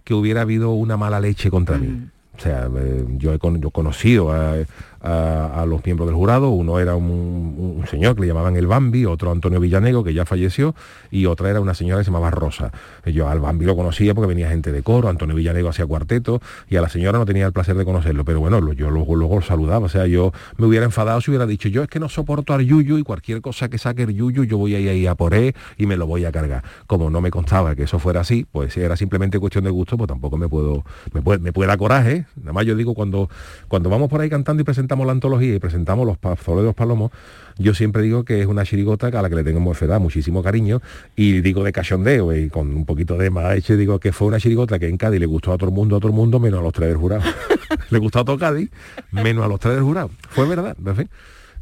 que 0.04 0.14
hubiera 0.14 0.42
habido 0.42 0.72
una 0.72 0.96
mala 0.96 1.20
leche 1.20 1.50
contra 1.50 1.78
mí. 1.78 1.88
Mm. 1.88 2.10
o 2.36 2.40
sea 2.40 2.68
eh, 2.76 3.04
yo 3.16 3.32
he 3.34 3.38
conocido 3.38 4.32
a, 4.32 4.56
a, 5.04 5.64
los 5.66 5.84
miembros 5.84 6.08
del 6.08 6.16
jurado. 6.16 6.48
Uno 6.48 6.78
era 6.80 6.96
un, 6.96 7.84
señor 7.90 8.14
que 8.14 8.22
le 8.22 8.28
llamaban 8.28 8.56
el 8.56 8.66
Bambi, 8.66 9.04
otro 9.04 9.30
Antonio 9.30 9.60
Villanego, 9.60 10.02
que 10.02 10.14
ya 10.14 10.24
falleció, 10.24 10.74
y 11.10 11.26
otra 11.26 11.50
era 11.50 11.60
una 11.60 11.74
señora 11.74 12.00
que 12.00 12.04
se 12.04 12.10
llamaba 12.10 12.30
Rosa. 12.30 12.72
Yo 13.04 13.28
al 13.28 13.40
Bambi 13.40 13.66
lo 13.66 13.76
conocía 13.76 14.14
porque 14.14 14.28
venía 14.28 14.48
gente 14.48 14.72
de 14.72 14.82
coro, 14.82 15.08
Antonio 15.08 15.36
Villanego 15.36 15.68
hacía 15.68 15.86
cuarteto, 15.86 16.40
y 16.68 16.76
a 16.76 16.80
la 16.80 16.88
señora 16.88 17.18
no 17.18 17.26
tenía 17.26 17.46
el 17.46 17.52
placer 17.52 17.76
de 17.76 17.84
conocerlo, 17.84 18.24
pero 18.24 18.40
bueno, 18.40 18.72
yo 18.72 18.90
luego, 18.90 19.14
luego 19.14 19.36
lo 19.36 19.42
saludaba. 19.42 19.86
O 19.86 19.88
sea, 19.88 20.06
yo 20.06 20.32
me 20.56 20.66
hubiera 20.66 20.86
enfadado 20.86 21.20
si 21.20 21.30
hubiera 21.30 21.46
dicho, 21.46 21.68
yo 21.68 21.82
es 21.82 21.88
que 21.88 22.00
no 22.00 22.08
soporto 22.08 22.54
al 22.54 22.64
Yuyu 22.64 22.98
y 22.98 23.02
cualquier 23.02 23.42
cosa 23.42 23.68
que 23.68 23.78
saque 23.78 24.04
el 24.04 24.14
Yuyu, 24.14 24.44
yo 24.44 24.56
voy 24.56 24.74
a 24.74 24.94
ir 24.94 25.08
a 25.08 25.14
por 25.14 25.34
él 25.34 25.54
y 25.76 25.86
me 25.86 25.96
lo 25.96 26.06
voy 26.06 26.24
a 26.24 26.32
cargar. 26.32 26.64
Como 26.86 27.10
no 27.10 27.20
me 27.20 27.30
constaba 27.30 27.74
que 27.74 27.82
eso 27.82 27.98
fuera 27.98 28.20
así, 28.20 28.46
pues 28.50 28.72
si 28.72 28.80
era 28.80 28.96
simplemente 28.96 29.38
cuestión 29.38 29.64
de 29.64 29.70
gusto, 29.70 29.98
pues 29.98 30.08
tampoco 30.08 30.38
me 30.38 30.48
puedo, 30.48 30.84
me 31.12 31.20
puede, 31.20 31.40
me 31.40 31.52
coraje. 31.76 32.24
Nada 32.36 32.52
más 32.52 32.64
yo 32.64 32.74
digo, 32.74 32.94
cuando, 32.94 33.28
cuando 33.68 33.90
vamos 33.90 34.08
por 34.08 34.20
ahí 34.20 34.30
cantando 34.30 34.62
y 34.62 34.64
presentando 34.64 34.93
la 35.02 35.12
antología 35.12 35.54
y 35.54 35.58
presentamos 35.58 36.06
los 36.06 36.18
pazoles 36.18 36.62
de 36.62 36.66
los 36.66 36.74
palomos, 36.74 37.10
yo 37.58 37.74
siempre 37.74 38.02
digo 38.02 38.24
que 38.24 38.40
es 38.40 38.46
una 38.46 38.64
chirigota 38.64 39.08
a 39.08 39.22
la 39.22 39.28
que 39.28 39.36
le 39.36 39.44
tengo 39.44 39.60
verdad, 39.60 40.00
muchísimo 40.00 40.42
cariño 40.42 40.80
y 41.16 41.40
digo 41.40 41.64
de 41.64 41.72
cachondeo 41.72 42.34
y 42.34 42.48
con 42.48 42.74
un 42.74 42.86
poquito 42.86 43.16
de 43.16 43.30
más 43.30 43.56
hecho 43.56 43.76
digo 43.76 43.98
que 43.98 44.12
fue 44.12 44.28
una 44.28 44.38
chirigota 44.38 44.78
que 44.78 44.88
en 44.88 44.96
Cádiz 44.96 45.20
le 45.20 45.26
gustó 45.26 45.52
a 45.52 45.58
todo 45.58 45.68
el 45.68 45.74
mundo, 45.74 45.96
a 45.96 46.00
todo 46.00 46.08
el 46.08 46.14
mundo, 46.14 46.38
menos 46.38 46.60
a 46.60 46.62
los 46.62 46.72
tres 46.72 46.88
del 46.88 46.98
jurado. 46.98 47.22
le 47.90 47.98
gustó 47.98 48.20
a 48.20 48.24
todo 48.24 48.38
Cádiz, 48.38 48.70
menos 49.10 49.44
a 49.44 49.48
los 49.48 49.60
tres 49.60 49.74
del 49.74 49.84
jurado. 49.84 50.10
Fue 50.30 50.46
verdad, 50.46 50.76
en 50.84 50.96
fin 50.96 51.08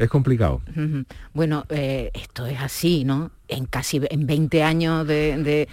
es 0.02 0.10
complicado. 0.10 0.60
Bueno, 1.32 1.64
eh, 1.68 2.10
esto 2.14 2.46
es 2.46 2.60
así, 2.60 3.04
¿no? 3.04 3.30
En 3.48 3.66
casi 3.66 4.00
en 4.10 4.26
20 4.26 4.62
años 4.62 5.06
de, 5.06 5.68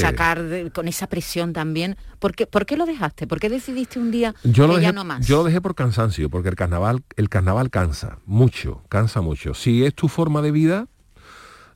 sacar 0.00 0.70
con 0.72 0.88
esa 0.88 1.06
presión 1.06 1.52
también. 1.52 1.96
¿Por 2.18 2.34
qué, 2.34 2.46
¿Por 2.46 2.66
qué, 2.66 2.76
lo 2.76 2.86
dejaste? 2.86 3.26
¿Por 3.26 3.40
qué 3.40 3.48
decidiste 3.48 3.98
un 3.98 4.10
día 4.10 4.34
yo 4.44 4.66
lo 4.66 4.74
dejé, 4.74 4.86
ya 4.86 4.92
no 4.92 5.04
más? 5.04 5.26
Yo 5.26 5.38
lo 5.38 5.44
dejé 5.44 5.60
por 5.60 5.74
cansancio, 5.74 6.30
porque 6.30 6.48
el 6.48 6.56
carnaval, 6.56 7.02
el 7.16 7.28
carnaval 7.28 7.70
cansa 7.70 8.18
mucho, 8.26 8.82
cansa 8.88 9.20
mucho. 9.20 9.54
Si 9.54 9.84
es 9.84 9.94
tu 9.94 10.08
forma 10.08 10.42
de 10.42 10.52
vida, 10.52 10.88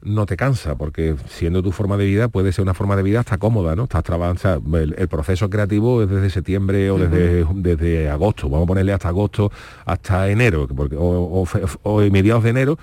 no 0.03 0.27
te 0.27 0.37
cansa, 0.37 0.77
porque 0.77 1.17
siendo 1.29 1.63
tu 1.63 1.73
forma 1.73 1.97
de 1.97 2.05
vida 2.05 2.29
puede 2.29 2.53
ser 2.53 2.63
una 2.63 2.75
forma 2.75 2.97
de 2.97 3.03
vida 3.03 3.21
hasta 3.21 3.39
cómoda, 3.39 3.75
¿no? 3.77 3.85
Estás 3.85 4.05
trabajando, 4.05 4.79
el, 4.79 5.09
proceso 5.09 5.49
creativo 5.49 6.03
es 6.03 6.11
desde 6.11 6.31
septiembre 6.31 6.91
o 6.91 6.99
desde, 6.99 7.47
desde 7.55 8.11
agosto, 8.11 8.49
vamos 8.49 8.65
a 8.65 8.69
ponerle 8.69 8.93
hasta 8.93 9.09
agosto, 9.09 9.51
hasta 9.85 10.29
enero, 10.29 10.69
porque, 10.69 10.97
o, 10.99 11.47
mediados 12.11 12.45
de 12.45 12.51
enero, 12.51 12.79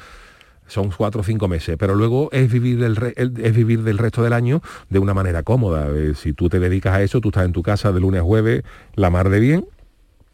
son 0.68 0.90
cuatro 0.90 1.22
o 1.22 1.24
cinco 1.24 1.48
meses, 1.48 1.76
pero 1.78 1.94
luego 1.94 2.30
es 2.32 2.52
vivir, 2.52 2.80
del 2.80 3.14
es 3.16 3.56
vivir 3.56 3.84
del 3.84 3.98
resto 3.98 4.24
del 4.24 4.34
año 4.34 4.62
de 4.90 5.00
una 5.00 5.14
manera 5.14 5.44
cómoda. 5.44 5.88
Eh, 5.94 6.14
si 6.16 6.34
tú 6.34 6.50
te 6.50 6.60
dedicas 6.60 6.96
a 6.96 7.04
eso, 7.04 7.22
tú 7.22 7.30
estás 7.30 7.46
en 7.46 7.52
tu 7.52 7.62
casa 7.62 7.92
de 7.92 8.00
lunes 8.00 8.22
a 8.22 8.24
jueves, 8.24 8.64
la 8.96 9.10
mar 9.10 9.30
de 9.30 9.40
bien, 9.40 9.66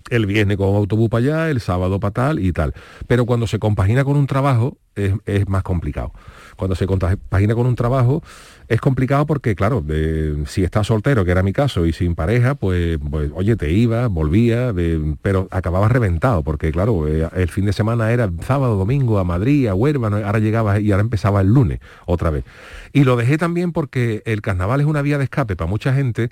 el 0.10 0.26
viernes 0.26 0.58
con 0.58 0.76
autobús 0.76 1.10
para 1.10 1.24
allá, 1.24 1.50
el 1.50 1.62
sábado 1.62 2.00
para 2.00 2.12
tal 2.12 2.40
y 2.40 2.52
tal. 2.52 2.74
Pero 3.08 3.26
cuando 3.26 3.48
se 3.48 3.60
compagina 3.60 4.04
con 4.04 4.18
un 4.18 4.28
trabajo 4.28 4.78
es 4.96 5.48
más 5.48 5.64
complicado 5.64 6.12
cuando 6.60 6.76
se 6.76 6.86
compagina 6.86 7.56
con 7.56 7.66
un 7.66 7.76
trabajo 7.76 8.22
es 8.68 8.80
complicado 8.82 9.26
porque, 9.26 9.56
claro, 9.56 9.84
si 10.46 10.64
estás 10.64 10.86
soltero, 10.86 11.26
que 11.26 11.32
era 11.32 11.42
mi 11.42 11.54
caso, 11.54 11.88
y 11.88 11.94
sin 11.94 12.14
pareja, 12.14 12.54
pues, 12.54 13.00
pues 13.10 13.32
oye, 13.34 13.56
te 13.56 13.72
ibas, 13.72 14.10
volvía, 14.10 14.72
pero 15.24 15.48
acababas 15.50 15.92
reventado, 15.92 16.44
porque, 16.44 16.72
claro, 16.72 17.08
eh, 17.08 17.28
el 17.36 17.50
fin 17.50 17.66
de 17.66 17.74
semana 17.74 18.12
era 18.12 18.30
sábado, 18.46 18.76
domingo, 18.76 19.18
a 19.18 19.24
Madrid, 19.24 19.68
a 19.68 19.74
Huelva, 19.74 20.10
ahora 20.10 20.38
llegabas 20.38 20.82
y 20.82 20.92
ahora 20.92 21.02
empezaba 21.02 21.42
el 21.42 21.48
lunes 21.48 21.80
otra 22.06 22.30
vez. 22.30 22.44
Y 22.94 23.06
lo 23.06 23.16
dejé 23.16 23.40
también 23.40 23.72
porque 23.72 24.22
el 24.26 24.42
carnaval 24.42 24.82
es 24.82 24.86
una 24.86 25.02
vía 25.02 25.18
de 25.18 25.24
escape 25.24 25.56
para 25.56 25.70
mucha 25.70 25.94
gente, 25.94 26.30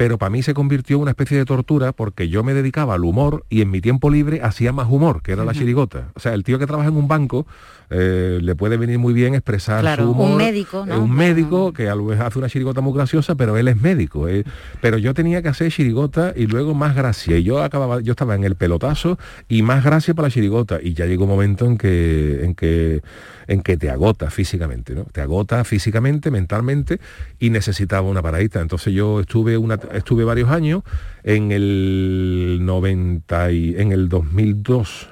pero 0.00 0.16
para 0.16 0.30
mí 0.30 0.42
se 0.42 0.54
convirtió 0.54 0.96
en 0.96 1.02
una 1.02 1.10
especie 1.10 1.36
de 1.36 1.44
tortura 1.44 1.92
porque 1.92 2.30
yo 2.30 2.42
me 2.42 2.54
dedicaba 2.54 2.94
al 2.94 3.04
humor 3.04 3.44
y 3.50 3.60
en 3.60 3.70
mi 3.70 3.82
tiempo 3.82 4.08
libre 4.08 4.40
hacía 4.42 4.72
más 4.72 4.88
humor, 4.88 5.20
que 5.20 5.32
era 5.32 5.44
la 5.44 5.52
chirigota. 5.52 6.08
O 6.14 6.20
sea, 6.20 6.32
el 6.32 6.42
tío 6.42 6.58
que 6.58 6.66
trabaja 6.66 6.88
en 6.88 6.96
un 6.96 7.06
banco 7.06 7.46
eh, 7.90 8.38
le 8.40 8.54
puede 8.54 8.76
venir 8.76 9.00
muy 9.00 9.12
bien 9.12 9.34
expresar 9.34 9.84
su 9.96 10.12
humor. 10.12 10.30
Un 10.30 10.36
médico, 10.36 10.86
¿no? 10.86 11.02
Un 11.02 11.10
médico 11.10 11.72
que 11.72 11.88
a 11.88 11.96
lo 11.96 12.04
mejor 12.04 12.26
hace 12.26 12.38
una 12.38 12.48
chirigota 12.48 12.80
muy 12.80 12.94
graciosa, 12.94 13.34
pero 13.34 13.58
él 13.58 13.66
es 13.66 13.80
médico. 13.80 14.28
Eh. 14.28 14.44
Pero 14.80 14.96
yo 14.96 15.12
tenía 15.12 15.42
que 15.42 15.48
hacer 15.48 15.72
chirigota 15.72 16.32
y 16.36 16.46
luego 16.46 16.72
más 16.72 16.94
gracia. 16.94 17.36
Y 17.36 17.42
yo 17.42 17.62
acababa, 17.62 18.00
yo 18.00 18.12
estaba 18.12 18.36
en 18.36 18.44
el 18.44 18.54
pelotazo 18.54 19.18
y 19.48 19.62
más 19.62 19.84
gracia 19.84 20.14
para 20.14 20.28
la 20.28 20.32
chirigota. 20.32 20.78
Y 20.80 20.94
ya 20.94 21.06
llegó 21.06 21.24
un 21.24 21.30
momento 21.30 21.66
en 21.66 21.76
que, 21.76 22.44
en 22.44 22.54
que, 22.54 23.02
en 23.48 23.60
que 23.60 23.76
te 23.76 23.90
agota 23.90 24.30
físicamente, 24.30 24.94
¿no? 24.94 25.04
Te 25.04 25.20
agota 25.20 25.64
físicamente, 25.64 26.30
mentalmente, 26.30 27.00
y 27.40 27.50
necesitaba 27.50 28.08
una 28.08 28.22
paradita. 28.22 28.60
Entonces 28.60 28.94
yo 28.94 29.18
estuve 29.18 29.58
una, 29.58 29.80
estuve 29.92 30.24
varios 30.24 30.50
años 30.50 30.82
en 31.22 31.52
el 31.52 32.60
90 32.62 33.52
y 33.52 33.76
en 33.76 33.92
el 33.92 34.08
2002 34.08 35.08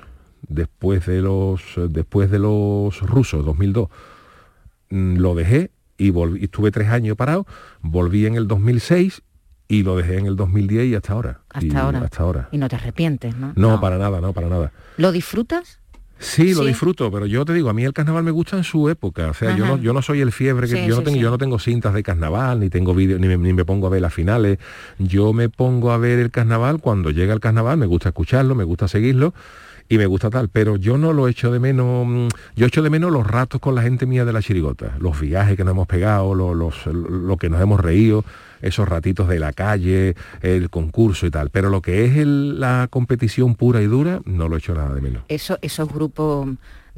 después 0.48 1.06
de 1.06 1.20
los, 1.20 1.62
después 1.90 2.30
de 2.30 2.38
los 2.38 3.00
rusos, 3.00 3.44
2002, 3.44 3.88
mm, 4.90 5.16
lo 5.16 5.34
dejé 5.34 5.70
y, 5.96 6.10
volví, 6.10 6.44
estuve 6.44 6.70
tres 6.70 6.88
años 6.88 7.16
parado, 7.16 7.46
volví 7.80 8.26
en 8.26 8.34
el 8.34 8.48
2006 8.48 9.22
y 9.68 9.82
lo 9.82 9.96
dejé 9.96 10.18
en 10.18 10.26
el 10.26 10.36
2010 10.36 10.86
y 10.86 10.94
hasta 10.94 11.12
ahora. 11.12 11.40
Hasta 11.50 11.80
ahora. 11.80 12.00
Hasta 12.00 12.22
ahora. 12.22 12.48
Y 12.52 12.58
no 12.58 12.68
te 12.68 12.76
arrepientes, 12.76 13.36
¿no? 13.36 13.52
No, 13.54 13.80
para 13.80 13.98
nada, 13.98 14.20
no, 14.20 14.32
para 14.32 14.48
nada. 14.48 14.72
¿Lo 14.96 15.12
disfrutas? 15.12 15.80
Sí, 16.18 16.54
lo 16.54 16.64
disfruto, 16.64 17.11
pero 17.11 17.26
yo 17.26 17.44
te 17.44 17.52
digo, 17.52 17.70
a 17.70 17.72
mí 17.72 17.85
el 17.85 17.92
carnaval 17.92 18.24
me 18.24 18.31
gusta 18.31 18.57
en 18.57 18.64
su 18.64 18.88
época. 18.88 19.31
O 19.31 19.35
sea, 19.35 19.57
yo 19.57 19.66
no, 19.66 19.78
yo 19.78 19.92
no 19.92 20.02
soy 20.02 20.20
el 20.20 20.33
fiebre, 20.33 20.68
que 20.68 20.87
yo, 20.87 20.96
no 20.96 21.02
tengo, 21.02 21.16
yo 21.18 21.31
no 21.31 21.38
tengo 21.38 21.59
cintas 21.59 21.94
de 21.94 22.02
carnaval, 22.02 22.61
ni 22.61 22.70
tengo 22.70 22.94
vídeos, 22.94 23.20
ni, 23.20 23.28
ni 23.28 23.52
me, 23.52 23.64
pongo 23.64 23.87
a 23.87 23.90
ver 23.90 24.02
las 24.02 24.12
finales. 24.12 24.59
Yo 24.98 25.33
me 25.33 25.48
pongo 25.48 25.92
a 25.92 25.98
ver 25.98 26.18
el 26.18 26.31
carnaval 26.31 26.81
cuando 26.81 27.11
llega 27.11 27.33
el 27.33 27.40
carnaval, 27.40 27.78
me 27.78 27.87
gusta 27.87 28.09
escucharlo, 28.09 28.54
me 28.54 28.64
gusta 28.64 28.88
seguirlo 28.88 29.33
y 29.88 29.96
me 29.96 30.07
gusta 30.07 30.28
tal, 30.28 30.48
pero 30.48 30.76
yo 30.76 30.98
no 30.98 31.12
lo 31.12 31.28
echo 31.28 31.50
de 31.50 31.61
menos, 31.61 32.07
mm, 32.07 32.28
yo 32.57 32.66
echo 32.66 32.83
de 32.83 32.90
menos 32.90 33.11
los 33.11 33.26
ratos 33.26 33.61
con 33.61 33.74
la 33.74 33.83
gente 33.83 34.04
mía 34.04 34.24
de 34.24 34.33
la 34.33 34.42
chirigota, 34.42 34.96
los 35.00 35.18
viajes 35.18 35.57
que 35.57 35.64
nos 35.64 35.72
hemos 35.72 35.87
pegado, 35.87 36.35
lo 36.35 37.37
que 37.38 37.48
nos 37.48 37.61
hemos 37.62 37.81
reído, 37.81 38.24
esos 38.62 38.88
ratitos 38.88 39.28
de 39.28 39.38
la 39.38 39.52
calle, 39.52 40.14
el 40.42 40.70
concurso 40.70 41.26
y 41.26 41.30
tal, 41.30 41.50
pero 41.50 41.70
lo 41.70 41.82
que 41.82 42.04
es 42.04 42.26
la 42.26 42.88
competición 42.90 43.54
pura 43.54 43.82
y 43.82 43.86
dura, 43.86 44.20
no 44.24 44.48
lo 44.48 44.56
echo 44.56 44.74
nada 44.74 44.94
de 44.94 45.00
menos. 45.00 45.22
Eso, 45.28 45.58
esos 45.62 45.88
grupos 45.92 46.48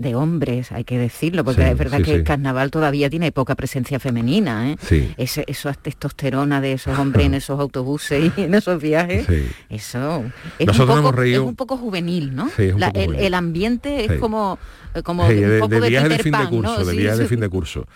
de 0.00 0.14
hombres, 0.14 0.72
hay 0.72 0.84
que 0.84 0.98
decirlo, 0.98 1.44
porque 1.44 1.68
es 1.70 1.76
verdad 1.76 2.00
que 2.02 2.14
el 2.14 2.24
carnaval 2.24 2.70
todavía 2.70 3.10
tiene 3.10 3.32
poca 3.32 3.54
presencia 3.54 4.00
femenina, 4.00 4.70
¿eh? 4.70 4.76
Ese, 5.18 5.44
eso 5.46 5.70
testosterona 5.74 6.60
de 6.62 6.72
esos 6.72 6.98
hombres 6.98 7.26
en 7.26 7.34
esos 7.40 7.60
autobuses 7.60 8.32
y 8.36 8.42
en 8.42 8.54
esos 8.54 8.80
viajes, 8.80 9.26
eso 9.68 10.24
es 10.58 10.78
un, 10.78 10.86
poco, 10.86 11.22
es 11.22 11.38
un 11.38 11.54
poco 11.54 11.76
juvenil, 11.76 12.34
¿no? 12.34 12.50
el, 12.56 13.34
ambiente 13.34 14.06
es 14.06 14.18
como, 14.18 14.58
como 15.04 15.26
un 15.26 15.58
poco 15.60 15.68
de, 15.80 15.90
de, 15.90 16.08
de, 16.08 16.18
fin 16.18 16.32
de 16.32 16.48
curso, 16.48 16.84
de 16.84 17.16
de 17.16 17.26
fin 17.26 17.40
de 17.40 17.48
curso 17.48 17.86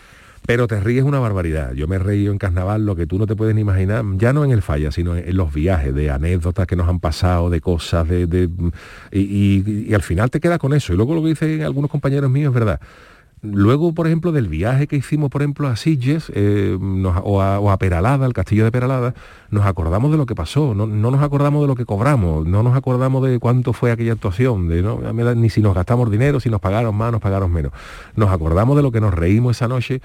pero 0.47 0.67
te 0.67 0.79
ríes 0.79 1.05
una 1.05 1.19
barbaridad. 1.21 1.73
Yo 1.73 1.89
me 1.89 1.97
he 1.97 1.99
reído 1.99 2.31
en 2.31 2.39
carnaval 2.39 2.85
lo 2.85 2.97
que 2.97 3.07
tú 3.07 3.19
no 3.19 3.27
te 3.27 3.35
puedes 3.35 3.55
ni 3.55 3.63
imaginar, 3.63 4.05
ya 4.17 4.33
no 4.33 4.45
en 4.45 4.51
el 4.51 4.61
falla, 4.61 4.91
sino 4.93 5.17
en, 5.17 5.37
los 5.37 5.53
viajes, 5.55 5.95
de 5.95 6.11
anécdotas 6.11 6.67
que 6.67 6.77
nos 6.77 6.89
han 6.89 7.01
pasado, 7.01 7.49
de 7.49 7.61
cosas, 7.61 8.07
de, 8.07 8.51
y, 9.11 9.95
al 9.95 10.03
final 10.03 10.31
te 10.31 10.41
queda 10.41 10.59
con 10.59 10.75
eso. 10.75 10.93
Y 10.93 10.97
luego 10.97 11.15
lo 11.15 11.23
que 11.23 11.29
dicen 11.29 11.63
algunos 11.63 11.91
compañeros 11.91 12.31
míos 12.31 12.51
es 12.51 12.55
verdad. 12.55 12.81
Luego, 13.41 13.93
por 13.93 14.07
ejemplo, 14.07 14.33
del 14.33 14.49
viaje 14.49 14.87
que 14.87 14.97
hicimos, 14.97 15.31
por 15.31 15.43
ejemplo, 15.43 15.69
a 15.69 15.77
Sitges 15.77 16.33
eh, 16.35 16.79
o, 16.81 17.41
a, 17.43 17.79
Peralada, 17.79 18.25
al 18.25 18.33
castillo 18.33 18.65
de 18.65 18.73
Peralada, 18.73 19.15
nos 19.51 19.67
acordamos 19.67 20.11
de 20.11 20.17
lo 20.17 20.25
que 20.25 20.35
pasó, 20.35 20.75
no, 20.75 20.87
nos 20.87 21.23
acordamos 21.23 21.63
de 21.63 21.69
lo 21.69 21.75
que 21.75 21.85
cobramos, 21.85 22.47
no 22.47 22.63
nos 22.63 22.75
acordamos 22.75 23.23
de 23.27 23.39
cuánto 23.39 23.75
fue 23.75 23.93
aquella 23.93 24.13
actuación, 24.13 24.69
de, 24.69 24.81
¿no? 24.83 24.99
ni 25.35 25.51
si 25.51 25.61
nos 25.61 25.75
gastamos 25.75 26.11
dinero, 26.11 26.41
si 26.41 26.49
nos 26.49 26.61
pagaron 26.61 26.95
más, 26.97 27.13
nos 27.13 27.21
pagaron 27.21 27.53
menos. 27.53 27.73
Nos 28.17 28.31
acordamos 28.31 28.77
de 28.77 28.83
lo 28.83 28.91
que 28.91 29.01
nos 29.01 29.13
reímos 29.13 29.57
esa 29.57 29.69
noche 29.69 30.01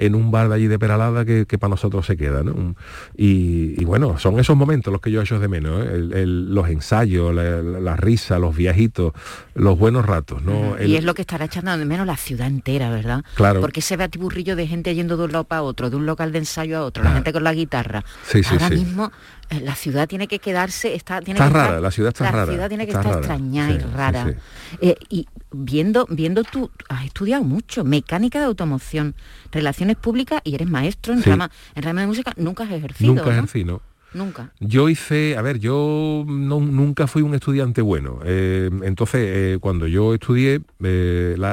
en 0.00 0.14
un 0.14 0.30
bar 0.30 0.48
de 0.48 0.54
allí 0.54 0.66
de 0.66 0.78
Peralada 0.78 1.24
que, 1.24 1.46
para 1.58 1.70
nosotros 1.70 2.06
se 2.06 2.16
queda. 2.16 2.42
¿no? 2.42 2.74
Y, 3.16 3.84
bueno, 3.84 4.18
son 4.18 4.38
esos 4.40 4.56
momentos 4.56 4.92
los 4.92 5.00
que 5.00 5.10
yo 5.10 5.20
echo 5.20 5.38
de 5.38 5.48
menos, 5.48 5.86
¿eh? 5.86 6.24
los 6.26 6.68
ensayos, 6.68 7.34
la, 7.34 7.96
risa, 7.96 8.38
los 8.38 8.56
viajitos, 8.56 9.12
los 9.54 9.78
buenos 9.78 10.06
ratos. 10.06 10.42
¿no? 10.42 10.80
Y 10.82 10.96
es 10.96 11.04
lo 11.04 11.14
que 11.14 11.22
estará 11.22 11.44
echando 11.44 11.76
de 11.76 11.84
menos 11.84 12.06
la 12.06 12.16
ciudad 12.16 12.46
entera, 12.46 12.90
¿verdad? 12.90 13.24
Claro. 13.34 13.60
Porque 13.60 13.82
se 13.82 13.96
ve 13.96 14.04
a 14.04 14.08
tiburrillo 14.08 14.56
de 14.56 14.66
gente 14.66 14.94
yendo 14.94 15.16
de 15.16 15.24
un 15.24 15.32
lado 15.32 15.44
para 15.44 15.62
otro, 15.62 15.90
de 15.90 15.96
un 15.96 16.06
local 16.06 16.32
de 16.32 16.38
ensayo 16.38 16.78
a 16.78 16.84
otro, 16.84 17.04
la 17.04 17.10
ah. 17.10 17.14
gente 17.14 17.32
con 17.32 17.44
la 17.44 17.52
guitarra. 17.52 18.04
Sí, 18.24 18.42
sí, 18.42 18.48
Ahora 18.52 18.70
mismo 18.70 19.12
eh, 19.50 19.60
la 19.60 19.74
ciudad 19.74 20.08
tiene 20.08 20.28
que 20.28 20.38
quedarse, 20.38 20.94
está, 20.94 21.20
tiene 21.20 21.40
está 21.40 21.48
que 21.48 21.58
rara, 21.58 21.80
la 21.80 21.90
ciudad 21.90 22.08
está 22.08 22.24
la 22.24 22.30
rara. 22.30 22.46
La 22.46 22.52
ciudad 22.52 22.68
tiene 22.68 22.86
que 22.86 22.92
estar 22.92 23.18
extrañada 23.18 23.70
y 23.72 23.78
rara. 23.78 24.34
Eh, 24.80 24.94
y 25.08 25.26
viendo, 25.50 26.06
viendo 26.08 26.44
tú, 26.44 26.70
has 26.88 27.04
estudiado 27.04 27.42
mucho, 27.42 27.84
mecánica 27.84 28.38
de 28.38 28.46
automoción, 28.46 29.14
relaciones 29.52 29.96
públicas 29.96 30.40
y 30.44 30.54
eres 30.54 30.68
maestro 30.68 31.12
en 31.12 31.22
rama, 31.22 31.50
en 31.74 31.82
rama 31.82 32.02
de 32.02 32.06
música, 32.06 32.32
nunca 32.36 32.64
has 32.64 32.72
ejercido. 32.72 33.14
Nunca 33.14 33.30
ejercí, 33.30 33.64
¿no? 33.64 33.80
Nunca. 34.12 34.52
Yo 34.58 34.88
hice, 34.88 35.36
a 35.36 35.42
ver, 35.42 35.60
yo 35.60 36.24
no, 36.26 36.60
nunca 36.60 37.06
fui 37.06 37.22
un 37.22 37.34
estudiante 37.34 37.80
bueno. 37.80 38.18
Eh, 38.24 38.68
entonces, 38.82 39.58
cuando 39.58 39.86
yo 39.86 40.14
estudié, 40.14 40.62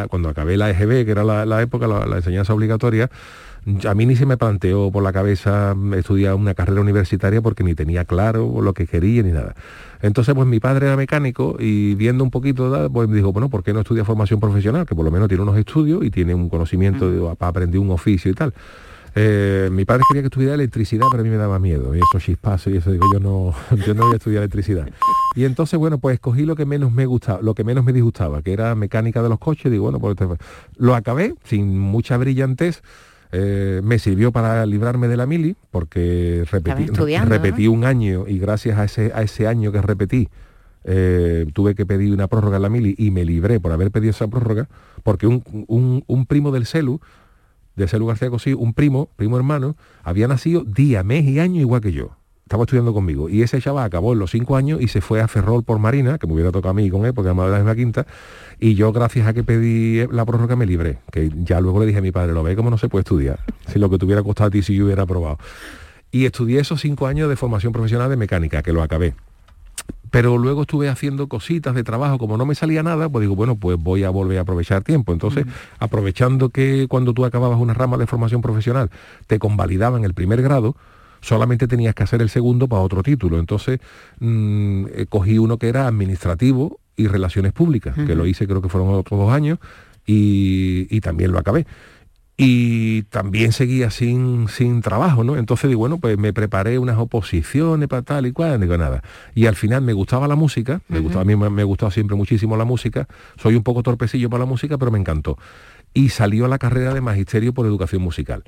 cuando 0.09 0.29
acabé 0.29 0.57
la 0.57 0.71
EGB, 0.71 1.05
que 1.05 1.11
era 1.11 1.23
la, 1.23 1.61
época, 1.61 1.87
la, 1.87 2.17
enseñanza 2.17 2.53
obligatoria, 2.53 3.11
a 3.85 3.93
mí 3.95 4.05
ni 4.05 4.15
se 4.15 4.25
me 4.25 4.37
planteó 4.37 4.91
por 4.91 5.03
la 5.03 5.11
cabeza 5.11 5.75
estudiar 5.95 6.35
una 6.35 6.53
carrera 6.53 6.79
universitaria 6.81 7.41
porque 7.41 7.63
ni 7.63 7.75
tenía 7.75 8.05
claro 8.05 8.61
lo 8.61 8.73
que 8.73 8.87
quería 8.87 9.23
ni 9.23 9.31
nada. 9.31 9.55
Entonces, 10.01 10.33
pues 10.35 10.47
mi 10.47 10.59
padre 10.59 10.87
era 10.87 10.95
mecánico 10.95 11.57
y 11.59 11.95
viendo 11.95 12.23
un 12.23 12.31
poquito, 12.31 12.89
pues 12.91 13.09
me 13.09 13.15
dijo, 13.15 13.33
bueno, 13.33 13.49
¿por 13.49 13.63
qué 13.63 13.73
no 13.73 13.81
estudia 13.81 14.05
formación 14.05 14.39
profesional? 14.39 14.85
Que 14.85 14.95
por 14.95 15.03
lo 15.03 15.11
menos 15.11 15.27
tiene 15.27 15.43
unos 15.43 15.57
estudios 15.57 16.03
y 16.05 16.11
tiene 16.11 16.33
un 16.33 16.49
conocimiento 16.49 17.35
para 17.37 17.49
aprender 17.49 17.79
un 17.79 17.91
oficio 17.91 18.31
y 18.31 18.33
tal. 18.33 18.53
Eh, 19.19 19.69
mi 19.71 19.83
padre 19.83 20.03
quería 20.07 20.21
que 20.21 20.27
estudiara 20.27 20.53
electricidad, 20.53 21.07
pero 21.09 21.21
a 21.21 21.23
mí 21.23 21.29
me 21.29 21.37
daba 21.37 21.57
miedo. 21.57 21.95
Y 21.95 21.97
eso 21.97 22.19
chispazos 22.19 22.71
y 22.71 22.77
eso 22.77 22.91
digo, 22.91 23.05
yo 23.11 23.19
no, 23.19 23.53
yo 23.85 23.95
no 23.95 24.03
voy 24.03 24.13
a 24.13 24.17
estudiar 24.17 24.43
electricidad. 24.43 24.87
Y 25.35 25.43
entonces, 25.45 25.79
bueno, 25.79 25.97
pues 25.97 26.13
escogí 26.13 26.45
lo 26.45 26.55
que 26.55 26.65
menos 26.65 26.91
me 26.91 27.05
gustaba, 27.07 27.41
lo 27.41 27.55
que 27.55 27.63
menos 27.63 27.83
me 27.83 27.93
disgustaba, 27.93 28.43
que 28.43 28.53
era 28.53 28.75
mecánica 28.75 29.23
de 29.23 29.29
los 29.29 29.39
coches. 29.39 29.71
Digo, 29.71 29.89
bueno, 29.89 29.99
pues 29.99 30.15
lo 30.77 30.95
acabé 30.95 31.33
sin 31.43 31.79
mucha 31.79 32.15
brillantez 32.17 32.83
eh, 33.31 33.81
me 33.83 33.99
sirvió 33.99 34.31
para 34.31 34.65
librarme 34.65 35.07
de 35.07 35.17
la 35.17 35.25
mili, 35.25 35.55
porque 35.71 36.45
repetí, 36.49 36.87
repetí 37.25 37.67
un 37.67 37.83
año 37.83 38.25
y 38.27 38.39
gracias 38.39 38.77
a 38.77 38.85
ese, 38.85 39.11
a 39.13 39.21
ese 39.21 39.47
año 39.47 39.71
que 39.71 39.81
repetí, 39.81 40.29
eh, 40.89 41.45
tuve 41.53 41.75
que 41.75 41.85
pedir 41.85 42.13
una 42.13 42.27
prórroga 42.27 42.55
en 42.55 42.63
la 42.63 42.69
mili 42.69 42.95
y 42.97 43.11
me 43.11 43.25
libré 43.25 43.59
por 43.59 43.73
haber 43.73 43.91
pedido 43.91 44.11
esa 44.11 44.27
prórroga, 44.27 44.69
porque 45.03 45.27
un, 45.27 46.25
primo 46.27 46.51
del 46.51 46.65
CELU, 46.65 47.01
de 47.75 47.87
CELU 47.87 48.07
García 48.07 48.29
Cosí, 48.29 48.53
un 48.53 48.73
primo, 48.73 49.09
primo 49.17 49.37
hermano, 49.37 49.75
había 50.03 50.27
nacido 50.27 50.63
día, 50.63 51.03
mes 51.03 51.25
y 51.25 51.39
año 51.39 51.59
igual 51.59 51.81
que 51.81 51.91
yo. 51.91 52.16
Estaba 52.47 52.63
estudiando 52.63 52.93
conmigo. 52.93 53.27
Y 53.27 53.41
ese 53.41 53.59
chaval 53.59 53.83
acabó 53.83 54.13
en 54.13 54.19
los 54.19 54.31
cinco 54.31 54.55
años 54.55 54.79
y 54.81 54.87
se 54.87 55.01
fue 55.01 55.19
a 55.19 55.27
Ferrol 55.27 55.63
por 55.63 55.79
Marina, 55.79 56.17
que 56.17 56.27
me 56.27 56.33
hubiera 56.33 56.49
tocado 56.49 56.69
a 56.69 56.73
mí 56.73 56.89
con 56.89 57.05
él, 57.05 57.13
porque 57.13 57.27
además 57.27 57.47
de 57.47 57.51
la 57.51 57.57
misma 57.57 57.75
quinta. 57.75 58.07
Y 58.57 58.75
yo, 58.75 58.93
gracias 58.93 59.27
a 59.27 59.33
que 59.33 59.43
pedí 59.43 60.07
la 60.07 60.25
prórroga, 60.25 60.55
me 60.55 60.65
libré. 60.65 60.99
Que 61.11 61.29
ya 61.43 61.59
luego 61.59 61.81
le 61.81 61.87
dije 61.87 61.99
a 61.99 62.01
mi 62.01 62.13
padre, 62.13 62.31
lo 62.31 62.43
ve 62.43 62.55
como 62.55 62.69
no 62.69 62.77
se 62.77 62.87
puede 62.87 63.01
estudiar. 63.01 63.41
Si 63.67 63.79
lo 63.79 63.89
que 63.89 63.97
tuviera 63.97 64.23
costado 64.23 64.47
a 64.47 64.51
ti 64.51 64.63
si 64.63 64.75
yo 64.75 64.85
hubiera 64.85 65.03
aprobado. 65.03 65.39
Y 66.09 66.23
estudié 66.23 66.61
esos 66.61 66.79
cinco 66.79 67.05
años 67.05 67.27
de 67.27 67.35
formación 67.35 67.73
profesional 67.73 68.09
de 68.09 68.15
mecánica, 68.15 68.63
que 68.63 68.71
lo 68.71 68.81
acabé 68.81 69.13
pero 70.09 70.37
luego 70.37 70.61
estuve 70.61 70.89
haciendo 70.89 71.27
cositas 71.27 71.75
de 71.75 71.83
trabajo, 71.83 72.17
como 72.17 72.37
no 72.37 72.45
me 72.45 72.55
salía 72.55 72.81
nada, 72.83 73.09
pues 73.09 73.23
digo, 73.23 73.35
bueno, 73.35 73.55
pues 73.55 73.77
voy 73.77 74.03
a 74.03 74.09
volver 74.09 74.37
a 74.37 74.41
aprovechar 74.41 74.83
tiempo. 74.83 75.11
Entonces, 75.11 75.45
aprovechando 75.79 76.49
que 76.49 76.87
cuando 76.87 77.13
tú 77.13 77.25
acababas 77.25 77.59
una 77.59 77.73
rama 77.73 77.97
de 77.97 78.07
formación 78.07 78.41
profesional 78.41 78.89
te 79.27 79.37
convalidaban 79.37 80.05
el 80.05 80.13
primer 80.13 80.41
grado, 80.41 80.75
solamente 81.21 81.67
tenías 81.67 81.95
que 81.95 82.03
hacer 82.03 82.21
el 82.21 82.29
segundo 82.29 82.67
para 82.67 82.81
otro 82.81 83.03
título. 83.03 83.39
Entonces, 83.39 83.79
mm, 84.19 84.85
eh, 84.93 85.05
cogí 85.09 85.37
uno 85.37 85.57
que 85.57 85.69
era 85.69 85.87
administrativo 85.87 86.79
y 86.95 87.07
relaciones 87.07 87.53
públicas, 87.53 87.95
que 87.95 88.15
lo 88.15 88.25
hice 88.25 88.47
creo 88.47 88.61
que 88.61 88.69
fueron 88.69 88.93
otros 88.93 89.19
dos 89.19 89.31
años, 89.31 89.59
y 90.05 91.01
también 91.01 91.31
lo 91.31 91.37
acabé 91.37 91.67
y 92.39 93.01
también 93.03 93.51
seguía 93.51 93.89
sin, 93.89 94.47
sin 94.47 94.81
trabajo, 94.81 95.23
¿no? 95.23 95.37
Entonces 95.37 95.67
digo, 95.69 95.79
bueno, 95.79 95.97
pues 95.97 96.19
me 96.19 96.33
preparé 96.33 96.77
unas 96.77 96.99
oposiciones 96.99 97.89
para 97.89 98.03
tal 98.03 98.27
y 98.27 98.31
cual, 98.31 98.61
digo 98.61 98.77
nada. 98.77 99.01
Y 99.33 99.47
al 99.47 99.55
final 99.55 99.81
me 99.81 99.93
gustaba 99.93 100.27
la 100.27 100.35
música, 100.35 100.81
me 100.87 100.99
gustaba, 100.99 101.23
a 101.23 101.25
mí 101.25 101.35
me, 101.35 101.61
ha 101.61 101.65
gustado 101.65 101.89
siempre 101.89 102.15
muchísimo 102.15 102.55
la 102.55 102.63
música, 102.63 103.07
soy 103.37 103.55
un 103.55 103.63
poco 103.63 103.81
torpecillo 103.81 104.29
para 104.29 104.41
la 104.41 104.45
música, 104.45 104.77
pero 104.77 104.91
me 104.91 104.99
encantó. 104.99 105.39
Y 105.95 106.09
salió 106.09 106.47
la 106.47 106.59
carrera 106.59 106.93
de 106.93 107.01
magisterio 107.01 107.53
por 107.55 107.65
educación 107.65 108.03
musical. 108.03 108.43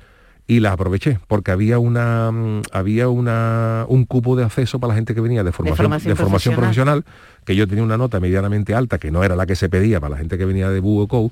Y 0.50 0.58
la 0.58 0.72
aproveché, 0.72 1.20
porque 1.28 1.52
había 1.52 1.78
una 1.78 2.32
mm, 2.32 2.62
había 2.72 3.08
una, 3.08 3.84
un 3.88 4.04
cupo 4.04 4.34
de 4.34 4.42
acceso 4.42 4.80
para 4.80 4.88
la 4.88 4.94
gente 4.96 5.14
que 5.14 5.20
venía 5.20 5.44
de 5.44 5.52
formación, 5.52 5.92
de 6.02 6.16
formación, 6.16 6.56
profesional. 6.56 7.04
que 7.44 7.54
yo 7.54 7.68
tenía 7.68 7.84
una 7.84 7.96
nota 7.96 8.18
medianamente 8.18 8.74
alta, 8.74 8.98
que 8.98 9.12
no 9.12 9.22
era 9.22 9.36
la 9.36 9.46
que 9.46 9.54
se 9.54 9.68
pedía 9.68 10.00
para 10.00 10.10
la 10.10 10.16
gente 10.16 10.38
que 10.38 10.44
venía 10.44 10.68
de 10.68 10.80
Bugocou, 10.80 11.30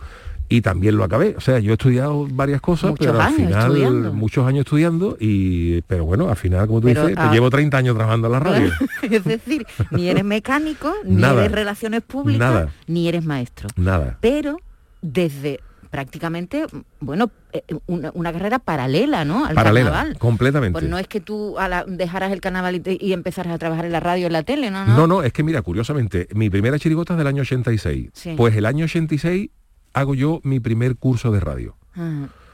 y 0.49 0.61
también 0.61 0.97
lo 0.97 1.03
acabé. 1.03 1.35
O 1.37 1.41
sea, 1.41 1.59
yo 1.59 1.73
he 1.73 1.75
estudiado 1.75 2.29
varias 2.31 2.61
cosas, 2.61 2.95
pero 2.97 3.21
al 3.21 3.35
final, 3.35 4.13
muchos 4.13 4.47
años 4.47 4.61
estudiando, 4.61 5.17
y 5.19 5.83
pero 5.89 6.05
bueno, 6.05 6.29
al 6.29 6.37
final, 6.37 6.69
como 6.69 6.81
tú 6.81 6.87
dices, 6.87 7.15
ah, 7.17 7.33
llevo 7.33 7.51
30 7.51 7.77
años 7.77 7.97
trabajando 7.97 8.29
en 8.29 8.33
la 8.35 8.39
radio. 8.39 8.73
es 9.03 9.25
decir, 9.25 9.67
ni 9.91 10.09
eres 10.09 10.25
mecánico, 10.25 10.95
ni 11.05 11.25
eres 11.25 11.51
relaciones 11.51 12.03
públicas, 12.03 12.69
ni 12.87 13.09
eres 13.09 13.25
maestro. 13.25 13.69
Nada. 13.75 14.17
Pero 14.21 14.61
desde 15.03 15.59
prácticamente, 15.91 16.67
bueno, 17.01 17.31
eh, 17.53 17.63
una, 17.87 18.33
carrera 18.33 18.59
paralela, 18.59 19.25
¿no? 19.25 19.47
Al 19.47 19.55
paralela, 19.55 19.91
carnaval. 19.91 20.19
completamente. 20.19 20.79
Pues 20.79 20.89
no 20.89 20.99
es 20.99 21.09
que 21.09 21.21
tú 21.21 21.57
dejaras 21.87 22.33
el 22.33 22.41
carnaval 22.41 22.77
y, 22.77 22.99
y, 23.01 23.13
empezaras 23.13 23.55
a 23.55 23.59
trabajar 23.59 23.87
en 23.87 23.93
la 23.93 24.01
radio, 24.01 24.27
en 24.27 24.33
la 24.33 24.43
tele, 24.43 24.71
¿no? 24.71 24.85
No, 24.87 24.97
no, 24.97 25.07
no 25.07 25.23
es 25.23 25.33
que 25.33 25.43
mira, 25.43 25.63
curiosamente, 25.63 26.29
mi 26.35 26.51
primera 26.51 26.79
chirigota 26.79 27.15
es 27.15 27.19
del 27.19 27.27
año 27.27 27.43
86. 27.43 28.11
Pues 28.37 28.57
el 28.57 28.67
año 28.67 28.85
86 28.85 29.51
hago 29.93 30.15
yo 30.15 30.41
mi 30.45 30.61
primer 30.61 30.97
curso 30.97 31.31
de 31.33 31.41
radio. 31.41 31.77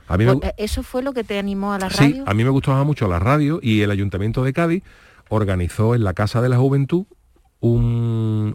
A 0.06 0.16
mí 0.16 0.24
pues, 0.24 0.52
¿Eso 0.56 0.82
fue 0.82 1.02
lo 1.02 1.12
que 1.12 1.24
te 1.24 1.38
animó 1.38 1.72
a 1.72 1.78
la 1.78 1.88
radio? 1.88 2.16
Sí, 2.16 2.22
a 2.24 2.34
mí 2.34 2.44
me 2.44 2.50
gustaba 2.50 2.84
mucho 2.84 3.08
la 3.08 3.18
radio 3.18 3.58
y 3.62 3.82
el 3.82 3.90
Ayuntamiento 3.90 4.44
de 4.44 4.52
Cádiz 4.52 4.82
organizó 5.28 5.94
en 5.94 6.04
la 6.04 6.14
Casa 6.14 6.40
de 6.40 6.48
la 6.48 6.56
Juventud 6.56 7.06
un, 7.60 8.54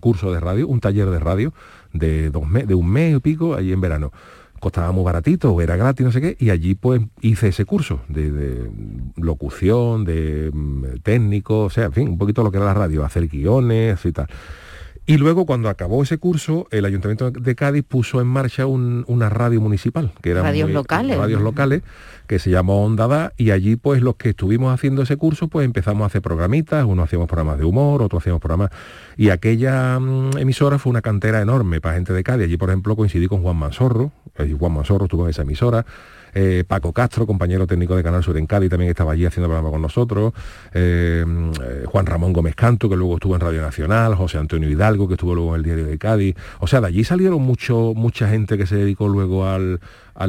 curso 0.00 0.32
de 0.32 0.40
radio, 0.40 0.68
un 0.68 0.80
taller 0.80 1.10
de 1.10 1.18
radio 1.18 1.52
de, 1.98 2.30
dos 2.30 2.44
de 2.52 2.74
un 2.74 2.88
mes 2.88 3.16
y 3.16 3.20
pico, 3.20 3.54
allí 3.54 3.72
en 3.72 3.80
verano. 3.80 4.12
Costaba 4.60 4.90
muy 4.90 5.04
baratito, 5.04 5.60
era 5.60 5.76
gratis, 5.76 6.06
no 6.06 6.12
sé 6.12 6.20
qué, 6.20 6.36
y 6.38 6.50
allí 6.50 6.74
pues 6.74 7.02
hice 7.20 7.48
ese 7.48 7.66
curso 7.66 8.00
de, 8.08 8.30
de 8.30 8.70
locución, 9.16 10.04
de 10.04 10.50
mm, 10.52 11.00
técnico, 11.02 11.64
o 11.64 11.70
sea, 11.70 11.84
en 11.84 11.92
fin, 11.92 12.08
un 12.08 12.18
poquito 12.18 12.42
lo 12.42 12.50
que 12.50 12.56
era 12.56 12.66
la 12.66 12.74
radio, 12.74 13.04
hacer 13.04 13.28
guiones 13.28 14.04
y 14.04 14.12
tal. 14.12 14.28
Y 15.08 15.18
luego, 15.18 15.46
cuando 15.46 15.68
acabó 15.68 16.02
ese 16.02 16.18
curso, 16.18 16.66
el 16.72 16.84
Ayuntamiento 16.84 17.30
de 17.30 17.54
Cádiz 17.54 17.84
puso 17.84 18.20
en 18.20 18.26
marcha 18.26 18.66
una 18.66 19.28
radio 19.28 19.60
municipal, 19.60 20.12
que 20.20 20.30
eran 20.30 20.42
radios 20.42 20.70
locales. 20.70 21.16
Radios 21.16 21.40
locales, 21.40 21.82
que 22.26 22.40
se 22.40 22.50
llamó 22.50 22.84
Onda 22.84 23.32
y 23.36 23.52
allí 23.52 23.76
pues 23.76 24.02
los 24.02 24.16
que 24.16 24.30
estuvimos 24.30 24.74
haciendo 24.74 25.02
ese 25.02 25.16
curso, 25.16 25.46
pues 25.46 25.64
empezamos 25.64 26.02
a 26.02 26.06
hacer 26.06 26.22
programitas, 26.22 26.84
uno 26.84 27.04
hacíamos 27.04 27.28
programas 27.28 27.58
de 27.58 27.64
humor, 27.64 28.02
otro 28.02 28.18
hacíamos 28.18 28.40
programas... 28.40 28.70
Y 29.16 29.30
aquella 29.30 29.98
mm, 30.00 30.38
emisora 30.38 30.78
fue 30.78 30.90
una 30.90 31.02
cantera 31.02 31.40
enorme 31.40 31.80
para 31.80 31.94
gente 31.94 32.12
de 32.12 32.24
Cádiz. 32.24 32.46
Allí, 32.46 32.56
por 32.56 32.70
ejemplo, 32.70 32.96
coincidí 32.96 33.28
con 33.28 33.42
Juan 33.42 33.56
Mansorro, 33.56 34.10
Juan 34.58 34.72
Mansorro 34.72 35.04
estuvo 35.04 35.24
en 35.24 35.30
esa 35.30 35.42
emisora, 35.42 35.86
eh, 36.38 36.64
Paco 36.68 36.92
Castro, 36.92 37.26
compañero 37.26 37.66
técnico 37.66 37.96
de 37.96 38.02
Canal 38.02 38.22
Sur 38.22 38.36
en 38.36 38.46
Cádiz, 38.46 38.68
también 38.68 38.90
estaba 38.90 39.12
allí 39.12 39.24
haciendo 39.24 39.48
programa 39.48 39.70
con 39.70 39.80
nosotros, 39.80 40.34
eh, 40.74 41.24
eh, 41.64 41.84
Juan 41.86 42.04
Ramón 42.04 42.34
Gómez 42.34 42.54
Canto, 42.54 42.90
que 42.90 42.96
luego 42.96 43.14
estuvo 43.14 43.34
en 43.34 43.40
Radio 43.40 43.62
Nacional, 43.62 44.14
José 44.16 44.36
Antonio 44.36 44.68
Hidalgo, 44.68 45.08
que 45.08 45.14
estuvo 45.14 45.34
luego 45.34 45.54
en 45.54 45.60
el 45.60 45.62
Diario 45.62 45.86
de 45.86 45.96
Cádiz. 45.96 46.36
O 46.60 46.66
sea, 46.66 46.82
de 46.82 46.88
allí 46.88 47.04
salieron 47.04 47.40
mucho, 47.40 47.94
mucha 47.96 48.28
gente 48.28 48.58
que 48.58 48.66
se 48.66 48.76
dedicó 48.76 49.08
luego 49.08 49.46
al, 49.46 49.80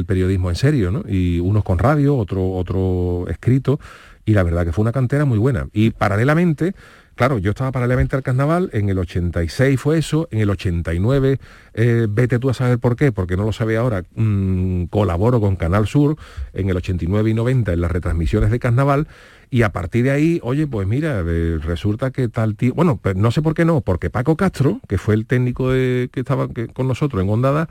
periodismo 0.06 0.48
en 0.48 0.56
serio, 0.56 0.90
¿no? 0.90 1.02
Y 1.06 1.40
unos 1.40 1.62
con 1.62 1.78
radio, 1.78 2.16
otro, 2.16 2.52
otro 2.52 3.26
escrito, 3.28 3.78
y 4.24 4.32
la 4.32 4.42
verdad 4.44 4.64
que 4.64 4.72
fue 4.72 4.84
una 4.84 4.92
cantera 4.92 5.26
muy 5.26 5.36
buena. 5.36 5.68
Y 5.74 5.90
paralelamente 5.90 6.74
Claro, 7.18 7.38
yo 7.38 7.50
estaba 7.50 7.72
paralelamente 7.72 8.14
al 8.14 8.22
carnaval, 8.22 8.70
en 8.72 8.90
el 8.90 8.96
86 8.96 9.80
fue 9.80 9.98
eso, 9.98 10.28
en 10.30 10.38
el 10.38 10.50
89, 10.50 11.40
eh, 11.74 12.06
vete 12.08 12.38
tú 12.38 12.48
a 12.48 12.54
saber 12.54 12.78
por 12.78 12.94
qué, 12.94 13.10
porque 13.10 13.36
no 13.36 13.42
lo 13.42 13.50
sabe 13.50 13.76
ahora, 13.76 14.04
mm, 14.14 14.84
colaboro 14.84 15.40
con 15.40 15.56
Canal 15.56 15.88
Sur 15.88 16.16
en 16.52 16.70
el 16.70 16.76
89 16.76 17.30
y 17.30 17.34
90 17.34 17.72
en 17.72 17.80
las 17.80 17.90
retransmisiones 17.90 18.52
de 18.52 18.60
carnaval, 18.60 19.08
y 19.50 19.62
a 19.62 19.72
partir 19.72 20.04
de 20.04 20.12
ahí, 20.12 20.38
oye, 20.44 20.68
pues 20.68 20.86
mira, 20.86 21.24
resulta 21.24 22.12
que 22.12 22.28
tal 22.28 22.54
tío, 22.54 22.72
bueno, 22.74 23.00
no 23.16 23.32
sé 23.32 23.42
por 23.42 23.54
qué 23.54 23.64
no, 23.64 23.80
porque 23.80 24.10
Paco 24.10 24.36
Castro, 24.36 24.80
que 24.86 24.96
fue 24.96 25.16
el 25.16 25.26
técnico 25.26 25.70
que 25.70 26.08
estaba 26.14 26.46
con 26.72 26.86
nosotros 26.86 27.20
en 27.20 27.30
Ondada, 27.30 27.68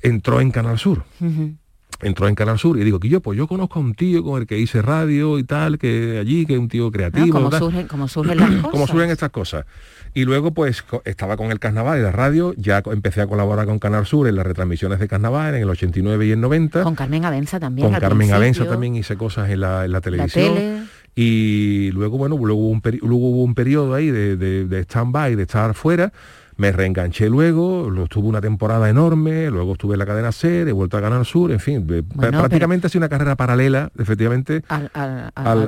entró 0.00 0.40
en 0.40 0.50
Canal 0.50 0.78
Sur 0.78 1.04
entró 2.02 2.28
en 2.28 2.34
Canal 2.34 2.58
Sur 2.58 2.78
y 2.78 2.84
digo 2.84 3.00
que 3.00 3.08
yo 3.08 3.20
pues 3.20 3.38
yo 3.38 3.46
conozco 3.46 3.78
a 3.78 3.82
un 3.82 3.94
tío 3.94 4.22
con 4.22 4.40
el 4.40 4.46
que 4.46 4.58
hice 4.58 4.82
radio 4.82 5.38
y 5.38 5.44
tal 5.44 5.78
que 5.78 6.18
allí 6.20 6.44
que 6.44 6.54
es 6.54 6.58
un 6.58 6.68
tío 6.68 6.90
creativo 6.90 7.32
como, 7.32 7.50
surgen, 7.50 7.86
como 7.86 8.08
surgen 8.08 8.38
las 8.38 8.50
cosas. 8.56 8.70
como 8.70 8.86
surgen 8.86 9.10
estas 9.10 9.30
cosas. 9.30 9.64
Y 10.14 10.24
luego 10.24 10.52
pues 10.52 10.84
estaba 11.04 11.36
con 11.38 11.50
el 11.50 11.58
carnaval 11.58 11.98
y 11.98 12.02
la 12.02 12.12
radio 12.12 12.52
ya 12.58 12.82
empecé 12.86 13.22
a 13.22 13.26
colaborar 13.26 13.66
con 13.66 13.78
Canal 13.78 14.04
Sur 14.04 14.28
en 14.28 14.36
las 14.36 14.46
retransmisiones 14.46 14.98
de 14.98 15.08
carnaval 15.08 15.54
en 15.54 15.62
el 15.62 15.70
89 15.70 16.26
y 16.26 16.30
el 16.32 16.40
90 16.40 16.82
con 16.82 16.94
Carmen 16.94 17.24
Avenza 17.24 17.58
también 17.58 17.90
con 17.90 17.98
Carmen 17.98 18.32
Avenza 18.32 18.66
también 18.66 18.94
hice 18.96 19.16
cosas 19.16 19.48
en 19.48 19.60
la, 19.60 19.84
en 19.84 19.92
la 19.92 20.00
televisión. 20.00 20.88
y 21.14 21.90
luego 21.92 22.18
bueno 22.18 22.36
luego 22.36 22.60
hubo 22.60 22.70
un, 22.70 22.82
luego 23.00 23.30
hubo 23.30 23.42
un 23.44 23.54
periodo 23.54 23.94
ahí 23.94 24.10
de, 24.10 24.36
de, 24.36 24.66
de 24.66 24.80
stand-by 24.84 25.34
de 25.36 25.42
estar 25.42 25.72
fuera 25.74 26.12
me 26.62 26.70
reenganché 26.70 27.28
luego, 27.28 27.90
lo 27.90 28.04
estuve 28.04 28.28
una 28.28 28.40
temporada 28.40 28.88
enorme, 28.88 29.50
luego 29.50 29.72
estuve 29.72 29.94
en 29.94 29.98
la 29.98 30.06
cadena 30.06 30.30
SER, 30.30 30.68
he 30.68 30.72
vuelto 30.72 30.96
a 30.96 31.00
Canal 31.00 31.26
Sur, 31.26 31.50
en 31.50 31.58
fin, 31.58 31.84
prácticamente 31.84 32.86
ha 32.86 32.90
sido 32.90 33.00
una 33.00 33.08
carrera 33.08 33.34
paralela, 33.34 33.90
efectivamente, 33.98 34.62
al, 34.68 34.88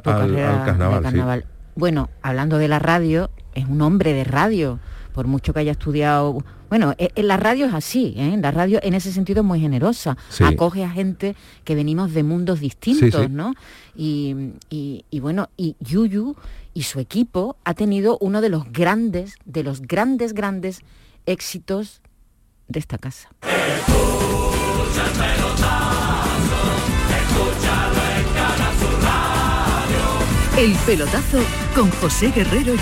carnaval. 0.04 1.44
Bueno, 1.74 2.10
hablando 2.22 2.58
de 2.58 2.68
la 2.68 2.78
radio, 2.78 3.28
es 3.56 3.66
un 3.66 3.82
hombre 3.82 4.12
de 4.12 4.22
radio, 4.22 4.78
por 5.12 5.26
mucho 5.26 5.52
que 5.52 5.58
haya 5.58 5.72
estudiado 5.72 6.44
bueno, 6.70 6.94
en 6.98 7.10
e, 7.14 7.22
la 7.22 7.36
radio 7.36 7.66
es 7.66 7.74
así, 7.74 8.14
¿eh? 8.16 8.36
la 8.40 8.50
radio 8.50 8.78
en 8.82 8.94
ese 8.94 9.12
sentido 9.12 9.40
es 9.40 9.46
muy 9.46 9.60
generosa, 9.60 10.16
acoge 10.44 10.84
a 10.84 10.90
gente 10.90 11.36
que 11.64 11.74
venimos 11.74 12.12
de 12.14 12.22
mundos 12.22 12.60
distintos, 12.60 13.30
¿no? 13.30 13.54
Y, 13.96 14.54
y, 14.70 15.20
bueno, 15.20 15.50
y 15.56 15.76
Yuyu 15.80 16.36
y 16.74 16.82
su 16.82 17.00
equipo 17.00 17.56
ha 17.64 17.74
tenido 17.74 18.18
uno 18.20 18.40
de 18.40 18.50
los 18.50 18.70
grandes, 18.70 19.36
de 19.44 19.62
los 19.62 19.80
grandes, 19.80 20.34
grandes 20.34 20.80
éxitos 21.24 22.02
de 22.68 22.80
esta 22.80 22.98
casa. 22.98 23.30
El 30.58 30.72
pelotazo 30.86 31.38
con 31.74 31.90
José 31.90 32.30
Guerrero 32.30 32.74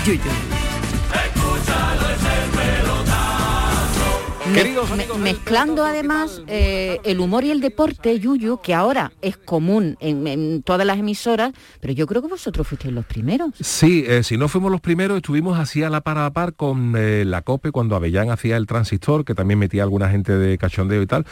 Mezclando 5.19 5.83
además 5.83 6.41
eh, 6.47 6.99
el 7.03 7.19
humor 7.19 7.43
y 7.43 7.51
el 7.51 7.61
deporte, 7.61 8.19
Yuyu, 8.19 8.59
que 8.61 8.73
ahora 8.73 9.11
es 9.21 9.37
común 9.37 9.97
en, 9.99 10.63
todas 10.63 10.85
las 10.85 10.97
emisoras, 10.97 11.53
pero 11.79 11.93
yo 11.93 12.07
creo 12.07 12.21
que 12.21 12.27
vosotros 12.27 12.67
fuisteis 12.67 12.93
los 12.93 13.05
primeros. 13.05 13.51
Sí, 13.59 14.03
eh, 14.07 14.23
si 14.23 14.37
no 14.37 14.47
fuimos 14.47 14.71
los 14.71 14.81
primeros, 14.81 15.17
estuvimos 15.17 15.59
así 15.59 15.83
a 15.83 15.89
la 15.89 16.01
par 16.01 16.17
a 16.17 16.31
par 16.31 16.53
con 16.53 16.95
eh, 16.97 17.25
la 17.25 17.41
COPE 17.41 17.71
cuando 17.71 17.95
Avellán 17.95 18.29
hacía 18.29 18.57
el 18.57 18.67
transistor, 18.67 19.25
que 19.25 19.35
también 19.35 19.59
metía 19.59 19.83
alguna 19.83 20.09
gente 20.09 20.37
de 20.37 20.57
cachondeo 20.57 21.01
y 21.01 21.07
tal. 21.07 21.25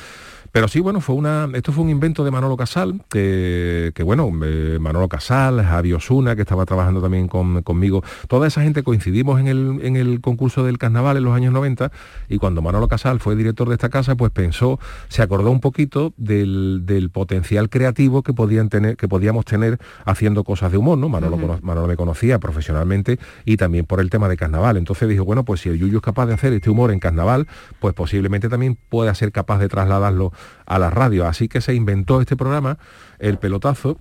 Pero 0.51 0.67
sí, 0.67 0.81
bueno, 0.81 0.99
fue 0.99 1.15
una, 1.15 1.49
esto 1.53 1.71
fue 1.71 1.83
un 1.83 1.89
invento 1.89 2.25
de 2.25 2.31
Manolo 2.31 2.57
Casal, 2.57 3.01
que, 3.09 3.93
bueno, 4.03 4.29
eh, 4.43 4.77
Manolo 4.81 5.07
Casal, 5.07 5.63
Javi 5.63 5.93
Osuna, 5.93 6.35
que 6.35 6.41
estaba 6.41 6.65
trabajando 6.65 7.01
también 7.01 7.29
conmigo, 7.29 8.03
toda 8.27 8.47
esa 8.47 8.61
gente 8.61 8.83
coincidimos 8.83 9.39
en 9.39 9.47
el, 9.47 9.79
en 9.81 9.95
el 9.95 10.19
concurso 10.19 10.65
del 10.65 10.77
carnaval 10.77 11.15
en 11.17 11.23
los 11.23 11.33
años 11.33 11.53
90 11.53 11.91
y 12.27 12.37
cuando 12.37 12.61
Manolo 12.61 12.89
Casal 12.89 13.19
fue 13.19 13.35
director 13.37 13.69
de 13.69 13.75
esta 13.75 13.89
casa, 13.89 14.15
pues 14.15 14.31
pensó, 14.31 14.77
se 15.07 15.21
acordó 15.21 15.51
un 15.51 15.61
poquito 15.61 16.13
del, 16.17 17.09
potencial 17.13 17.69
creativo 17.69 18.21
que, 18.21 18.33
podían 18.33 18.69
tener, 18.69 18.97
que 18.97 19.07
podíamos 19.07 19.45
tener 19.45 19.79
haciendo 20.05 20.43
cosas 20.43 20.71
de 20.71 20.77
humor, 20.77 20.97
¿no? 20.97 21.07
Manolo, 21.07 21.37
Manolo 21.61 21.87
me 21.87 21.95
conocía 21.95 22.39
profesionalmente 22.39 23.19
y 23.45 23.57
también 23.57 23.85
por 23.85 24.01
el 24.01 24.09
tema 24.09 24.27
de 24.27 24.37
carnaval. 24.37 24.77
Entonces 24.77 25.07
dijo, 25.07 25.23
bueno, 25.23 25.45
pues 25.45 25.61
si 25.61 25.69
el 25.69 25.79
Yuyu 25.79 25.97
es 25.97 26.03
capaz 26.03 26.25
de 26.25 26.33
hacer 26.33 26.51
este 26.53 26.69
humor 26.69 26.91
en 26.91 26.99
carnaval, 26.99 27.47
pues 27.79 27.93
posiblemente 27.93 28.49
también 28.49 28.77
pueda 28.89 29.13
ser 29.15 29.31
capaz 29.31 29.59
de 29.59 29.69
trasladarlo 29.69 30.31
a 30.65 30.79
la 30.79 30.89
radio. 30.89 31.27
Así 31.27 31.47
que 31.47 31.61
se 31.61 31.73
inventó 31.73 32.21
este 32.21 32.35
programa, 32.35 32.77
El 33.19 33.37
Pelotazo, 33.37 33.99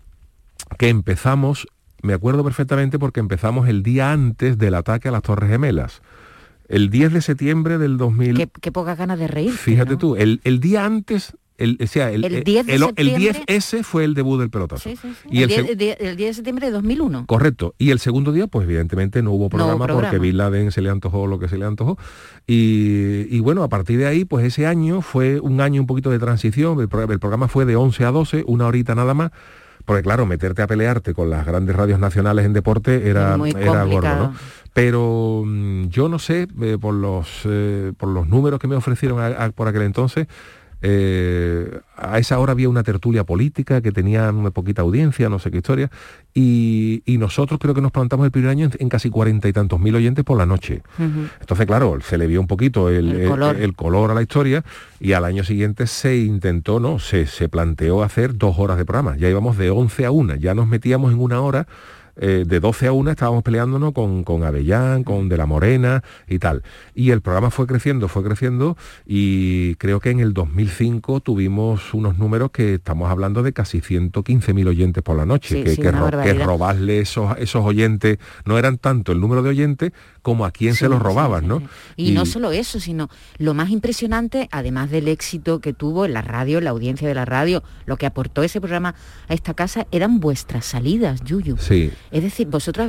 que 0.79 0.89
empezamos, 0.89 1.67
me 2.03 2.15
acuerdo 2.15 2.45
perfectamente 2.45 2.99
porque 2.99 3.21
empezamos 3.21 3.69
el 3.69 3.83
día 3.83 4.13
antes 4.13 4.59
del 4.59 4.75
ataque 4.75 5.09
a 5.09 5.13
las 5.13 5.23
Torres 5.23 5.51
Gemelas. 5.51 6.03
El 6.69 6.89
10 6.91 7.13
de 7.13 7.21
septiembre 7.23 7.79
del 7.79 7.97
2000... 7.97 8.37
Qué, 8.37 8.49
qué 8.61 8.71
pocas 8.71 8.97
ganas 8.97 9.19
de 9.19 9.27
reír. 9.27 9.53
Fíjate 9.53 9.97
tú, 9.97 10.15
el, 10.15 10.41
el, 10.45 10.61
día 10.61 10.85
antes 10.85 11.37
el, 11.61 11.79
o 11.81 11.87
sea, 11.87 12.11
el, 12.11 12.25
el 12.25 12.43
10 12.43 12.69
el, 12.69 12.83
10S 12.83 13.85
fue 13.85 14.05
el 14.05 14.15
debut 14.15 14.41
del 14.41 14.51
pelotazo. 14.51 14.91
Y 15.31 15.43
el, 15.43 15.77
10, 15.77 16.17
de 16.17 16.35
septiembre 16.35 16.67
de 16.67 16.73
2001. 16.73 17.27
Correcto. 17.27 17.75
Y 17.79 17.91
el 17.91 18.01
segundo 18.01 18.33
día, 18.33 18.47
pues 18.47 18.65
evidentemente 18.65 19.23
no 19.23 19.33
hubo 19.33 19.49
programa, 19.51 19.87
porque 19.87 20.19
Bin 20.19 20.39
Laden 20.39 20.73
se 20.73 20.81
le 20.81 20.91
antojó 20.91 21.27
lo 21.27 21.39
que 21.39 21.49
se 21.49 21.59
le 21.59 21.67
antojó. 21.67 21.99
Y, 22.47 23.27
y, 23.31 23.41
bueno, 23.41 23.63
a 23.63 23.69
partir 23.69 23.99
de 23.99 24.07
ahí, 24.07 24.25
pues 24.25 24.45
ese 24.45 24.67
año 24.67 25.03
fue 25.03 25.39
un 25.39 25.61
año 25.61 25.81
un 25.81 25.87
poquito 25.87 26.11
de 26.11 26.19
transición. 26.19 26.81
El, 26.81 26.89
programa 26.89 27.49
fue 27.49 27.67
de 27.67 27.77
11 27.77 28.05
a 28.05 28.11
12, 28.11 28.45
una 28.47 28.67
horita 28.67 28.95
nada 28.95 29.15
más 29.15 29.31
porque 29.87 30.03
claro, 30.03 30.25
meterte 30.25 30.63
a 30.63 30.69
pelearte 30.69 31.15
con 31.15 31.31
las 31.31 31.45
grandes 31.45 31.75
radios 31.75 31.99
nacionales 31.99 32.45
en 32.45 32.53
deporte 32.53 33.09
era, 33.09 33.37
era 33.59 33.83
gordo, 33.85 34.15
¿no? 34.15 34.35
Pero 34.73 35.43
mm, 35.45 35.89
yo 35.89 36.09
no 36.09 36.19
sé, 36.19 36.47
eh, 36.63 36.79
por, 36.81 36.95
los, 36.95 37.41
eh, 37.45 37.93
por 37.97 38.09
los 38.09 38.29
números 38.29 38.61
que 38.61 38.69
me 38.69 38.77
ofrecieron 38.77 39.19
por 39.55 39.67
aquel 39.67 39.83
entonces, 39.83 40.29
eh, 40.83 41.81
a 41.97 42.19
esa 42.19 42.39
hora 42.39 42.53
había 42.53 42.69
una 42.69 42.83
tertulia 42.83 43.25
política 43.25 43.81
que 43.81 43.93
tenía 43.93 44.31
una 44.31 44.51
poquita 44.51 44.83
audiencia, 44.83 45.29
no 45.29 45.39
sé 45.39 45.51
qué 45.51 45.59
historia, 45.59 45.91
y, 46.35 47.03
nosotros 47.21 47.61
creo 47.61 47.75
que 47.75 47.83
nos 47.83 47.93
plantamos 47.93 48.25
el 48.25 48.33
primer 48.33 48.49
año 48.49 48.71
en, 48.79 48.89
casi 48.89 49.11
cuarenta 49.11 49.47
y 49.47 49.53
tantos 49.53 49.79
mil 49.79 49.95
oyentes 49.95 50.25
por 50.25 50.39
la 50.39 50.47
noche. 50.47 50.83
Entonces, 51.39 51.67
claro, 51.67 51.99
se 52.01 52.17
le 52.17 52.27
vio 52.27 52.41
un 52.41 52.47
poquito 52.47 52.89
el, 52.89 53.27
color. 53.77 54.11
a 54.11 54.15
la 54.15 54.23
historia 54.23 54.65
y 54.99 55.13
al 55.13 55.27
año 55.27 55.45
siguiente 55.45 55.87
se 55.87 56.17
intentó, 56.17 56.81
¿no? 56.81 56.99
Se, 56.99 57.27
se 57.27 57.51
planteó 57.51 58.03
hacer 58.03 58.39
dos 58.39 58.59
horas 58.59 58.79
de 58.79 58.87
programa. 58.87 59.19
Ya 59.19 59.29
íbamos 59.29 59.59
de 59.59 59.69
11 59.69 60.07
a 60.07 60.11
1, 60.11 60.37
ya 60.37 60.55
nos 60.55 60.67
metíamos 60.67 61.13
en 61.13 61.21
una 61.21 61.43
hora 61.43 61.67
eh, 62.17 62.45
de 62.47 62.61
12 62.61 62.89
a 62.89 62.93
1 62.93 63.11
estábamos 63.11 63.43
peleándonos 63.43 63.93
con, 63.93 64.25
con 64.25 64.45
Avellán, 64.45 65.05
con 65.05 65.29
De 65.29 65.37
la 65.37 65.47
Morena 65.47 66.03
y 66.29 66.39
tal. 66.39 66.63
Y 66.95 67.11
el 67.11 67.21
programa 67.21 67.51
fue 67.51 67.67
creciendo, 67.67 68.09
fue 68.09 68.23
creciendo 68.23 68.77
y 69.07 69.75
creo 69.77 70.01
que 70.01 70.11
en 70.11 70.21
el 70.21 70.35
2005 70.35 71.21
tuvimos 71.21 71.95
unos 71.95 72.19
números 72.19 72.51
que 72.51 72.75
estamos 72.75 73.11
hablando 73.11 73.43
de 73.43 73.53
casi 73.53 73.81
115.000 73.81 74.69
oyentes 74.69 75.03
por 75.03 75.17
la 75.17 75.27
noche, 75.27 75.65
que, 75.65 75.77
que, 75.77 75.91
robarle 75.93 77.01
esos, 77.01 77.37
esos 77.39 77.65
oyentes, 77.65 78.19
no 78.45 78.59
eran 78.59 78.79
tanto 78.79 79.13
el 79.13 79.21
número 79.21 79.43
de 79.43 79.51
oyentes 79.51 79.93
como 80.23 80.45
a 80.45 80.51
quién 80.51 80.75
se 80.75 80.89
los 80.89 81.01
robaban, 81.01 81.49
¿no? 81.49 81.63
Y, 81.97 82.13
no 82.13 82.27
solo 82.27 82.53
eso, 82.53 82.81
sino 82.81 83.09
lo 83.39 83.55
más 83.55 83.71
impresionante, 83.71 84.49
además 84.53 84.91
del 84.91 85.09
éxito 85.09 85.61
que 85.61 85.73
tuvo 85.73 86.05
en 86.05 86.13
la 86.13 86.23
radio, 86.23 86.61
la 86.61 86.71
audiencia 86.71 87.09
de 87.09 87.15
la 87.15 87.25
radio, 87.25 87.63
lo 87.87 87.97
que 87.97 88.07
aportó 88.07 88.43
ese 88.43 88.61
programa 88.61 88.95
a 89.29 89.35
esta 89.35 89.55
casa, 89.55 89.87
eran 89.91 90.21
vuestras 90.21 90.67
salidas, 90.67 91.23
Yuyu. 91.25 91.57
Sí. 91.59 91.91
Es 92.11 92.23
decir, 92.23 92.49
vosotros 92.49 92.89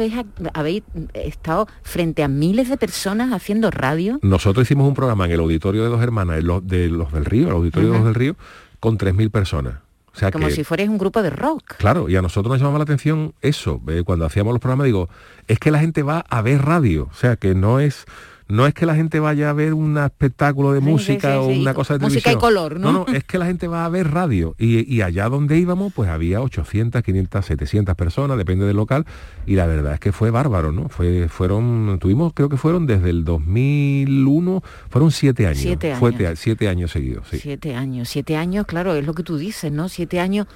habéis, 0.54 0.84
estado 1.14 1.68
frente 1.84 2.24
a 2.24 2.28
miles 2.28 2.70
de 2.70 2.78
personas 2.78 3.32
haciendo 3.34 3.72
radio. 3.72 4.20
Nosotros 4.22 4.66
hicimos 4.66 4.88
un 4.88 4.94
programa 4.94 5.26
en 5.26 5.32
el 5.32 5.40
auditorio 5.40 5.84
de 5.84 5.90
dos 5.90 6.02
hermanas, 6.02 6.38
de 6.38 6.42
los, 6.42 6.68
de 6.68 6.90
los 6.90 7.12
del 7.12 7.26
Río, 7.26 7.48
el 7.48 7.54
auditorio 7.54 7.92
de 7.92 7.96
los 7.98 8.06
del 8.06 8.16
Río, 8.16 8.36
con 8.80 8.98
3.000 8.98 9.30
personas. 9.30 9.76
O 10.14 10.18
sea 10.18 10.32
Como 10.32 10.50
si 10.50 10.64
fuerais 10.64 10.90
un 10.90 10.98
grupo 10.98 11.22
de 11.22 11.30
rock. 11.30 11.76
Claro, 11.78 12.10
y 12.10 12.16
a 12.18 12.22
nosotros 12.22 12.52
nos 12.52 12.60
llamaba 12.60 12.80
la 12.80 12.84
atención 12.84 13.34
eso. 13.42 13.82
cuando 14.04 14.26
hacíamos 14.26 14.54
los 14.54 14.60
programas, 14.60 14.86
digo, 14.86 15.08
es 15.48 15.58
que 15.58 15.72
la 15.72 15.80
gente 15.80 16.04
va 16.04 16.26
a 16.30 16.42
ver 16.42 16.62
radio. 16.64 17.08
O 17.10 17.14
sea, 17.14 17.38
que 17.38 17.56
no 17.56 17.80
es 17.80 18.06
no 18.52 18.68
es 18.68 18.74
que 18.74 18.86
la 18.86 18.96
gente 18.96 19.20
vaya 19.20 19.50
a 19.50 19.54
ver 19.54 19.74
un 19.74 19.98
espectáculo 19.98 20.74
de 20.74 20.82
música 20.82 21.40
o 21.40 21.48
una 21.48 21.74
cosa 21.74 21.98
de 21.98 22.04
música 22.04 22.32
y 22.34 22.36
color, 22.36 22.80
¿no? 22.80 22.92
No, 22.92 23.06
no, 23.08 23.14
es 23.14 23.24
que 23.24 23.38
la 23.38 23.46
gente 23.46 23.68
va 23.68 23.86
a 23.86 23.90
ver 23.90 24.12
radio. 24.12 24.56
Y, 24.60 25.02
allá 25.02 25.30
donde 25.30 25.58
íbamos, 25.58 25.94
pues 25.94 26.10
había 26.10 26.42
800, 26.42 27.02
500, 27.02 27.46
700 27.46 27.96
personas, 27.96 28.38
depende 28.38 28.66
del 28.66 28.76
local, 28.76 29.06
y 29.46 29.56
la 29.56 29.68
verdad 29.68 29.94
es 29.94 30.00
que 30.00 30.12
fue 30.12 30.32
bárbaro, 30.32 30.72
¿no? 30.72 30.90
Fue, 30.90 31.30
fueron, 31.30 31.98
tuvimos, 32.00 32.34
creo 32.34 32.50
que 32.50 32.58
fueron 32.58 32.86
desde 32.86 33.10
el 33.10 33.24
2001, 33.24 34.64
fueron 34.90 35.12
siete 35.12 35.48
años. 35.48 35.60
Siete 35.60 35.94
años. 35.94 36.40
siete 36.40 36.68
años 36.68 36.92
seguidos, 36.92 37.28
sí. 37.32 37.40
Siete 37.40 37.76
años, 37.76 38.10
siete 38.10 38.36
años, 38.36 38.66
claro, 38.66 38.96
es 38.96 39.06
lo 39.06 39.14
que 39.14 39.24
tú 39.24 39.38
dices, 39.38 39.72
¿no? 39.72 39.88
Siete 39.88 40.20
años 40.20 40.48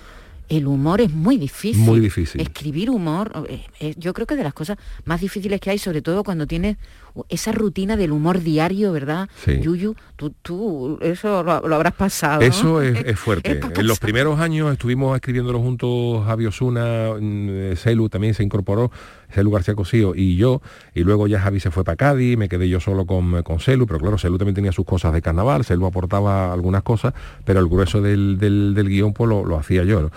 el 0.49 0.67
humor 0.67 1.01
es 1.01 1.11
muy 1.11 1.37
difícil. 1.37 1.81
Muy 1.81 1.99
difícil. 1.99 2.39
Escribir 2.41 2.89
humor, 2.89 3.31
eh, 3.49 3.65
eh, 3.79 3.95
yo 3.97 4.13
creo 4.13 4.27
que 4.27 4.35
de 4.35 4.43
las 4.43 4.53
cosas 4.53 4.77
más 5.03 5.21
difíciles 5.21 5.59
que 5.59 5.71
hay, 5.71 5.79
sobre 5.79 6.01
todo 6.01 6.23
cuando 6.23 6.45
tienes 6.45 6.77
esa 7.29 7.51
rutina 7.51 7.97
del 7.97 8.11
humor 8.11 8.41
diario, 8.41 8.91
¿verdad? 8.91 9.29
Sí. 9.43 9.59
Yuyu, 9.61 9.95
tú, 10.15 10.33
tú 10.41 10.99
eso 11.01 11.43
lo, 11.43 11.51
habrás 11.53 11.93
pasado. 11.93 12.41
Eso 12.41 12.81
es, 12.81 13.17
fuerte. 13.19 13.59
en 13.75 13.87
los 13.87 13.99
primeros 13.99 14.39
años 14.39 14.71
estuvimos 14.71 15.15
escribiéndolo 15.15 15.59
juntos 15.59 16.25
Javi 16.25 16.45
Osuna, 16.45 17.13
mm, 17.19 17.75
Celu 17.75 18.09
también 18.09 18.33
se 18.33 18.43
incorporó, 18.43 18.91
Celu 19.29 19.51
García 19.51 19.75
Cosío 19.75 20.13
y 20.15 20.35
yo, 20.35 20.61
y 20.93 21.03
luego 21.03 21.27
ya 21.27 21.39
Javi 21.39 21.59
se 21.59 21.71
fue 21.71 21.83
para 21.83 21.95
Cádiz, 21.95 22.37
me 22.37 22.49
quedé 22.49 22.69
yo 22.69 22.79
solo 22.79 23.05
con, 23.05 23.43
con 23.43 23.59
Celu, 23.59 23.85
pero 23.87 23.99
claro, 23.99 24.17
Celu 24.17 24.37
también 24.37 24.55
tenía 24.55 24.71
sus 24.71 24.85
cosas 24.85 25.13
de 25.13 25.21
carnaval, 25.21 25.65
Celu 25.65 25.85
aportaba 25.85 26.53
algunas 26.53 26.83
cosas, 26.83 27.13
pero 27.43 27.59
el 27.59 27.67
grueso 27.67 28.01
del, 28.01 28.37
del, 28.37 28.87
guion 28.87 29.13
pues 29.13 29.29
lo, 29.29 29.57
hacía 29.57 29.83
yo. 29.83 30.09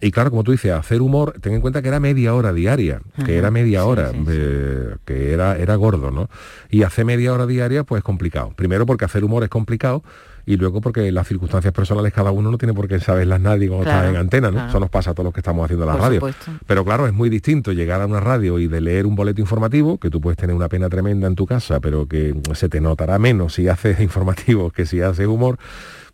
Y 0.00 0.10
claro, 0.10 0.30
como 0.30 0.44
tú 0.44 0.52
dices, 0.52 0.72
hacer 0.72 1.02
humor, 1.02 1.34
ten 1.40 1.54
en 1.54 1.60
cuenta 1.60 1.82
que 1.82 1.88
era 1.88 2.00
media 2.00 2.34
hora 2.34 2.52
diaria, 2.52 3.02
que 3.24 3.36
era 3.36 3.50
media 3.50 3.84
hora, 3.84 4.12
eh, 4.28 4.96
que 5.04 5.32
era, 5.32 5.58
era 5.58 5.74
gordo, 5.74 6.10
¿no? 6.10 6.30
Y 6.70 6.82
hacer 6.84 7.04
media 7.04 7.32
hora 7.34 7.46
diaria, 7.46 7.84
pues 7.84 8.00
es 8.00 8.04
complicado. 8.04 8.52
Primero 8.56 8.86
porque 8.86 9.04
hacer 9.04 9.24
humor 9.24 9.42
es 9.44 9.50
complicado 9.50 10.02
y 10.46 10.56
luego 10.56 10.80
porque 10.80 11.12
las 11.12 11.28
circunstancias 11.28 11.72
personales 11.72 12.12
cada 12.12 12.30
uno 12.30 12.50
no 12.50 12.58
tiene 12.58 12.74
por 12.74 12.88
qué 12.88 12.98
saberlas 12.98 13.40
nadie 13.40 13.68
cuando 13.68 13.88
está 13.88 14.08
en 14.08 14.16
antena, 14.16 14.50
¿no? 14.50 14.68
Eso 14.68 14.80
nos 14.80 14.90
pasa 14.90 15.10
a 15.10 15.14
todos 15.14 15.26
los 15.26 15.34
que 15.34 15.40
estamos 15.40 15.64
haciendo 15.64 15.86
la 15.86 15.96
radio. 15.96 16.20
Pero 16.66 16.84
claro, 16.84 17.06
es 17.06 17.12
muy 17.12 17.28
distinto 17.28 17.72
llegar 17.72 18.00
a 18.00 18.06
una 18.06 18.20
radio 18.20 18.58
y 18.58 18.66
de 18.66 18.80
leer 18.80 19.06
un 19.06 19.14
boleto 19.14 19.40
informativo, 19.40 19.98
que 19.98 20.10
tú 20.10 20.20
puedes 20.20 20.38
tener 20.38 20.56
una 20.56 20.68
pena 20.68 20.88
tremenda 20.88 21.26
en 21.26 21.34
tu 21.34 21.46
casa, 21.46 21.80
pero 21.80 22.06
que 22.06 22.34
se 22.54 22.68
te 22.68 22.80
notará 22.80 23.18
menos 23.18 23.54
si 23.54 23.68
haces 23.68 24.00
informativos 24.10 24.72
que 24.72 24.86
si 24.86 25.00
haces 25.00 25.26
humor 25.26 25.58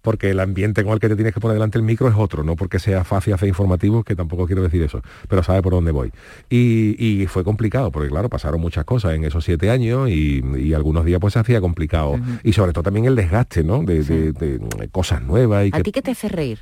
porque 0.06 0.30
el 0.30 0.38
ambiente 0.38 0.84
con 0.84 0.92
el 0.92 1.00
que 1.00 1.08
te 1.08 1.16
tienes 1.16 1.34
que 1.34 1.40
poner 1.40 1.56
delante 1.56 1.78
el 1.78 1.82
micro 1.82 2.08
es 2.08 2.14
otro, 2.16 2.44
no 2.44 2.54
porque 2.54 2.78
sea 2.78 3.02
fácil 3.02 3.34
hacer 3.34 3.48
informativos, 3.48 4.04
que 4.04 4.14
tampoco 4.14 4.46
quiero 4.46 4.62
decir 4.62 4.80
eso, 4.80 5.02
pero 5.28 5.42
sabe 5.42 5.62
por 5.62 5.72
dónde 5.72 5.90
voy. 5.90 6.12
Y, 6.48 7.26
fue 7.26 7.42
complicado, 7.42 7.90
porque 7.90 8.08
claro, 8.08 8.28
pasaron 8.28 8.60
muchas 8.60 8.84
cosas 8.84 9.14
en 9.14 9.24
esos 9.24 9.44
siete 9.44 9.68
años 9.68 10.08
y, 10.08 10.72
algunos 10.74 11.04
días 11.04 11.18
pues 11.18 11.32
se 11.32 11.40
hacía 11.40 11.60
complicado. 11.60 12.20
Y 12.44 12.52
sobre 12.52 12.72
todo 12.72 12.84
también 12.84 13.06
el 13.06 13.16
desgaste, 13.16 13.64
¿no? 13.64 13.82
De, 13.82 14.60
cosas 14.92 15.22
nuevas. 15.22 15.66
Y 15.66 15.70
¿A 15.72 15.82
ti 15.82 15.90
qué 15.90 16.02
te 16.02 16.12
hace 16.12 16.28
reír? 16.28 16.60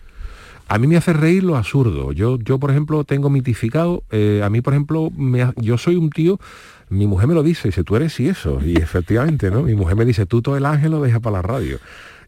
A 0.67 0.79
mí 0.79 0.87
me 0.87 0.97
hace 0.97 1.13
reír 1.13 1.45
lo 1.45 1.59
absurdo. 1.59 2.13
Yo, 2.13 2.39
yo 2.39 2.59
por 2.59 2.71
ejemplo, 2.71 3.05
tengo 3.05 3.29
mitificado, 3.29 4.05
eh, 4.11 4.41
a 4.43 4.49
mí, 4.49 4.63
por 4.63 4.73
ejemplo, 4.73 5.13
yo 5.57 5.77
soy 5.77 5.97
un 5.97 6.09
tío 6.09 6.39
mi 6.91 7.07
mujer 7.07 7.27
me 7.29 7.35
lo 7.35 7.43
dice, 7.43 7.69
dice, 7.69 7.83
tú 7.83 7.97
eres 7.97 8.19
y 8.21 8.29
eso. 8.29 8.61
Y 8.65 8.77
efectivamente, 8.77 9.51
¿no? 9.51 9.63
Mi 9.63 9.75
mujer 9.75 9.97
me 9.97 10.05
dice, 10.05 10.27
tú 10.27 10.43
todo 10.43 10.57
el 10.57 10.67
ángel 10.67 10.93
lo 10.93 11.01
dejas 11.01 11.21
para 11.21 11.37
la 11.37 11.43
radio. 11.43 11.79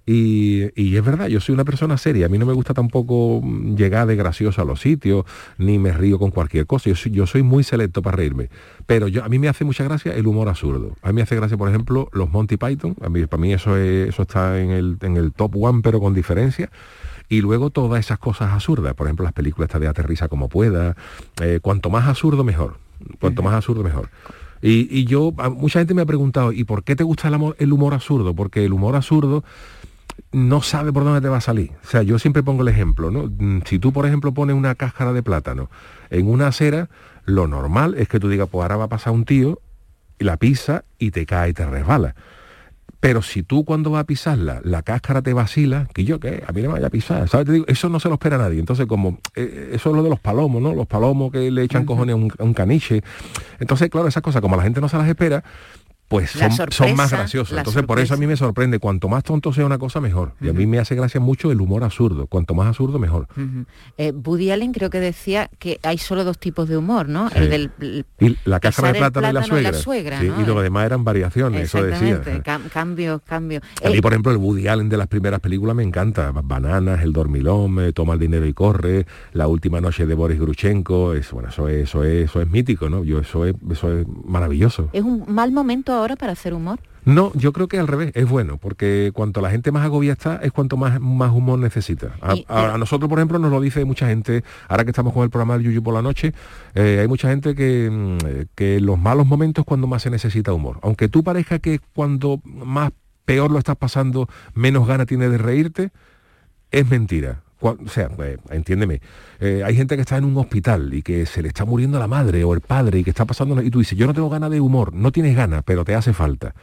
Y, 0.09 0.95
es 0.97 1.05
verdad, 1.05 1.27
yo 1.27 1.41
soy 1.41 1.55
una 1.55 1.65
persona 1.65 1.99
seria, 1.99 2.27
a 2.27 2.29
mí 2.29 2.39
no 2.39 2.47
me 2.47 2.53
gusta 2.53 2.73
tampoco 2.73 3.43
llegar 3.77 4.07
de 4.07 4.15
gracioso 4.15 4.63
a 4.63 4.65
los 4.65 4.81
sitios, 4.81 5.25
ni 5.59 5.81
me 5.81 5.93
río 5.93 6.21
con 6.21 6.31
cualquier 6.31 6.65
cosa, 6.65 6.91
yo 6.91 7.27
soy, 7.27 7.43
muy 7.43 7.65
selecto 7.65 8.03
para 8.03 8.19
reírme. 8.19 8.49
Pero 8.87 9.09
yo, 9.09 9.25
a 9.25 9.29
mí 9.29 9.41
me 9.41 9.49
hace 9.49 9.65
mucha 9.65 9.83
gracia 9.83 10.15
el 10.15 10.29
humor 10.29 10.49
absurdo. 10.49 10.97
A 11.03 11.09
mí 11.09 11.15
me 11.15 11.23
hace 11.23 11.35
gracia, 11.35 11.57
por 11.57 11.69
ejemplo, 11.69 12.09
los 12.13 12.31
Monty 12.31 12.57
Python, 12.57 12.95
para 12.95 13.11
mí 13.11 13.53
eso, 13.53 13.77
eso 13.77 14.23
está 14.23 14.61
en 14.61 14.71
el, 14.71 14.97
en 15.01 15.17
el 15.17 15.33
top 15.33 15.57
one, 15.57 15.81
pero 15.83 15.99
con 15.99 16.15
diferencia 16.15 16.71
y 17.29 17.41
luego 17.41 17.71
todas 17.71 17.99
esas 17.99 18.21
cosas 18.21 18.53
absurdas, 18.53 18.95
por 18.95 19.09
ejemplo 19.09 19.25
las 19.25 19.33
películas 19.33 19.67
estas 19.67 19.81
de 19.81 19.89
aterriza 19.89 20.29
como 20.29 20.49
pueda, 20.49 20.95
eh, 21.43 21.59
cuanto 21.61 21.91
más 21.91 22.07
absurdo 22.07 22.45
mejor, 22.45 22.79
cuanto 23.19 23.43
más 23.43 23.55
absurdo 23.55 23.83
mejor. 23.83 24.11
Y, 24.63 25.05
yo, 25.05 25.33
mucha 25.57 25.79
gente 25.81 25.95
me 25.95 26.03
ha 26.03 26.07
preguntado, 26.07 26.51
¿y 26.51 26.65
por 26.65 26.83
qué 26.83 26.97
te 26.97 27.05
gusta 27.05 27.31
el 27.59 27.73
humor 27.73 27.95
absurdo? 27.95 28.35
Porque 28.35 28.65
el 28.65 28.73
humor 28.73 28.97
absurdo 28.97 29.45
no 30.33 30.63
sabe 30.63 30.93
por 30.93 31.05
dónde 31.05 31.21
te 31.21 31.29
va 31.29 31.39
a 31.39 31.41
salir. 31.41 31.73
O 31.85 31.89
sea, 31.89 32.03
yo 32.03 32.19
siempre 32.19 32.43
pongo 32.43 32.63
el 32.63 32.69
ejemplo, 32.69 33.11
¿no? 33.11 33.25
Mm, 33.39 33.63
si 33.65 33.79
tú, 33.79 33.93
por 33.93 34.07
ejemplo, 34.07 34.33
pones 34.33 34.57
una 34.57 34.75
cáscara 34.75 35.13
de 35.13 35.23
plátano 35.23 35.71
en 36.11 36.29
una 36.29 36.49
acera, 36.49 36.89
lo 37.25 37.47
normal 37.47 37.95
es 37.97 38.09
que 38.09 38.21
tú 38.21 38.29
digas, 38.29 38.49
pues 38.51 38.63
ahora 38.63 38.77
va 38.77 38.85
a 38.85 38.89
pasar 38.89 39.13
un 39.13 39.25
tío 39.25 39.61
y 40.19 40.25
la 40.25 40.37
pisa 40.37 40.85
y 40.99 41.11
te 41.11 41.27
cae 41.27 41.51
y 41.51 41.53
te 41.53 41.67
resbala. 41.67 42.15
Pero 43.01 43.23
si 43.23 43.43
tú 43.43 43.65
cuando 43.65 43.91
vas 43.91 44.01
a 44.01 44.05
pisarla, 44.05 44.61
la 44.65 44.83
cáscara 44.83 45.23
te 45.23 45.33
vacila, 45.33 45.87
que 45.93 46.05
yo 46.05 46.19
qué, 46.19 46.43
a 46.47 46.53
mí 46.53 46.63
no 46.63 46.69
me 46.69 46.75
vaya 46.75 46.87
a 46.87 46.91
pisar, 46.91 47.29
¿sabes? 47.29 47.47
Te 47.47 47.53
digo, 47.53 47.65
eso 47.69 47.89
no 47.89 48.01
se 48.01 48.09
lo 48.09 48.15
espera 48.15 48.39
nadie. 48.39 48.59
Entonces, 48.59 48.87
como 48.87 49.19
eh, 49.35 49.71
eso 49.75 49.91
es 49.91 49.97
lo 49.97 50.03
de 50.03 50.11
los 50.11 50.19
palomos, 50.19 50.63
¿no? 50.63 50.75
Los 50.75 50.87
palomos 50.87 51.31
que 51.31 51.51
le 51.51 51.63
echan 51.63 51.85
cojones 51.85 52.15
a 52.15 52.17
un, 52.17 52.33
a 52.39 52.43
un 52.43 52.55
caniche. 52.55 53.03
Entonces, 53.61 53.91
claro, 53.91 54.09
esas 54.09 54.23
cosas, 54.23 54.41
como 54.41 54.57
la 54.57 54.63
gente 54.63 54.81
no 54.81 54.89
se 54.89 54.97
las 54.97 55.09
espera, 55.09 55.45
pues 56.09 56.37
La 56.37 56.51
son, 56.51 56.71
son 56.71 56.95
más 56.95 57.11
graciosos. 57.11 57.53
la 57.53 57.61
Entonces, 57.63 57.83
por 57.85 57.99
eso 57.99 58.15
a 58.15 58.17
mí 58.17 58.27
me 58.27 58.37
sorprende. 58.37 58.79
Cuanto 58.79 59.09
más 59.09 59.25
tonto 59.25 59.53
sea 59.53 59.67
una 59.67 59.79
cosa, 59.79 60.01
mejor. 60.01 60.33
Y 60.41 60.49
a 60.49 60.53
mí 60.53 60.67
me 60.67 60.79
hace 60.79 60.95
gracia 60.95 61.21
mucho 61.21 61.51
el 61.51 61.61
humor 61.61 61.83
absurdo. 61.85 62.27
Cuanto 62.27 62.55
más 62.55 62.69
absurdo, 62.69 62.99
mejor. 62.99 63.27
Eh, 63.99 64.13
Woody 64.13 64.51
Allen 64.51 64.73
creo 64.73 64.91
que 64.91 65.01
decía 65.01 65.51
que 65.59 65.79
hay 65.83 65.99
solo 65.99 66.25
dos 66.25 66.39
tipos 66.39 66.69
de 66.69 66.77
humor, 66.77 67.09
¿no? 67.09 67.29
Sí. 67.31 67.39
El 67.39 67.51
del 67.51 67.71
el- 67.81 68.05
Y 68.21 68.37
la 68.45 68.61
cáscara 68.61 68.93
de 68.93 68.99
plátano, 68.99 69.29
y 69.29 69.33
la 69.33 69.43
suegra. 69.43 69.73
suegra, 69.73 70.21
Sí, 70.21 70.29
¿no? 70.29 70.41
Y 70.41 70.47
lo 70.47 70.61
demás 70.61 70.87
eran 70.87 71.03
variaciones, 71.05 71.63
eso 71.63 71.83
decía. 71.83 72.23
Cam- 72.45 72.69
cambios, 72.71 73.21
cambios. 73.23 73.63
A 73.85 73.89
mí, 73.91 73.97
Eh, 73.99 74.03
por 74.03 74.13
ejemplo, 74.13 74.31
el 74.33 74.39
Woody 74.39 74.69
Allen 74.69 74.89
de 74.89 74.97
las 74.97 75.09
primeras 75.09 75.41
películas 75.41 75.75
me 75.75 75.83
encanta. 75.83 76.31
Bananas, 76.33 77.03
El 77.03 77.13
Dormilón, 77.13 77.81
eh, 77.81 77.93
Toma 77.93 78.15
el 78.15 78.21
dinero 78.21 78.47
y 78.47 78.53
corre, 78.53 79.07
La 79.33 79.49
última 79.49 79.81
noche 79.81 80.07
de 80.07 80.15
Boris 80.15 80.39
Gruchenko. 80.39 81.15
Es, 81.15 81.31
bueno, 81.33 81.49
eso 81.49 81.69
es, 81.69 81.85
eso 81.89 82.05
es, 82.05 82.27
eso 82.31 82.41
es 82.41 82.49
mítico, 82.51 82.89
¿no? 82.89 83.03
Yo, 83.05 83.21
eso, 83.21 83.45
es, 83.45 83.55
eso 83.71 83.93
es 83.93 84.07
maravilloso. 84.25 84.89
¿Es 84.93 85.03
un 85.03 85.25
mal 85.29 85.51
momento 85.53 85.96
ahora 85.97 86.17
para 86.17 86.33
hacer 86.33 86.55
humor? 86.55 86.79
No, 87.05 87.31
yo 87.35 87.53
creo 87.53 87.69
que 87.69 87.79
al 87.79 87.87
revés, 87.87 88.11
es 88.17 88.29
bueno, 88.29 88.57
porque 88.57 89.13
cuanto 89.15 89.41
la 89.41 89.51
gente 89.51 89.71
más 89.71 89.85
agobia 89.85 90.13
está, 90.13 90.37
es 90.43 90.51
cuanto 90.51 90.77
más, 90.77 91.01
más 91.01 91.31
humor 91.33 91.59
necesita. 91.59 92.17
A, 92.21 92.35
Y- 92.35 92.45
a- 92.49 92.75
a 92.75 92.79
nosotros, 92.79 93.09
por 93.09 93.19
ejemplo, 93.21 93.39
nos 93.39 93.53
lo 93.53 93.61
dice 93.61 93.85
mucha 93.85 94.09
gente, 94.09 94.43
ahora 94.69 94.83
que 94.85 94.91
estamos 94.91 95.13
con 95.13 95.23
el 95.23 95.31
programa 95.31 95.55
del 95.57 95.67
Yuyu 95.67 95.83
por 95.85 95.95
la 95.95 96.03
noche, 96.03 96.33
eh, 96.75 96.99
hay 97.01 97.07
mucha 97.07 97.29
gente 97.29 97.55
que, 97.55 97.89
mm, 97.91 98.19
eh, 98.27 98.47
que 98.57 98.81
los 98.81 98.99
malos 98.99 99.25
momentos 99.27 99.63
es 99.63 99.67
cuando 99.67 99.87
más 99.87 100.03
se 100.03 100.11
necesita 100.11 100.53
humor. 100.53 100.81
Aunque 100.83 101.09
tú 101.09 101.23
parezca 101.23 101.61
que 101.61 101.79
cuando 101.95 102.41
más 102.45 102.91
peor 103.25 103.53
lo 103.53 103.59
estás 103.59 103.77
pasando, 103.77 104.29
menos 104.55 104.87
gana 104.89 105.07
tiene 105.07 105.29
de 105.29 105.39
reírte, 105.39 105.91
es 106.73 106.89
mentira. 106.91 107.43
O 107.73 107.89
sea, 107.89 108.11
eh, 108.19 108.37
entiéndeme, 108.51 109.01
eh, 109.41 109.63
hay 109.65 109.75
gente 109.75 109.97
que 109.97 110.03
está 110.03 110.17
en 110.17 110.25
un 110.25 110.37
hospital 110.37 110.95
y 110.95 111.03
que 111.03 111.27
se 111.27 111.43
le 111.43 111.49
está 111.49 111.65
muriendo 111.65 111.99
la 111.99 112.07
madre 112.07 112.45
o 112.45 112.55
el 112.55 112.61
padre 112.61 113.01
y 113.01 113.05
que 113.05 113.11
está 113.11 113.25
pasando, 113.25 113.61
y 113.63 113.71
tú 113.71 113.81
dices, 113.81 113.99
yo 113.99 114.07
no 114.07 114.15
tengo 114.15 114.31
ganas 114.31 114.51
de 114.51 114.61
humor, 114.61 114.93
no 114.93 115.13
tienes 115.13 115.37
ganas, 115.37 115.63
pero 115.65 115.85
te 115.85 115.95
hace 115.95 116.13
falta. 116.13 116.55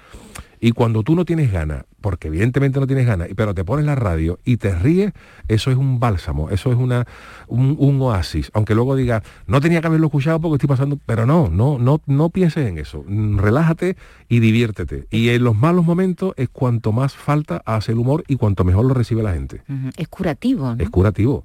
Y 0.66 0.72
cuando 0.72 1.03
tú 1.03 1.14
no 1.14 1.26
tienes 1.26 1.51
ganas, 1.51 1.84
porque 1.99 2.30
evidentemente 2.30 2.80
no 2.80 2.88
tienes 2.88 3.05
ganas, 3.05 3.28
pero 3.36 3.53
te 3.53 3.66
pones 3.66 3.86
la 3.86 3.95
radio 3.95 4.39
y 4.45 4.55
te 4.55 4.74
ríes, 4.74 5.11
eso 5.49 5.72
es 5.72 5.76
un 5.76 5.99
bálsamo, 5.99 6.51
eso 6.51 6.72
es 6.72 6.78
una, 6.78 7.05
un, 7.47 7.76
un 7.78 8.01
oasis. 8.01 8.49
Aunque 8.53 8.74
luego 8.74 8.95
digas, 8.95 9.24
no 9.45 9.59
tenía 9.59 9.82
que 9.82 9.88
haberlo 9.88 10.07
escuchado 10.07 10.39
porque 10.39 10.55
estoy 10.55 10.70
pasando, 10.70 10.97
pero 11.05 11.26
no, 11.26 11.49
no, 11.49 11.78
no, 11.80 12.01
no 12.05 12.30
pienses 12.30 12.66
en 12.66 12.78
eso. 12.78 13.03
Mm, 13.05 13.39
Relájate 13.39 13.97
y 14.30 14.39
diviértete. 14.39 15.05
Y 15.11 15.28
en 15.32 15.43
los 15.43 15.53
malos 15.53 15.84
momentos 15.84 16.34
es 16.38 16.47
cuanto 16.47 16.93
más 16.93 17.14
falta 17.14 17.61
hace 17.66 17.91
el 17.91 17.97
humor 17.97 18.24
y 18.30 18.38
cuanto 18.38 18.64
mejor 18.64 18.86
lo 18.86 18.93
recibe 18.93 19.22
la 19.22 19.34
gente. 19.34 19.64
Es 19.97 20.07
curativo, 20.07 20.76
¿no? 20.78 20.82
Es 20.82 20.89
curativo, 20.89 21.43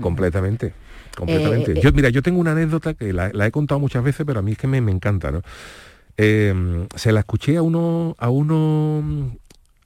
completamente. 0.00 0.74
Completamente. 1.16 1.74
Eh, 1.74 1.74
eh, 1.76 1.80
yo, 1.80 1.92
mira, 1.92 2.08
yo 2.08 2.22
tengo 2.22 2.40
una 2.40 2.50
anécdota 2.50 2.94
que 2.94 3.12
la, 3.12 3.30
la 3.32 3.46
he 3.46 3.52
contado 3.52 3.78
muchas 3.78 4.02
veces, 4.02 4.26
pero 4.26 4.40
a 4.40 4.42
mí 4.42 4.50
es 4.50 4.58
que 4.58 4.66
me, 4.66 4.80
me 4.80 4.90
encanta, 4.90 5.30
¿no? 5.30 5.42
Eh, 6.16 6.86
se 6.94 7.12
la 7.12 7.20
escuché 7.20 7.56
a 7.56 7.62
uno, 7.62 8.14
a 8.18 8.28
uno, 8.28 9.32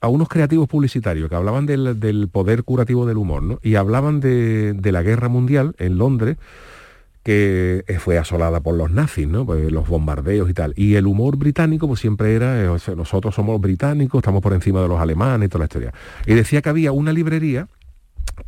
a 0.01 0.07
unos 0.07 0.29
creativos 0.29 0.67
publicitarios 0.67 1.29
que 1.29 1.35
hablaban 1.35 1.65
del, 1.65 2.29
poder 2.31 2.63
curativo 2.63 3.05
del 3.05 3.17
humor, 3.17 3.43
¿no? 3.43 3.59
Y 3.63 3.75
hablaban 3.75 4.19
de, 4.19 4.77
la 4.83 5.01
guerra 5.01 5.29
mundial 5.29 5.75
en 5.79 5.97
Londres, 5.97 6.37
que 7.23 7.83
eh, 7.87 7.99
fue 7.99 8.17
asolada 8.17 8.61
por 8.61 8.75
los 8.75 8.91
nazis, 8.91 9.27
¿no? 9.27 9.45
Pues 9.45 9.71
los 9.71 9.87
bombardeos 9.87 10.49
y 10.49 10.53
tal. 10.53 10.73
Y 10.77 10.95
el 10.95 11.07
humor 11.07 11.37
británico, 11.37 11.87
pues 11.87 11.99
siempre 11.99 12.35
era, 12.35 12.63
eh, 12.63 12.79
nosotros 12.95 13.35
somos 13.35 13.59
británicos, 13.59 14.19
estamos 14.19 14.41
por 14.41 14.53
encima 14.53 14.81
de 14.81 14.87
los 14.87 14.99
alemanes 14.99 15.47
y 15.47 15.49
toda 15.49 15.59
la 15.59 15.65
historia. 15.65 15.93
Y 16.25 16.33
decía 16.33 16.61
que 16.61 16.69
había 16.69 16.91
una 16.91 17.11
librería 17.11 17.67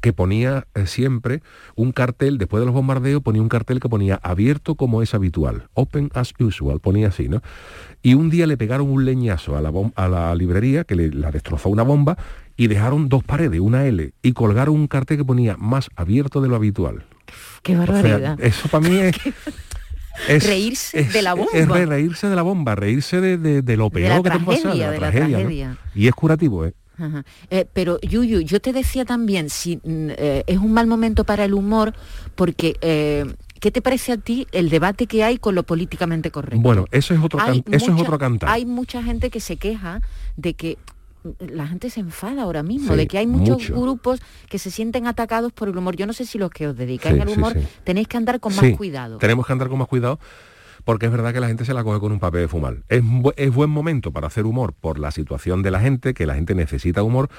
que 0.02 0.14
ponía 0.14 0.68
eh, 0.76 0.86
siempre 0.88 1.42
un 1.76 1.92
cartel, 1.92 2.38
después 2.38 2.62
de 2.62 2.66
los 2.66 2.74
bombardeos, 2.76 3.22
ponía 3.22 3.42
un 3.42 3.50
cartel 3.50 3.80
que 3.80 3.90
ponía 3.90 4.20
abierto 4.24 4.76
como 4.76 5.02
es 5.02 5.14
habitual, 5.14 5.68
open 5.74 6.10
as 6.14 6.34
usual, 6.40 6.80
ponía 6.80 7.08
así, 7.10 7.28
¿no? 7.30 7.42
Y 8.02 8.14
un 8.14 8.30
día 8.30 8.48
le 8.48 8.56
pegaron 8.58 8.90
un 8.90 9.06
leñazo 9.06 9.58
a 9.58 9.62
la, 9.62 9.72
a 9.96 10.08
la 10.08 10.36
librería, 10.36 10.84
que 10.84 10.96
le, 10.96 11.10
la 11.12 11.32
destrozó 11.32 11.70
una 11.70 11.84
bomba, 11.84 12.18
y 12.56 12.68
dejaron 12.68 13.10
dos 13.10 13.24
paredes, 13.24 13.60
una 13.60 13.86
L, 13.86 14.14
y 14.22 14.32
colgaron 14.34 14.76
un 14.76 14.88
cartel 14.88 15.18
que 15.18 15.26
ponía 15.26 15.58
más 15.58 15.90
abierto 15.96 16.42
de 16.42 16.48
lo 16.50 16.56
habitual. 16.56 17.06
Qué 17.64 17.78
O 17.78 17.86
sea, 17.86 17.94
barbaridad. 17.94 18.40
eso 18.42 18.68
para 18.70 18.88
mí 18.90 18.96
es... 18.98 19.16
es- 20.28 20.48
Reírse 20.48 21.04
de 21.04 21.22
la 21.22 21.34
bomba. 21.34 21.52
Es 21.54 21.68
re- 21.68 21.86
reírse 21.86 22.28
de 22.28 22.36
la 22.36 22.42
bomba, 22.42 22.76
reírse 22.76 23.22
de, 23.22 23.38
de- 23.38 23.62
de 23.62 23.78
lo 23.78 23.86
De 23.86 23.92
peor 23.92 24.24
que 24.24 24.30
te 24.30 24.40
tragedia, 24.40 24.92
de 24.92 25.00
la 25.00 25.12
tragedia. 25.12 25.70
¿no? 25.70 25.78
Y 25.96 26.08
es 26.08 26.14
curativo, 26.14 26.66
¿eh? 26.66 26.74
Ajá. 27.00 27.24
Eh, 27.50 27.66
pero 27.72 28.00
Yuyu, 28.02 28.42
yo 28.42 28.60
te 28.60 28.74
decía 28.74 29.06
también, 29.06 29.50
si 29.50 29.78
mm, 29.78 29.80
eh, 30.18 30.44
es 30.48 30.58
un 30.58 30.74
mal 30.74 30.88
momento 30.88 31.24
para 31.24 31.46
el 31.46 31.54
humor, 31.54 31.94
porque 32.36 32.76
eh, 32.82 33.26
¿qué 33.60 33.72
te 33.72 33.82
parece 33.82 34.12
a 34.12 34.18
ti 34.18 34.48
el 34.52 34.70
debate 34.70 35.08
que 35.08 35.24
hay 35.24 35.38
con 35.38 35.56
lo 35.56 35.64
políticamente 35.64 36.32
correcto? 36.32 36.62
Bueno, 36.62 36.86
eso 36.92 37.14
es 37.14 37.20
otro, 37.22 37.40
Hay 37.42 37.64
eso 37.72 37.92
es 37.94 38.02
otro 38.02 38.18
cantar. 38.18 38.50
Hay 38.50 38.66
mucha 38.66 39.02
gente 39.04 39.30
que 39.30 39.40
se 39.40 39.58
queja 39.58 40.02
de 40.38 40.54
que 40.54 40.78
mm, 41.24 41.30
la 41.54 41.68
gente 41.68 41.90
se 41.90 42.02
enfada 42.02 42.44
ahora 42.44 42.64
mismo, 42.64 42.92
Sí, 42.94 42.98
de 42.98 43.08
que 43.08 43.18
hay 43.18 43.28
muchos 43.28 43.58
mucho. 43.70 43.82
grupos 43.82 44.22
que 44.50 44.60
se 44.60 44.72
sienten 44.72 45.08
atacados 45.08 45.52
por 45.54 45.70
el 45.70 45.78
humor. 45.78 45.96
Yo 45.96 46.06
no 46.06 46.14
sé 46.14 46.26
si 46.26 46.38
los 46.38 46.50
que 46.52 46.68
os 46.68 46.76
dedicáis 46.78 47.16
Sí, 47.16 47.22
al 47.22 47.30
humor 47.30 47.54
sí. 47.54 47.60
tenéis 47.84 48.08
que 48.08 48.18
andar 48.18 48.40
con 48.40 48.56
más 48.56 48.66
cuidado. 48.78 49.18
Tenemos 49.20 49.46
que 49.48 49.54
andar 49.54 49.70
con 49.70 49.80
más 49.80 49.88
cuidado 49.88 50.20
porque 50.90 51.06
es 51.06 51.12
verdad 51.12 51.32
que 51.36 51.40
la 51.40 51.46
gente 51.48 51.66
se 51.66 51.76
la 51.76 51.84
coge 51.84 52.00
con 52.00 52.12
un 52.12 52.18
papel 52.20 52.42
de 52.42 52.48
fumar. 52.48 52.78
Es, 52.90 53.04
bu- 53.04 53.32
es 53.38 53.54
buen 53.54 53.70
momento 53.70 54.12
para 54.12 54.26
hacer 54.26 54.48
humor 54.48 54.74
por 54.74 54.98
la 54.98 55.12
situación 55.12 55.62
de 55.62 55.70
la 55.70 55.80
gente, 55.80 56.16
que 56.16 56.26
la 56.26 56.34
gente 56.34 56.56
necesita 56.56 57.04
humor, 57.04 57.30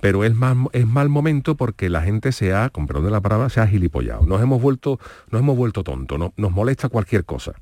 pero 0.00 0.22
es, 0.22 0.32
es 0.72 0.86
mal 0.86 1.08
momento 1.08 1.56
porque 1.56 1.88
la 1.88 2.02
gente 2.02 2.30
se 2.30 2.54
ha, 2.54 2.68
con 2.70 2.86
perdón 2.86 3.06
de 3.06 3.10
la 3.10 3.20
palabra, 3.20 3.48
se 3.48 3.60
ha 3.60 3.66
gilipollado. 3.66 4.24
Nos 4.26 4.40
hemos 4.40 4.62
vuelto, 4.62 5.00
nos 5.32 5.40
hemos 5.40 5.56
vuelto 5.56 5.82
tontos, 5.82 6.20
no- 6.20 6.32
nos 6.36 6.52
molesta 6.52 6.88
cualquier 6.88 7.24
cosa. 7.24 7.54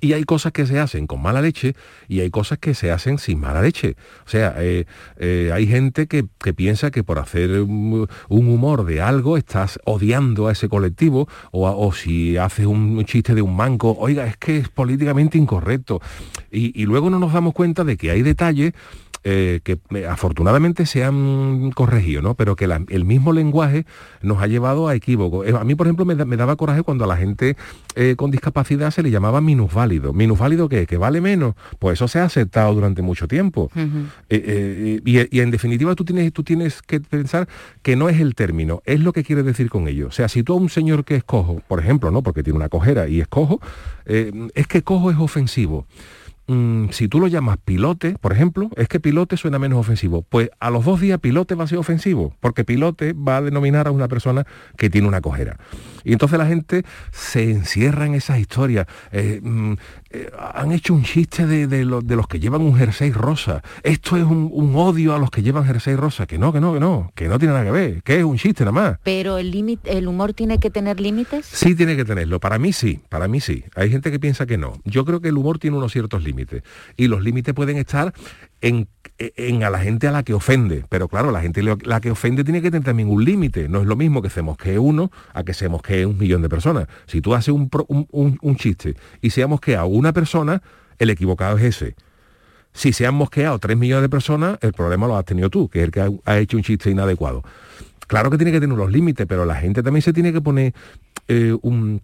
Y 0.00 0.12
hay 0.12 0.24
cosas 0.24 0.52
que 0.52 0.66
se 0.66 0.78
hacen 0.78 1.06
con 1.06 1.22
mala 1.22 1.40
leche 1.40 1.74
y 2.08 2.20
hay 2.20 2.30
cosas 2.30 2.58
que 2.58 2.74
se 2.74 2.90
hacen 2.90 3.18
sin 3.18 3.40
mala 3.40 3.62
leche. 3.62 3.96
O 4.26 4.28
sea, 4.28 4.54
eh, 4.58 4.86
eh, 5.18 5.50
hay 5.52 5.66
gente 5.66 6.06
que, 6.06 6.26
que 6.42 6.52
piensa 6.52 6.90
que 6.90 7.04
por 7.04 7.18
hacer 7.18 7.50
un, 7.60 8.08
humor 8.28 8.84
de 8.84 9.00
algo 9.00 9.36
estás 9.36 9.78
odiando 9.84 10.48
a 10.48 10.52
ese 10.52 10.68
colectivo 10.68 11.28
o, 11.50 11.68
o 11.68 11.92
si 11.92 12.36
haces 12.36 12.66
un 12.66 13.04
chiste 13.04 13.34
de 13.34 13.42
un 13.42 13.56
manco, 13.56 13.96
oiga, 13.98 14.26
es 14.26 14.36
que 14.36 14.58
es 14.58 14.68
políticamente 14.68 15.38
incorrecto. 15.38 16.00
Y, 16.50 16.80
y 16.80 16.86
luego 16.86 17.10
no 17.10 17.18
nos 17.18 17.32
damos 17.32 17.54
cuenta 17.54 17.84
de 17.84 17.96
que 17.96 18.10
hay 18.10 18.22
detalles 18.22 18.74
eh, 19.24 19.60
que 19.64 19.78
eh, 19.94 20.06
afortunadamente 20.06 20.84
se 20.86 21.02
han 21.02 21.70
corregido, 21.72 22.20
¿no? 22.22 22.34
Pero 22.34 22.56
que 22.56 22.66
la- 22.66 22.84
el 22.88 23.04
mismo 23.04 23.32
lenguaje 23.32 23.86
nos 24.22 24.42
ha 24.42 24.46
llevado 24.46 24.86
a 24.88 24.94
equívocos. 24.94 25.46
Eh, 25.46 25.54
A 25.58 25.64
mí, 25.64 25.74
por 25.74 25.86
ejemplo, 25.86 26.04
me, 26.04 26.14
da- 26.14 26.24
me 26.26 26.36
daba 26.36 26.56
coraje 26.56 26.82
cuando 26.82 27.04
a 27.04 27.06
la 27.06 27.16
gente 27.16 27.56
eh, 27.96 28.14
con 28.16 28.30
discapacidad 28.30 28.90
se 28.90 29.02
le 29.02 29.10
llamaba 29.10 29.40
minusválido. 29.40 30.12
¿Minusválido 30.12 30.68
qué? 30.68 30.86
¿Que 30.86 30.96
vale 30.98 31.20
menos? 31.20 31.54
Pues 31.78 31.94
eso 31.94 32.06
se 32.08 32.18
ha 32.18 32.24
aceptado 32.24 32.74
durante 32.74 33.00
mucho 33.02 33.26
tiempo. 33.26 33.70
Eh, 34.28 35.00
y, 35.04 35.36
y 35.36 35.40
en 35.40 35.50
definitiva 35.50 35.94
tú 35.94 36.04
tienes, 36.04 36.32
tú 36.32 36.42
tienes 36.42 36.82
que 36.82 37.00
pensar 37.00 37.48
que 37.82 37.96
no 37.96 38.08
es 38.08 38.20
el 38.20 38.34
término, 38.34 38.82
es 38.84 39.00
lo 39.00 39.12
que 39.12 39.24
quiere 39.24 39.42
decir 39.42 39.70
con 39.70 39.88
ello. 39.88 40.08
O 40.08 40.12
sea, 40.12 40.28
si 40.28 40.42
tú 40.42 40.52
a 40.52 40.56
un 40.56 40.68
señor 40.68 41.04
que 41.04 41.16
es 41.16 41.24
cojo, 41.24 41.62
por 41.66 41.80
ejemplo, 41.80 42.10
¿no? 42.10 42.22
Porque 42.22 42.42
tiene 42.42 42.56
una 42.58 42.68
cojera 42.68 43.08
y 43.08 43.20
es 43.20 43.28
cojo, 43.28 43.60
es 44.06 44.66
que 44.66 44.82
cojo 44.82 45.10
es 45.10 45.16
ofensivo. 45.18 45.86
Mm, 46.46 46.90
si 46.90 47.08
tú 47.08 47.20
lo 47.20 47.26
llamas 47.26 47.56
pilote, 47.64 48.16
por 48.20 48.32
ejemplo, 48.32 48.70
es 48.76 48.88
que 48.88 49.00
pilote 49.00 49.36
suena 49.36 49.58
menos 49.58 49.78
ofensivo. 49.78 50.22
Pues 50.22 50.50
a 50.60 50.70
los 50.70 50.84
dos 50.84 51.00
días 51.00 51.18
pilote 51.20 51.54
va 51.54 51.64
a 51.64 51.68
ser 51.68 51.78
ofensivo, 51.78 52.34
porque 52.40 52.64
pilote 52.64 53.14
va 53.14 53.38
a 53.38 53.42
denominar 53.42 53.86
a 53.86 53.90
una 53.90 54.08
persona 54.08 54.46
que 54.76 54.90
tiene 54.90 55.08
una 55.08 55.20
cojera. 55.20 55.58
Y 56.04 56.12
entonces 56.12 56.38
la 56.38 56.46
gente 56.46 56.84
se 57.12 57.50
encierra 57.50 58.06
en 58.06 58.14
esas 58.14 58.38
historias. 58.38 58.86
Eh, 59.12 59.40
mm, 59.42 59.72
eh, 60.10 60.30
han 60.54 60.72
hecho 60.72 60.94
un 60.94 61.02
chiste 61.02 61.46
de, 61.46 61.66
de 61.66 61.84
lo- 61.84 62.02
de 62.02 62.16
los 62.16 62.26
que 62.28 62.38
llevan 62.40 62.62
un 62.62 62.76
jersey 62.76 63.10
rosa. 63.12 63.62
Esto 63.82 64.16
es 64.16 64.24
un, 64.24 64.48
un 64.52 64.76
odio 64.76 65.14
a 65.14 65.18
los 65.18 65.30
que 65.30 65.42
llevan 65.42 65.64
jersey 65.64 65.96
rosa. 65.96 66.26
Que 66.26 66.38
no, 66.38 66.52
que 66.52 66.60
no, 66.60 66.74
que 66.74 66.80
no, 66.80 67.10
que 67.14 67.28
no 67.28 67.38
tiene 67.38 67.54
nada 67.54 67.64
que 67.64 67.70
ver, 67.72 68.02
que 68.02 68.18
es 68.18 68.24
un 68.24 68.36
chiste 68.36 68.64
nada 68.64 68.72
más. 68.72 68.98
Pero 69.02 69.38
el 69.38 69.50
límite, 69.50 69.96
el 69.96 70.06
humor 70.08 70.32
tiene 70.34 70.58
que 70.58 70.70
tener 70.70 71.00
límites. 71.00 71.46
Sí 71.46 71.74
tiene 71.74 71.96
que 71.96 72.04
tenerlo. 72.04 72.40
Para 72.40 72.58
mí 72.58 72.72
sí, 72.72 73.00
para 73.08 73.26
mí 73.28 73.40
sí. 73.40 73.64
Hay 73.74 73.90
gente 73.90 74.10
que 74.10 74.20
piensa 74.20 74.46
que 74.46 74.58
no. 74.58 74.74
Yo 74.84 75.04
creo 75.04 75.20
que 75.20 75.28
el 75.28 75.36
humor 75.38 75.58
tiene 75.58 75.76
unos 75.76 75.92
ciertos 75.92 76.22
límites. 76.22 76.62
Y 76.96 77.08
los 77.08 77.22
límites 77.22 77.54
pueden 77.54 77.76
estar 77.78 78.12
en, 78.60 78.88
en 79.18 79.62
a 79.64 79.70
la 79.70 79.78
gente 79.78 80.08
a 80.08 80.12
la 80.12 80.22
que 80.22 80.34
ofende. 80.34 80.84
Pero 80.88 81.08
claro, 81.08 81.30
la 81.30 81.40
gente 81.40 81.62
la 81.62 82.00
que 82.00 82.10
ofende 82.10 82.42
tiene 82.44 82.60
que 82.62 82.70
tener 82.70 82.84
también 82.84 83.08
un 83.08 83.24
límite. 83.24 83.68
No 83.68 83.80
es 83.80 83.86
lo 83.86 83.96
mismo 83.96 84.22
que 84.22 84.30
se 84.30 84.42
mosquee 84.42 84.78
uno 84.78 85.10
a 85.32 85.44
que 85.44 85.54
se 85.54 85.68
mosquee 85.68 86.06
un 86.06 86.18
millón 86.18 86.42
de 86.42 86.48
personas. 86.48 86.86
Si 87.06 87.20
tú 87.20 87.34
haces 87.34 87.54
un, 87.54 87.70
un- 87.88 88.38
un- 88.40 88.56
chiste 88.56 88.96
y 89.20 89.30
se 89.30 89.46
mosquea 89.46 89.80
a 89.80 89.84
una 89.84 90.12
persona, 90.12 90.62
el 90.98 91.10
equivocado 91.10 91.58
es 91.58 91.64
ese. 91.64 91.94
Si 92.72 92.92
se 92.92 93.06
han 93.06 93.14
mosqueado 93.14 93.58
3 93.58 93.76
millones 93.76 94.02
de 94.02 94.08
personas, 94.08 94.58
el 94.60 94.72
problema 94.72 95.06
lo 95.06 95.16
has 95.16 95.24
tenido 95.24 95.48
tú, 95.48 95.68
que 95.68 95.78
es 95.80 95.84
el 95.84 95.90
que 95.92 96.00
ha, 96.00 96.08
ha 96.24 96.38
hecho 96.38 96.56
un 96.56 96.64
chiste 96.64 96.90
inadecuado. 96.90 97.42
Claro 98.08 98.30
que 98.30 98.36
tiene 98.36 98.50
que 98.52 98.60
tener 98.60 98.74
unos 98.74 98.90
límites, 98.90 99.26
pero 99.28 99.44
la 99.44 99.54
gente 99.54 99.82
también 99.82 100.02
se 100.02 100.12
tiene 100.12 100.32
que 100.32 100.40
poner 100.40 100.74
eh, 101.28 101.56
un, 101.62 102.02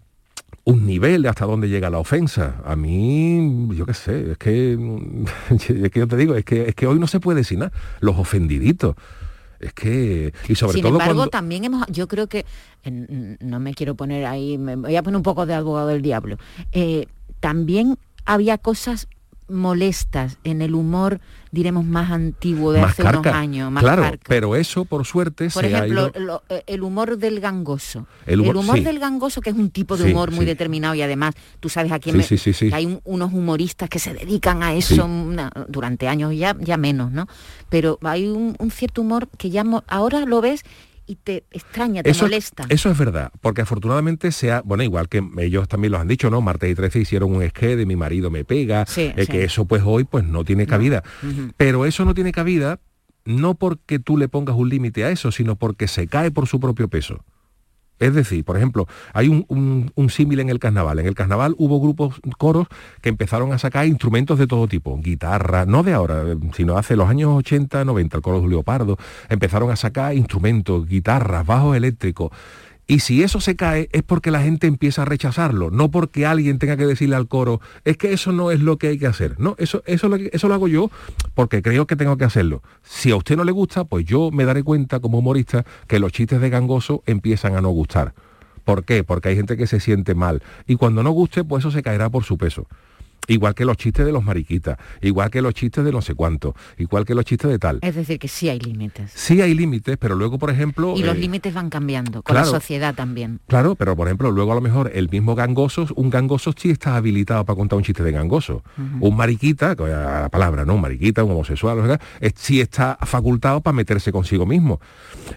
un 0.63 0.85
nivel 0.85 1.23
de 1.23 1.29
hasta 1.29 1.45
dónde 1.45 1.69
llega 1.69 1.89
la 1.89 1.99
ofensa. 1.99 2.61
A 2.65 2.75
mí, 2.75 3.67
yo 3.75 3.85
qué 3.85 3.93
sé, 3.93 4.31
es 4.31 4.37
que, 4.37 4.73
es 5.49 5.91
que 5.91 5.99
yo 5.99 6.07
te 6.07 6.17
digo, 6.17 6.35
es 6.35 6.45
que, 6.45 6.69
es 6.69 6.75
que 6.75 6.87
hoy 6.87 6.99
no 6.99 7.07
se 7.07 7.19
puede 7.19 7.39
decir 7.39 7.57
nada. 7.57 7.71
Los 7.99 8.17
ofendiditos. 8.17 8.95
Es 9.59 9.73
que, 9.73 10.33
y 10.47 10.55
sobre 10.55 10.73
Sin 10.73 10.81
todo 10.81 10.93
embargo, 10.93 11.15
cuando... 11.15 11.29
también 11.29 11.63
hemos, 11.63 11.85
yo 11.87 12.07
creo 12.07 12.27
que, 12.27 12.45
no 12.83 13.59
me 13.59 13.75
quiero 13.75 13.93
poner 13.93 14.25
ahí, 14.25 14.57
me 14.57 14.75
voy 14.75 14.95
a 14.95 15.03
poner 15.03 15.17
un 15.17 15.23
poco 15.23 15.45
de 15.45 15.53
abogado 15.53 15.89
del 15.89 16.01
diablo, 16.01 16.37
eh, 16.71 17.05
también 17.39 17.99
había 18.25 18.57
cosas 18.57 19.07
molestas 19.51 20.37
en 20.43 20.61
el 20.61 20.73
humor, 20.75 21.19
diremos, 21.51 21.85
más 21.85 22.11
antiguo 22.11 22.71
de 22.71 22.81
más 22.81 22.91
hace 22.91 23.03
carca. 23.03 23.19
unos 23.19 23.33
años, 23.33 23.71
más 23.71 23.83
claro, 23.83 24.01
carca. 24.03 24.25
pero 24.27 24.55
eso, 24.55 24.85
por 24.85 25.05
suerte, 25.05 25.49
Por 25.49 25.63
se 25.65 25.75
ha 25.75 25.79
ejemplo, 25.79 26.11
ido... 26.15 26.19
lo- 26.25 26.43
eh, 26.49 26.63
el 26.67 26.81
humor 26.83 27.17
del 27.17 27.39
gangoso. 27.39 28.07
El 28.25 28.41
El 28.45 28.55
humor- 28.55 28.77
sí. 28.77 28.83
del 28.83 28.99
gangoso, 28.99 29.41
que 29.41 29.49
es 29.51 29.55
un 29.55 29.69
tipo 29.69 29.97
de 29.97 30.05
Sí, 30.05 30.11
humor 30.11 30.31
muy 30.31 30.39
sí. 30.39 30.45
determinado 30.45 30.95
y 30.95 31.01
además, 31.01 31.35
tú 31.59 31.69
sabes 31.69 31.91
a 31.91 31.99
quién 31.99 32.21
Sí, 32.23 32.35
me- 32.65 32.73
hay 32.75 32.85
un- 32.85 33.01
unos 33.03 33.33
humoristas 33.33 33.89
que 33.89 33.99
se 33.99 34.13
dedican 34.13 34.63
a 34.63 34.73
eso 34.73 35.05
una- 35.05 35.51
durante 35.67 36.07
años 36.07 36.33
ya, 36.35 36.55
ya 36.59 36.77
menos, 36.77 37.11
¿no? 37.11 37.27
Pero 37.69 37.99
hay 38.03 38.27
un, 38.27 38.55
un 38.57 38.71
cierto 38.71 39.01
humor 39.01 39.27
que 39.37 39.49
ya 39.49 39.63
mo- 39.63 39.83
ahora 39.87 40.21
lo 40.25 40.41
ves 40.41 40.63
y 41.11 41.15
te 41.17 41.43
extraña, 41.51 42.03
te 42.03 42.11
Eso, 42.11 42.23
molesta. 42.23 42.63
eso 42.69 42.89
es 42.89 42.97
verdad, 42.97 43.31
porque 43.41 43.61
afortunadamente 43.63 44.31
se 44.31 44.49
ha, 44.51 44.61
bueno, 44.61 44.81
igual 44.83 45.09
que 45.09 45.21
ellos 45.39 45.67
también 45.67 45.91
lo 45.91 45.97
han 45.99 46.07
dicho, 46.07 46.29
¿no? 46.29 46.39
Martes 46.39 46.71
y 46.71 46.75
13 46.75 46.99
hicieron 46.99 47.35
un 47.35 47.45
sketch 47.49 47.75
de 47.75 47.85
mi 47.85 47.97
marido 47.97 48.29
me 48.31 48.45
pega, 48.45 48.85
Sí, 48.85 49.11
eh, 49.15 49.25
sí. 49.25 49.27
que 49.27 49.43
eso 49.43 49.65
pues 49.65 49.81
hoy 49.85 50.05
pues 50.05 50.23
no 50.23 50.45
tiene 50.45 50.65
cabida. 50.67 51.03
Pero 51.57 51.85
eso 51.85 52.05
no 52.05 52.13
tiene 52.13 52.31
cabida 52.31 52.79
no 53.25 53.55
porque 53.55 53.99
tú 53.99 54.17
le 54.17 54.29
pongas 54.29 54.55
un 54.55 54.69
límite 54.69 55.03
a 55.03 55.11
eso, 55.11 55.31
sino 55.31 55.55
porque 55.57 55.87
se 55.87 56.07
cae 56.07 56.31
por 56.31 56.47
su 56.47 56.59
propio 56.59 56.87
peso. 56.87 57.23
Es 58.01 58.13
decir, 58.13 58.43
por 58.43 58.57
ejemplo, 58.57 58.87
hay 59.13 59.27
un, 59.29 59.45
un- 59.95 60.09
símil 60.09 60.41
en 60.41 60.49
el 60.49 60.59
carnaval. 60.59 60.99
En 60.99 61.05
el 61.07 61.15
carnaval 61.15 61.55
hubo 61.57 61.79
grupos, 61.79 62.19
coros, 62.37 62.67
que 63.01 63.07
empezaron 63.09 63.53
a 63.53 63.57
sacar 63.59 63.85
instrumentos 63.85 64.37
de 64.37 64.47
todo 64.47 64.67
tipo, 64.67 64.97
guitarra, 64.97 65.65
no 65.65 65.83
de 65.83 65.93
ahora, 65.93 66.23
sino 66.53 66.77
hace 66.77 66.95
los 66.97 67.07
años 67.07 67.29
80, 67.37 67.85
90, 67.85 68.17
el 68.17 68.23
coro 68.23 68.37
de 68.37 68.41
Julio 68.43 68.63
Pardo, 68.63 68.97
empezaron 69.29 69.71
a 69.71 69.75
sacar 69.75 70.15
instrumentos, 70.15 70.85
guitarras, 70.87 71.45
bajos 71.45 71.77
eléctricos. 71.77 72.31
Y 72.91 72.99
si 72.99 73.23
eso 73.23 73.39
se 73.39 73.55
cae 73.55 73.87
es 73.93 74.03
porque 74.03 74.31
la 74.31 74.41
gente 74.41 74.67
empieza 74.67 75.03
a 75.03 75.05
rechazarlo, 75.05 75.71
no 75.71 75.89
porque 75.91 76.25
alguien 76.25 76.59
tenga 76.59 76.75
que 76.75 76.85
decirle 76.85 77.15
al 77.15 77.29
coro, 77.29 77.61
es 77.85 77.95
que 77.95 78.11
eso 78.11 78.33
no 78.33 78.51
es 78.51 78.59
lo 78.59 78.75
que 78.75 78.89
hay 78.89 78.97
que 78.97 79.07
hacer. 79.07 79.39
No, 79.39 79.55
eso, 79.59 79.81
eso, 79.85 80.09
lo, 80.09 80.17
eso 80.17 80.49
lo 80.49 80.55
hago 80.55 80.67
yo 80.67 80.91
porque 81.33 81.61
creo 81.61 81.87
que 81.87 81.95
tengo 81.95 82.17
que 82.17 82.25
hacerlo. 82.25 82.61
Si 82.83 83.09
a 83.09 83.15
usted 83.15 83.37
no 83.37 83.45
le 83.45 83.53
gusta, 83.53 83.85
pues 83.85 84.03
yo 84.03 84.29
me 84.29 84.43
daré 84.43 84.61
cuenta 84.63 84.99
como 84.99 85.19
humorista 85.19 85.63
que 85.87 85.99
los 85.99 86.11
chistes 86.11 86.41
de 86.41 86.49
gangoso 86.49 87.01
empiezan 87.05 87.55
a 87.55 87.61
no 87.61 87.69
gustar. 87.69 88.13
¿Por 88.65 88.83
qué? 88.83 89.05
Porque 89.05 89.29
hay 89.29 89.37
gente 89.37 89.55
que 89.55 89.67
se 89.67 89.79
siente 89.79 90.13
mal. 90.13 90.43
Y 90.67 90.75
cuando 90.75 91.01
no 91.01 91.11
guste, 91.11 91.45
pues 91.45 91.61
eso 91.61 91.71
se 91.71 91.83
caerá 91.83 92.09
por 92.09 92.25
su 92.25 92.37
peso. 92.37 92.67
Igual 93.27 93.53
que 93.53 93.65
los 93.65 93.77
chistes 93.77 94.05
de 94.05 94.11
los 94.11 94.23
mariquitas, 94.23 94.77
igual 95.01 95.29
que 95.29 95.41
los 95.41 95.53
chistes 95.53 95.85
de 95.85 95.91
no 95.91 96.01
sé 96.01 96.15
cuánto, 96.15 96.55
igual 96.77 97.05
que 97.05 97.13
los 97.15 97.23
chistes 97.23 97.49
de 97.49 97.59
tal. 97.59 97.79
Es 97.81 97.95
decir, 97.95 98.17
que 98.19 98.27
sí 98.27 98.49
hay 98.49 98.59
límites. 98.59 99.11
Sí 99.13 99.41
hay 99.41 99.53
límites, 99.53 99.97
pero 99.97 100.15
luego, 100.15 100.39
por 100.39 100.49
ejemplo... 100.49 100.95
Y 100.97 101.03
los 101.03 101.15
eh, 101.15 101.19
límites 101.19 101.53
van 101.53 101.69
cambiando 101.69 102.23
con 102.23 102.33
claro. 102.33 102.47
la 102.51 102.51
sociedad 102.59 102.95
también. 102.95 103.39
Claro, 103.47 103.75
pero 103.75 103.95
por 103.95 104.07
ejemplo, 104.07 104.31
luego 104.31 104.51
a 104.51 104.55
lo 104.55 104.61
mejor 104.61 104.91
el 104.93 105.07
mismo 105.09 105.35
gangoso, 105.35 105.87
un 105.95 106.09
gangoso 106.09 106.53
sí 106.57 106.71
está 106.71 106.95
habilitado 106.95 107.45
para 107.45 107.55
contar 107.55 107.77
un 107.77 107.83
chiste 107.83 108.03
de 108.03 108.11
gangoso. 108.11 108.63
Un 108.99 109.15
mariquita, 109.15 109.75
que 109.75 109.83
a 109.83 110.21
la 110.21 110.29
palabra, 110.29 110.65
¿no? 110.65 110.75
Un 110.75 110.81
mariquita, 110.81 111.23
un 111.23 111.31
homosexual, 111.31 111.79
o 111.79 111.85
sea, 111.85 111.99
es- 112.19 112.33
sí 112.35 112.59
está 112.59 112.97
facultado 113.03 113.61
para 113.61 113.73
meterse 113.75 114.11
consigo 114.11 114.45
mismo. 114.45 114.81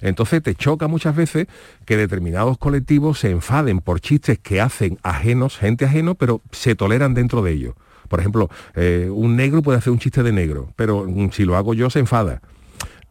Entonces 0.01 0.43
te 0.43 0.55
choca 0.55 0.89
muchas 0.89 1.15
veces 1.15 1.47
que 1.85 1.97
determinados 1.97 2.59
colectivos 2.59 3.19
se 3.21 3.31
enfaden 3.31 3.81
por 3.81 4.01
chistes 4.01 4.39
que 4.39 4.61
hacen 4.61 4.99
ajenos, 5.03 5.59
gente 5.59 5.85
ajeno, 5.85 6.15
pero 6.15 6.41
se 6.51 6.75
toleran 6.75 7.15
dentro 7.15 7.43
de 7.43 7.53
ellos. 7.53 7.75
Por 8.09 8.21
ejemplo, 8.21 8.51
eh, 8.75 9.09
un 9.11 9.37
negro 9.37 9.63
puede 9.63 9.79
hacer 9.79 9.93
un 9.93 9.99
chiste 9.99 10.23
de 10.23 10.33
negro, 10.33 10.73
pero 10.77 11.05
mm, 11.07 11.31
si 11.31 11.45
lo 11.45 11.57
hago 11.57 11.75
yo 11.75 11.91
se 11.91 11.99
enfada. 11.99 12.41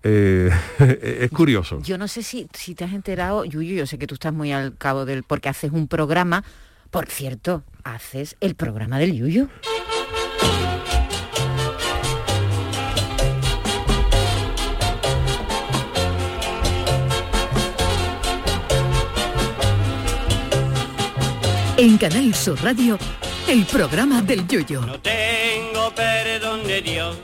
Eh, 0.03 0.49
es 1.21 1.31
curioso. 1.31 1.81
Yo 1.81 1.97
no 1.97 2.07
sé 2.07 2.23
si, 2.23 2.47
si 2.53 2.75
te 2.75 2.83
has 2.83 2.93
enterado, 2.93 3.45
Yuyu, 3.45 3.75
yo 3.75 3.87
sé 3.87 3.97
que 3.97 4.07
tú 4.07 4.15
estás 4.15 4.33
muy 4.33 4.51
al 4.51 4.77
cabo 4.77 5.05
del... 5.05 5.23
porque 5.23 5.49
haces 5.49 5.71
un 5.71 5.87
programa. 5.87 6.43
Por 6.91 7.07
cierto, 7.07 7.63
haces 7.83 8.35
el 8.39 8.55
programa 8.55 8.99
del 8.99 9.13
Yuyu. 9.13 9.49
En 21.75 21.97
Canal 21.97 22.33
Sur 22.35 22.61
Radio, 22.61 22.99
el 23.47 23.65
programa 23.65 24.21
del 24.21 24.47
Yoyo. 24.47 24.81
No 24.81 24.99
tengo 24.99 25.93
perdón 25.95 26.65
de 26.65 26.81
Dios. 26.81 27.17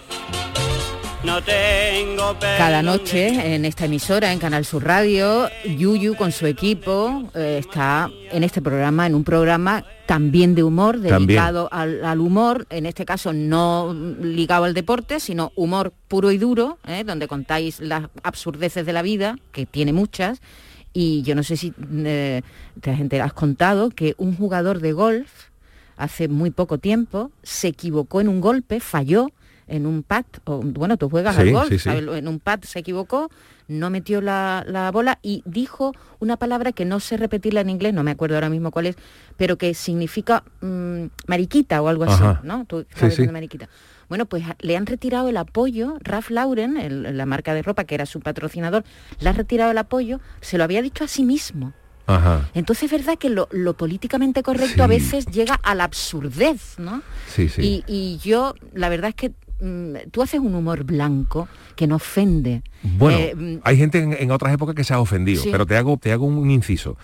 No 1.24 1.42
tengo 1.44 2.38
perdón 2.40 2.58
Cada 2.58 2.82
noche 2.82 3.56
en 3.56 3.66
esta 3.66 3.86
emisora, 3.86 4.32
en 4.32 4.40
Canal 4.40 4.66
Sur 4.66 4.86
Radio, 4.86 5.50
Yuyu 5.66 6.16
con 6.16 6.32
su 6.32 6.46
equipo 6.46 7.30
eh, 7.36 7.58
está 7.60 8.10
en 8.32 8.44
este 8.44 8.62
programa, 8.62 9.06
en 9.06 9.16
un 9.16 9.24
programa 9.24 9.86
también 10.06 10.56
de 10.56 10.64
humor, 10.64 11.00
dedicado 11.00 11.70
al, 11.72 12.04
al 12.04 12.20
humor, 12.20 12.66
en 12.70 12.86
este 12.86 13.06
caso 13.06 13.32
no 13.34 13.94
ligado 13.94 14.64
al 14.64 14.74
deporte, 14.74 15.20
sino 15.20 15.52
humor 15.56 15.94
puro 16.08 16.32
y 16.32 16.38
duro, 16.38 16.80
¿eh? 16.88 17.04
donde 17.06 17.28
contáis 17.28 17.80
las 17.80 18.10
absurdeces 18.24 18.86
de 18.86 18.94
la 18.94 19.02
vida, 19.02 19.36
que 19.52 19.66
tiene 19.66 19.94
muchas, 19.94 20.42
y 20.94 21.22
yo 21.22 21.36
no 21.36 21.44
sé 21.44 21.58
si 21.58 21.74
eh, 21.94 22.42
te 22.82 23.22
has 23.22 23.34
contado 23.34 23.90
que 23.92 24.16
un 24.18 24.36
jugador 24.36 24.80
de 24.80 24.94
golf 24.94 25.49
hace 26.00 26.28
muy 26.28 26.50
poco 26.50 26.78
tiempo 26.80 27.32
se 27.44 27.68
equivocó 27.68 28.22
en 28.22 28.30
un 28.30 28.42
golpe, 28.42 28.80
falló 28.80 29.30
en 29.68 29.86
un 29.86 30.02
pad, 30.02 30.26
o, 30.46 30.62
bueno, 30.62 30.98
tú 30.98 31.10
juegas 31.10 31.36
Sí, 31.36 31.42
al 31.44 31.52
golf, 31.52 31.70
sí, 31.70 31.78
sí. 31.78 31.84
¿sabes? 31.84 32.04
en 32.18 32.28
un 32.28 32.40
pad 32.40 32.62
se 32.64 32.80
equivocó, 32.80 33.30
no 33.68 33.92
metió 33.92 34.20
la, 34.20 34.64
la 34.68 34.90
bola 34.90 35.20
y 35.22 35.44
dijo 35.46 35.94
una 36.18 36.38
palabra 36.38 36.72
que 36.72 36.86
no 36.86 37.00
sé 37.00 37.18
repetirla 37.18 37.62
en 37.62 37.70
inglés, 37.70 37.94
no 37.94 38.02
me 38.04 38.10
acuerdo 38.10 38.34
ahora 38.36 38.50
mismo 38.50 38.72
cuál 38.72 38.88
es, 38.88 38.96
pero 39.38 39.58
que 39.60 39.76
significa 39.76 40.44
mm, 40.62 41.04
mariquita 41.28 41.80
o 41.84 41.88
algo 41.88 42.06
así. 42.06 42.24
¿no? 42.42 42.66
Tú 42.66 42.86
sabes 42.96 43.32
mariquita. 43.32 43.70
Bueno, 44.08 44.26
pues 44.26 44.44
a- 44.44 44.56
le 44.60 44.76
han 44.76 44.88
retirado 44.88 45.30
el 45.30 45.38
apoyo, 45.38 45.98
Ralph 46.02 46.32
Lauren, 46.32 46.78
el- 46.78 47.16
la 47.16 47.26
marca 47.28 47.54
de 47.54 47.62
ropa 47.62 47.84
que 47.84 47.94
era 47.94 48.08
su 48.08 48.22
patrocinador, 48.22 48.84
le 49.20 49.30
ha 49.30 49.34
retirado 49.34 49.70
el 49.70 49.78
apoyo, 49.78 50.20
se 50.42 50.58
lo 50.58 50.64
había 50.64 50.82
dicho 50.82 51.04
a 51.04 51.08
sí 51.08 51.24
mismo. 51.24 51.74
Ajá. 52.10 52.50
Entonces 52.54 52.84
es 52.84 52.92
verdad 52.92 53.18
que 53.18 53.30
lo, 53.30 53.48
lo 53.52 53.74
políticamente 53.76 54.42
correcto 54.44 54.84
a 54.84 54.88
veces 54.88 55.26
llega 55.28 55.56
a 55.56 55.76
la 55.76 55.84
absurdez, 55.86 56.76
¿no? 56.80 57.02
Sí, 57.28 57.50
sí. 57.50 57.62
Y, 57.62 57.84
y 57.88 58.18
yo, 58.18 58.56
la 58.74 58.90
verdad 58.90 59.10
es 59.10 59.16
que 59.16 59.32
mm, 59.62 60.10
tú 60.12 60.22
haces 60.22 60.40
un 60.40 60.56
humor 60.56 60.84
blanco 60.84 61.48
que 61.76 61.88
no 61.88 61.96
ofende. 61.98 62.64
Bueno, 62.84 63.18
Eh, 63.20 63.60
hay 63.64 63.78
gente 63.78 64.00
en, 64.00 64.14
en 64.14 64.32
otras 64.32 64.54
épocas 64.54 64.76
que 64.76 64.84
se 64.84 64.94
ha 64.94 65.00
ofendido, 65.00 65.44
Sí. 65.44 65.50
pero 65.52 65.66
te 65.66 65.78
hago, 65.78 65.98
te 65.98 66.12
hago 66.12 66.26
un 66.26 66.50
inciso. 66.52 66.98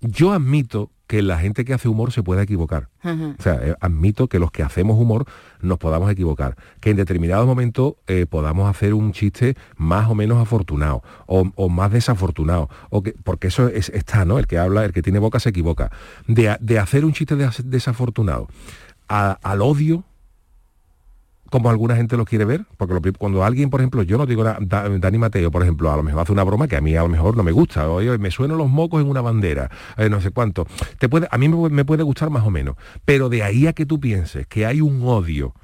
Yo 0.00 0.32
admito 0.32 0.90
que 1.06 1.22
la 1.22 1.38
gente 1.38 1.64
que 1.64 1.72
hace 1.72 1.88
humor 1.88 2.10
se 2.12 2.22
puede 2.22 2.42
equivocar. 2.42 2.88
ajá. 3.02 3.34
O 3.38 3.42
sea, 3.42 3.54
eh, 3.62 3.74
admito 3.80 4.26
que 4.28 4.38
los 4.38 4.50
que 4.50 4.62
hacemos 4.62 4.98
humor 4.98 5.24
nos 5.60 5.78
podamos 5.78 6.10
equivocar. 6.10 6.56
Que 6.80 6.90
en 6.90 6.96
determinados 6.96 7.46
momentos 7.46 7.94
eh, 8.08 8.26
podamos 8.28 8.68
hacer 8.68 8.92
un 8.94 9.12
chiste 9.12 9.56
más 9.76 10.10
o 10.10 10.14
menos 10.14 10.42
afortunado 10.42 11.02
o, 11.26 11.50
o 11.54 11.68
más 11.68 11.92
desafortunado. 11.92 12.68
O 12.90 13.02
que, 13.02 13.14
porque 13.22 13.46
eso 13.48 13.68
es- 13.68 13.88
está, 13.90 14.24
¿no? 14.24 14.38
El 14.38 14.46
que 14.48 14.58
habla, 14.58 14.84
el 14.84 14.92
que 14.92 15.02
tiene 15.02 15.18
boca 15.20 15.38
se 15.38 15.50
equivoca. 15.50 15.90
De, 16.26 16.56
de 16.60 16.78
hacer 16.78 17.04
un 17.04 17.12
chiste 17.12 17.36
des- 17.36 17.62
desafortunado 17.70 18.48
a- 19.08 19.38
al 19.42 19.62
odio, 19.62 20.04
como 21.50 21.70
alguna 21.70 21.96
gente 21.96 22.16
lo 22.16 22.24
quiere 22.24 22.44
ver, 22.44 22.64
porque 22.76 22.94
lo 22.94 23.00
cuando 23.18 23.44
alguien, 23.44 23.70
por 23.70 23.80
ejemplo, 23.80 24.02
yo 24.02 24.18
no 24.18 24.26
digo 24.26 24.44
na- 24.44 24.58
Da- 24.60 24.88
Dani 24.88 25.18
Mateo, 25.18 25.50
por 25.50 25.62
ejemplo, 25.62 25.92
a 25.92 25.96
lo 25.96 26.02
mejor 26.02 26.22
hace 26.22 26.32
una 26.32 26.44
broma 26.44 26.66
que 26.68 26.76
a 26.76 26.80
mí 26.80 26.94
a 26.96 27.02
lo 27.02 27.08
mejor 27.08 27.36
no 27.36 27.42
me 27.42 27.52
gusta, 27.52 27.88
oye, 27.88 28.16
me 28.18 28.30
suenan 28.30 28.58
los 28.58 28.68
mocos 28.68 29.00
en 29.02 29.08
una 29.08 29.20
bandera, 29.20 29.70
eh, 29.96 30.08
no 30.08 30.20
sé 30.20 30.30
cuánto, 30.30 30.66
te 30.98 31.08
puede, 31.08 31.28
a 31.30 31.38
mí 31.38 31.48
me 31.48 31.84
puede 31.84 32.02
gustar 32.02 32.30
más 32.30 32.44
o 32.44 32.50
menos, 32.50 32.76
pero 33.04 33.28
de 33.28 33.42
ahí 33.42 33.66
a 33.66 33.72
que 33.72 33.86
tú 33.86 34.00
pienses 34.00 34.46
que 34.46 34.66
hay 34.66 34.80
un 34.80 35.02
odio, 35.06 35.54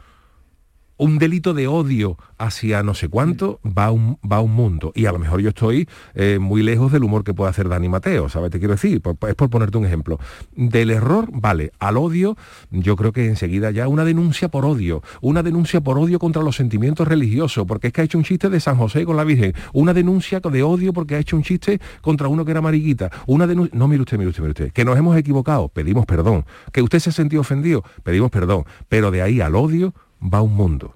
un 1.02 1.18
delito 1.18 1.52
de 1.52 1.66
odio 1.66 2.16
hacia 2.38 2.82
no 2.84 2.94
sé 2.94 3.08
cuánto, 3.08 3.58
va 3.66 3.90
un, 3.90 4.18
va 4.30 4.40
un 4.40 4.52
mundo. 4.52 4.92
Y 4.94 5.06
a 5.06 5.12
lo 5.12 5.18
mejor 5.18 5.40
yo 5.40 5.48
estoy 5.48 5.88
eh, 6.14 6.38
muy 6.40 6.62
lejos 6.62 6.92
del 6.92 7.02
humor 7.02 7.24
que 7.24 7.34
puede 7.34 7.50
hacer 7.50 7.68
Dani 7.68 7.88
Mateo, 7.88 8.28
¿sabes? 8.28 8.50
Te 8.50 8.58
quiero 8.60 8.74
decir, 8.74 9.00
Por- 9.00 9.16
es 9.28 9.34
por 9.34 9.50
ponerte 9.50 9.78
un 9.78 9.84
ejemplo. 9.84 10.18
Del 10.54 10.90
error, 10.90 11.28
vale, 11.32 11.72
al 11.80 11.96
odio, 11.96 12.36
yo 12.70 12.94
creo 12.96 13.12
que 13.12 13.26
enseguida 13.26 13.70
ya 13.72 13.88
una 13.88 14.04
denuncia 14.04 14.48
por 14.48 14.64
odio, 14.64 15.02
una 15.20 15.42
denuncia 15.42 15.80
por 15.80 15.98
odio 15.98 16.18
contra 16.20 16.42
los 16.42 16.54
sentimientos 16.56 17.08
religiosos, 17.08 17.66
porque 17.66 17.88
es 17.88 17.92
que 17.92 18.00
ha 18.02 18.04
hecho 18.04 18.18
un 18.18 18.24
chiste 18.24 18.48
de 18.48 18.60
San 18.60 18.76
José 18.76 19.04
con 19.04 19.16
la 19.16 19.24
Virgen, 19.24 19.54
una 19.72 19.92
denuncia 19.92 20.38
de 20.40 20.62
odio 20.62 20.92
porque 20.92 21.16
ha 21.16 21.18
hecho 21.18 21.36
un 21.36 21.42
chiste 21.42 21.80
contra 22.00 22.28
uno 22.28 22.44
que 22.44 22.52
era 22.52 22.60
mariquita, 22.60 23.10
una 23.26 23.46
denuncia, 23.46 23.76
no, 23.76 23.88
mire 23.88 24.02
usted, 24.02 24.18
mire 24.18 24.30
usted, 24.30 24.42
mire 24.42 24.50
usted, 24.52 24.72
que 24.72 24.84
nos 24.84 24.96
hemos 24.96 25.16
equivocado, 25.16 25.68
pedimos 25.68 26.06
perdón, 26.06 26.44
que 26.72 26.80
usted 26.82 27.00
se 27.00 27.10
ha 27.10 27.12
sentido 27.12 27.40
ofendido, 27.40 27.82
pedimos 28.04 28.30
perdón, 28.30 28.64
pero 28.88 29.10
de 29.10 29.22
ahí 29.22 29.40
al 29.40 29.56
odio, 29.56 29.94
va 30.22 30.42
un 30.42 30.54
mundo. 30.54 30.94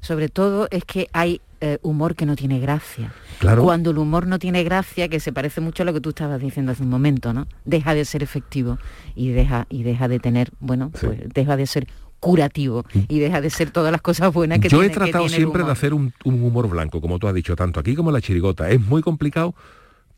Sobre 0.00 0.28
todo 0.28 0.68
es 0.70 0.84
que 0.84 1.08
hay 1.12 1.40
eh, 1.60 1.78
humor 1.82 2.14
que 2.14 2.26
no 2.26 2.36
tiene 2.36 2.58
gracia. 2.60 3.12
Claro. 3.38 3.62
Cuando 3.62 3.90
el 3.90 3.98
humor 3.98 4.26
no 4.26 4.38
tiene 4.38 4.64
gracia, 4.64 5.08
que 5.08 5.20
se 5.20 5.32
parece 5.32 5.60
mucho 5.60 5.82
a 5.82 5.86
lo 5.86 5.92
que 5.92 6.00
tú 6.00 6.10
estabas 6.10 6.40
diciendo 6.40 6.72
hace 6.72 6.82
un 6.82 6.90
momento, 6.90 7.32
¿no? 7.32 7.46
Deja 7.64 7.94
de 7.94 8.04
ser 8.04 8.22
efectivo 8.22 8.78
y 9.14 9.30
deja, 9.30 9.66
y 9.70 9.82
deja 9.82 10.08
de 10.08 10.18
tener, 10.18 10.50
bueno, 10.60 10.90
pues 11.00 11.20
deja 11.32 11.56
de 11.56 11.66
ser 11.66 11.86
curativo 12.20 12.84
y 13.08 13.18
deja 13.18 13.40
de 13.40 13.50
ser 13.50 13.70
todas 13.70 13.90
las 13.90 14.00
cosas 14.00 14.32
buenas 14.32 14.60
que 14.60 14.68
Yo 14.68 14.82
he 14.82 14.90
tratado 14.90 15.28
siempre 15.28 15.64
de 15.64 15.72
hacer 15.72 15.92
un, 15.92 16.12
un 16.24 16.42
humor 16.42 16.68
blanco, 16.68 17.00
como 17.00 17.18
tú 17.18 17.26
has 17.26 17.34
dicho, 17.34 17.56
tanto 17.56 17.80
aquí 17.80 17.96
como 17.96 18.10
en 18.10 18.14
la 18.14 18.20
chirigota. 18.20 18.70
Es 18.70 18.80
muy 18.80 19.02
complicado 19.02 19.54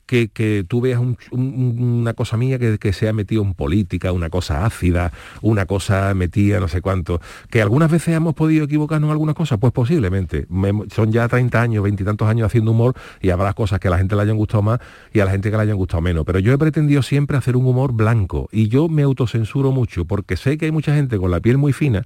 que, 0.06 0.64
tú 0.68 0.80
veas 0.80 1.00
una 1.30 2.14
cosa 2.14 2.36
mía 2.36 2.58
que, 2.58 2.92
se 2.92 3.08
ha 3.08 3.12
metido 3.12 3.42
en 3.42 3.54
política, 3.54 4.12
una 4.12 4.30
cosa 4.30 4.64
ácida, 4.64 5.12
una 5.42 5.66
cosa 5.66 6.14
metida 6.14 6.60
no 6.60 6.68
sé 6.68 6.80
cuánto, 6.80 7.20
que 7.50 7.62
algunas 7.62 7.90
veces 7.90 8.14
hemos 8.14 8.34
podido 8.34 8.64
equivocarnos 8.64 9.08
en 9.08 9.12
algunas 9.12 9.34
cosas, 9.34 9.58
pues 9.58 9.72
posiblemente. 9.72 10.46
son 10.94 11.12
ya 11.12 11.28
30 11.28 11.60
años, 11.60 11.82
20 11.82 12.02
y 12.02 12.06
tantos 12.06 12.28
años 12.28 12.46
haciendo 12.46 12.70
humor 12.70 12.94
y 13.20 13.30
habrá 13.30 13.52
cosas 13.54 13.80
que 13.80 13.88
a 13.88 13.90
la 13.90 13.98
gente 13.98 14.14
le 14.14 14.22
hayan 14.22 14.36
gustado 14.36 14.62
más 14.62 14.80
y 15.12 15.20
a 15.20 15.24
la 15.24 15.30
gente 15.30 15.50
que 15.50 15.56
le 15.56 15.62
hayan 15.62 15.76
gustado 15.76 16.00
menos. 16.00 16.24
Pero 16.24 16.38
yo 16.38 16.52
he 16.52 16.58
pretendido 16.58 17.02
siempre 17.02 17.36
hacer 17.36 17.56
un 17.56 17.66
humor 17.66 17.92
blanco 17.92 18.48
y 18.52 18.68
yo 18.68 18.88
me 18.88 19.02
autocensuro 19.02 19.72
mucho 19.72 20.04
porque 20.04 20.36
sé 20.36 20.58
que 20.58 20.66
hay 20.66 20.72
mucha 20.72 20.94
gente 20.94 21.18
con 21.18 21.30
la 21.30 21.40
piel 21.40 21.58
muy 21.58 21.72
fina 21.72 22.04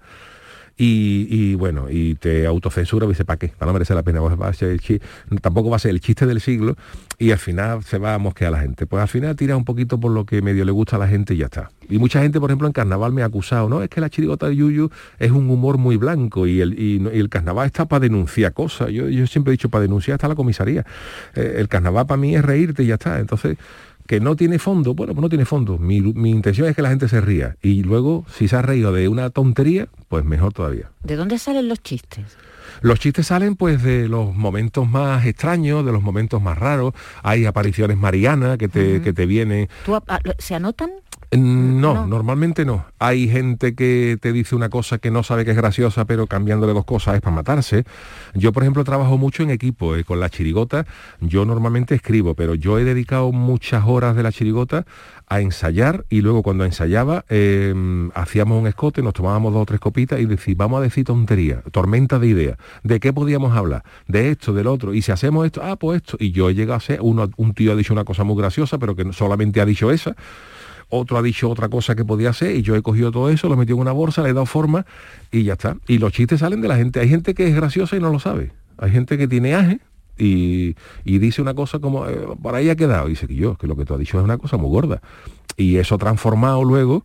y, 0.81 1.57
bueno, 1.57 1.87
y 1.91 2.14
te 2.14 2.47
autocensura 2.47 3.05
y 3.05 3.09
dice, 3.09 3.24
¿para 3.24 3.37
qué? 3.37 3.49
Para 3.49 3.70
no 3.70 3.72
merecer 3.72 3.97
la 3.97 4.05
pena, 4.05 4.20
pues 4.20 4.41
va 4.41 4.47
a 4.49 4.53
ser 4.53 4.70
el 4.70 5.01
tampoco 5.41 5.70
va 5.70 5.76
a 5.76 5.81
ser 5.81 5.91
el 5.91 6.01
chiste 6.01 6.24
del 6.24 6.41
siglo 6.41 6.76
y 7.18 7.33
al 7.33 7.39
final 7.39 7.83
se 7.83 7.99
va 7.99 8.14
a 8.14 8.18
mosquear 8.18 8.53
la 8.53 8.61
gente. 8.61 8.87
Pues 8.87 9.03
al 9.03 9.09
final 9.09 9.35
tira 9.35 9.57
un 9.57 9.64
poquito 9.64 9.99
por 9.99 10.12
lo 10.12 10.24
que 10.24 10.41
medio 10.41 10.64
le 10.64 10.70
gusta 10.70 10.95
a 10.95 10.99
la 11.01 11.09
gente 11.09 11.35
y 11.35 11.39
ya 11.39 11.47
está. 11.47 11.70
Y 11.89 11.99
mucha 11.99 12.22
gente, 12.22 12.39
por 12.39 12.51
ejemplo, 12.51 12.68
en 12.68 12.72
carnaval 12.72 13.12
me 13.12 13.22
ha 13.22 13.26
acusado, 13.26 13.68
no, 13.68 13.83
es 13.83 13.89
que 13.89 14.01
la 14.01 14.09
chirigota 14.09 14.49
de 14.49 14.55
Yuyu 14.55 14.91
es 15.18 15.33
un 15.33 15.51
humor 15.51 15.79
muy 15.79 15.97
blanco 15.97 16.47
y 16.47 16.61
el, 16.61 16.79
y, 16.79 17.05
el 17.12 17.29
carnaval 17.29 17.66
está 17.66 17.87
para 17.87 18.01
denunciar 18.01 18.53
cosas. 18.53 18.91
Yo, 18.91 19.09
yo 19.09 19.26
siempre 19.26 19.51
he 19.51 19.55
dicho, 19.55 19.70
para 19.70 19.83
denunciar 19.83 20.14
está 20.14 20.29
la 20.29 20.37
comisaría. 20.37 20.87
Eh, 21.35 21.57
el 21.59 21.66
carnaval 21.66 22.07
para 22.07 22.20
mí 22.20 22.37
es 22.37 22.45
reírte 22.45 22.85
y 22.85 22.87
ya 22.87 22.95
está. 22.95 23.18
Entonces, 23.18 23.57
que 24.09 24.21
no 24.21 24.37
tiene 24.37 24.59
fondo, 24.59 24.95
bueno, 24.95 25.13
pues 25.13 25.23
no 25.23 25.29
tiene 25.29 25.45
fondo. 25.45 25.77
Mi, 25.77 25.99
intención 25.99 26.67
es 26.67 26.75
que 26.75 26.81
la 26.81 26.89
gente 26.89 27.09
se 27.09 27.21
ría. 27.21 27.57
Y 27.61 27.83
luego, 27.83 28.25
si 28.35 28.49
se 28.49 28.57
ha 28.57 28.63
reído 28.63 28.91
de 28.91 29.07
una 29.07 29.29
tontería, 29.29 29.87
pues 30.09 30.25
mejor 30.25 30.55
todavía. 30.55 30.91
¿De 31.05 31.15
dónde 31.15 31.39
salen 31.39 31.69
los 31.69 31.83
chistes? 31.83 32.25
Los 32.81 33.01
chistes 33.01 33.27
salen 33.27 33.55
pues 33.55 33.83
de 33.83 34.09
los 34.09 34.35
momentos 34.35 34.89
más 34.89 35.27
extraños, 35.27 35.85
de 35.85 35.93
los 35.93 36.03
momentos 36.03 36.41
más 36.41 36.57
raros. 36.57 36.95
Hay 37.23 37.45
apariciones 37.45 37.99
marianas 37.99 38.57
que 38.57 38.69
te, 38.69 39.03
que 39.03 39.13
te 39.13 39.27
vienen. 39.27 39.69
¿Se 40.39 40.55
anotan? 40.55 40.91
No, 41.31 42.07
normalmente 42.07 42.64
no. 42.64 42.87
Hay 42.99 43.29
gente 43.29 43.74
que 43.74 44.16
te 44.20 44.33
dice 44.33 44.57
una 44.57 44.70
cosa 44.70 44.97
que 44.97 45.11
no 45.11 45.22
sabe 45.22 45.45
que 45.45 45.51
es 45.51 45.57
graciosa, 45.59 46.07
pero 46.07 46.26
cambiándole 46.26 46.72
dos 46.72 46.87
cosas 46.87 47.16
es 47.16 47.20
para 47.20 47.37
matarse. 47.37 47.85
Yo, 48.35 48.53
por 48.53 48.62
ejemplo, 48.62 48.83
trabajo 48.83 49.18
mucho 49.18 49.43
en 49.43 49.51
equipo. 49.51 49.95
Eh, 49.95 50.05
con 50.05 50.20
la 50.20 50.31
chirigota 50.31 50.87
yo 51.20 51.45
normalmente 51.45 51.95
escribo, 51.95 52.35
pero 52.35 52.55
yo 52.55 52.79
he 52.79 52.85
dedicado 52.85 53.31
muchas 53.33 53.85
horas 53.87 54.16
de 54.16 54.22
la 54.22 54.33
chirigota 54.33 54.87
a 55.26 55.41
ensayar 55.43 56.07
y 56.09 56.22
luego 56.22 56.43
cuando 56.43 56.64
ensayaba 56.64 57.26
em, 57.29 58.11
hacíamos 58.14 58.59
un 58.59 58.66
escote, 58.66 59.03
nos 59.03 59.12
tomábamos 59.12 59.53
dos 59.53 59.62
o 59.62 59.66
tres 59.66 59.81
copitas 59.81 60.20
y 60.20 60.24
decíamos, 60.24 60.59
vamos 60.59 60.79
a 60.79 60.83
decir 60.85 61.05
tontería, 61.05 61.62
tormenta 61.72 62.18
de 62.18 62.29
ideas. 62.29 62.59
¿De 62.83 63.01
qué 63.01 63.12
podíamos 63.12 63.55
hablar? 63.55 63.85
De 64.07 64.31
esto, 64.31 64.55
del 64.55 64.66
otro. 64.66 64.95
Y 64.95 65.03
si 65.03 65.12
hacemos 65.12 65.45
esto, 65.45 65.61
ah, 65.62 65.76
pues 65.76 66.01
esto. 66.03 66.16
Y 66.18 66.31
yo 66.31 66.49
he 66.49 66.55
llegado 66.55 66.79
a 66.79 66.81
ser, 66.81 67.01
uno, 67.03 67.29
un 67.37 67.53
tío 67.53 67.72
ha 67.72 67.76
dicho 67.76 67.93
una 67.93 68.05
cosa 68.05 68.24
muy 68.24 68.37
graciosa, 68.37 68.79
pero 68.79 68.97
que 68.97 69.12
solamente 69.12 69.61
ha 69.61 69.66
dicho 69.66 69.91
esa 69.91 70.16
otro 70.89 71.18
ha 71.18 71.22
dicho 71.22 71.51
otra 71.51 71.68
cosa 71.68 71.95
que 71.95 72.05
podía 72.05 72.32
ser 72.32 72.57
y 72.57 72.62
yo 72.62 72.76
he 72.76 72.82
cogido 72.82 73.11
todo 73.11 73.30
eso, 73.30 73.49
lo 73.49 73.55
he 73.55 73.57
metido 73.57 73.76
en 73.76 73.82
una 73.82 73.93
bolsa, 73.93 74.22
le 74.22 74.30
he 74.30 74.32
dado 74.32 74.47
forma 74.47 74.86
y 75.30 75.45
ya 75.45 75.55
está. 75.55 75.76
Y 75.86 75.99
los 75.99 76.12
chistes 76.12 76.41
salen 76.41 76.61
de 76.61 76.68
la 76.68 76.76
gente. 76.76 77.01
Hay 77.01 77.09
gente 77.09 77.34
que 77.34 77.47
es 77.47 77.55
graciosa 77.55 77.97
y 77.97 78.01
no 78.01 78.11
lo 78.11 78.18
sabe. 78.18 78.53
Hay 78.78 78.91
gente 78.91 79.18
que 79.18 79.28
tiene 79.28 79.55
aje 79.55 79.80
y, 80.16 80.74
dice 81.05 81.43
una 81.43 81.55
cosa 81.55 81.78
como, 81.78 82.07
eh, 82.07 82.26
por 82.43 82.55
ahí 82.55 82.70
ha 82.70 82.76
quedado. 82.76 83.07
Y 83.07 83.11
dice 83.11 83.26
que 83.26 83.34
yo, 83.34 83.57
que 83.57 83.66
lo 83.66 83.76
que 83.76 83.84
tú 83.84 83.95
has 83.95 84.01
dicho 84.01 84.18
es 84.18 84.24
una 84.24 84.39
cosa 84.39 84.57
muy 84.57 84.70
gorda. 84.70 85.01
Y 85.57 85.76
eso 85.76 85.99
transformado 85.99 86.64
luego... 86.64 87.05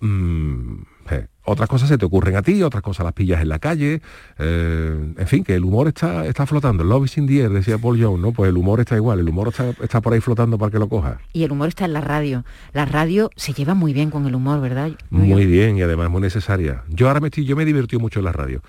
Mm, 0.00 0.82
eh, 1.10 1.26
otras 1.44 1.68
cosas 1.68 1.88
se 1.88 1.98
te 1.98 2.04
ocurren 2.04 2.36
a 2.36 2.42
ti, 2.42 2.62
otras 2.62 2.82
cosas 2.82 3.04
las 3.04 3.12
pillas 3.12 3.42
en 3.42 3.48
la 3.48 3.58
calle, 3.58 4.00
eh, 4.38 5.14
en 5.16 5.26
fin, 5.26 5.44
que 5.44 5.54
el 5.54 5.64
humor 5.64 5.88
está, 5.88 6.26
está 6.26 6.46
flotando, 6.46 6.84
love 6.84 7.04
is 7.04 7.18
in 7.18 7.26
the 7.26 7.40
air, 7.42 7.50
decía 7.50 7.78
Paul 7.78 8.02
Jones, 8.02 8.20
¿no? 8.20 8.32
Pues 8.32 8.48
el 8.48 8.56
humor 8.56 8.80
está 8.80 8.96
igual, 8.96 9.20
el 9.20 9.28
humor 9.28 9.52
está, 9.82 10.00
por 10.00 10.12
ahí 10.12 10.20
flotando 10.20 10.58
para 10.58 10.70
que 10.70 10.78
lo 10.78 10.88
coja. 10.88 11.18
Y 11.32 11.44
el 11.44 11.52
humor 11.52 11.68
está 11.68 11.84
en 11.84 11.92
la 11.92 12.00
radio. 12.00 12.44
La 12.72 12.84
radio 12.84 13.30
se 13.36 13.52
lleva 13.52 13.74
muy 13.74 13.92
bien 13.92 14.10
con 14.10 14.26
el 14.26 14.34
humor, 14.34 14.60
¿verdad? 14.60 14.92
Muy, 15.10 15.46
bien 15.46 15.76
y 15.76 15.82
además 15.82 16.10
muy 16.10 16.22
necesaria. 16.22 16.82
Yo 16.88 17.08
ahora 17.08 17.20
me 17.20 17.28
estoy, 17.28 17.44
yo 17.44 17.56
me 17.56 17.62
he 17.62 17.66
divertido 17.66 18.00
mucho 18.00 18.20
en 18.20 18.24
la 18.24 18.32
radio. 18.32 18.62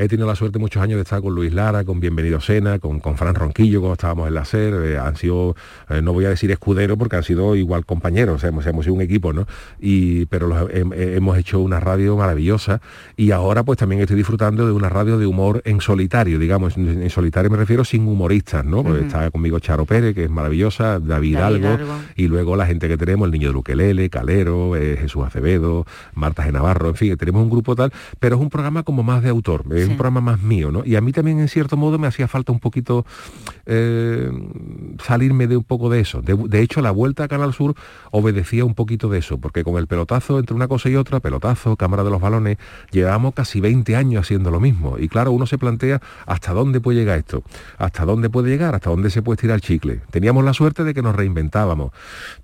He 0.00 0.06
tenido 0.06 0.28
la 0.28 0.36
suerte 0.36 0.60
muchos 0.60 0.80
años 0.80 0.96
de 0.96 1.02
estar 1.02 1.20
con 1.20 1.34
Luis 1.34 1.52
Lara, 1.52 1.82
con 1.82 1.98
Bienvenido 1.98 2.40
Sena, 2.40 2.78
con, 2.78 3.00
con 3.00 3.16
Fran 3.16 3.34
Ronquillo, 3.34 3.80
cuando 3.80 3.94
estábamos 3.94 4.28
en 4.28 4.34
la 4.34 4.44
SER. 4.44 4.74
Eh, 4.84 4.96
han 4.96 5.16
sido, 5.16 5.56
eh, 5.88 6.00
no 6.02 6.12
voy 6.12 6.24
a 6.24 6.28
decir 6.28 6.52
escudero 6.52 6.96
porque 6.96 7.16
han 7.16 7.24
sido 7.24 7.56
igual 7.56 7.84
compañeros, 7.84 8.44
hemos, 8.44 8.64
hemos 8.66 8.84
sido 8.84 8.94
un 8.94 9.00
equipo, 9.00 9.32
¿no? 9.32 9.48
Y, 9.80 10.26
pero 10.26 10.68
hemos 10.70 11.36
hecho 11.36 11.58
una 11.58 11.80
radio 11.80 12.16
maravillosa 12.16 12.80
y 13.16 13.32
ahora 13.32 13.64
pues 13.64 13.76
también 13.76 14.00
estoy 14.00 14.16
disfrutando 14.16 14.66
de 14.66 14.72
una 14.72 14.88
radio 14.88 15.18
de 15.18 15.26
humor 15.26 15.62
en 15.64 15.80
solitario, 15.80 16.38
digamos, 16.38 16.76
en, 16.76 17.10
solitario 17.10 17.50
me 17.50 17.56
refiero 17.56 17.84
sin 17.84 18.06
humoristas, 18.06 18.64
¿no? 18.64 18.84
Pues 18.84 19.02
está 19.02 19.32
conmigo 19.32 19.58
Charo 19.58 19.84
Pérez, 19.84 20.14
que 20.14 20.24
es 20.24 20.30
maravillosa, 20.30 21.00
David, 21.00 21.36
Algo, 21.38 21.76
y 22.14 22.28
luego 22.28 22.54
la 22.54 22.66
gente 22.66 22.86
que 22.86 22.96
tenemos, 22.96 23.26
el 23.26 23.32
niño 23.32 23.48
de 23.48 23.54
Luquelele, 23.54 24.10
Calero, 24.10 24.76
eh, 24.76 24.96
Jesús 24.96 25.26
Acevedo, 25.26 25.86
Marta 26.14 26.46
G. 26.46 26.52
Navarro, 26.52 26.90
en 26.90 26.94
fin, 26.94 27.16
tenemos 27.16 27.42
un 27.42 27.50
grupo 27.50 27.74
tal, 27.74 27.92
pero 28.20 28.36
es 28.36 28.42
un 28.42 28.48
programa 28.48 28.84
como 28.84 29.02
más 29.02 29.24
de 29.24 29.30
autor 29.30 29.64
un 29.88 29.96
programa 29.96 30.20
más 30.20 30.42
mío, 30.42 30.70
¿no? 30.70 30.84
Y 30.84 30.96
a 30.96 31.00
mí 31.00 31.12
también 31.12 31.40
en 31.40 31.48
cierto 31.48 31.76
modo 31.76 31.98
me 31.98 32.06
hacía 32.06 32.28
falta 32.28 32.52
un 32.52 32.60
poquito 32.60 33.04
eh, 33.66 34.30
salirme 35.04 35.46
de 35.46 35.56
un 35.56 35.64
poco 35.64 35.90
de 35.90 36.00
eso. 36.00 36.22
De, 36.22 36.60
hecho, 36.60 36.80
la 36.80 36.90
vuelta 36.90 37.24
a 37.24 37.28
Canal 37.28 37.52
Sur 37.52 37.74
obedecía 38.10 38.64
un 38.64 38.74
poquito 38.74 39.08
de 39.08 39.18
eso, 39.18 39.38
porque 39.38 39.64
con 39.64 39.76
el 39.76 39.86
pelotazo 39.86 40.38
entre 40.38 40.54
una 40.54 40.68
cosa 40.68 40.88
y 40.88 40.96
otra, 40.96 41.20
pelotazo, 41.20 41.76
cámara 41.76 42.04
de 42.04 42.10
los 42.10 42.20
balones, 42.20 42.58
llevábamos 42.90 43.34
casi 43.34 43.60
20 43.60 43.96
años 43.96 44.22
haciendo 44.22 44.50
lo 44.50 44.60
mismo. 44.60 44.96
Y 44.98 45.08
claro, 45.08 45.32
uno 45.32 45.46
se 45.46 45.58
plantea 45.58 46.00
hasta 46.26 46.52
dónde 46.52 46.80
puede 46.80 46.98
llegar 46.98 47.18
esto, 47.18 47.42
hasta 47.78 48.04
dónde 48.04 48.30
puede 48.30 48.50
llegar, 48.50 48.74
hasta 48.74 48.90
dónde 48.90 49.10
se 49.10 49.22
puede 49.22 49.38
tirar 49.38 49.56
el 49.56 49.60
chicle. 49.60 50.00
Teníamos 50.10 50.44
la 50.44 50.52
suerte 50.52 50.84
de 50.84 50.94
que 50.94 51.02
nos 51.02 51.14
reinventábamos, 51.14 51.92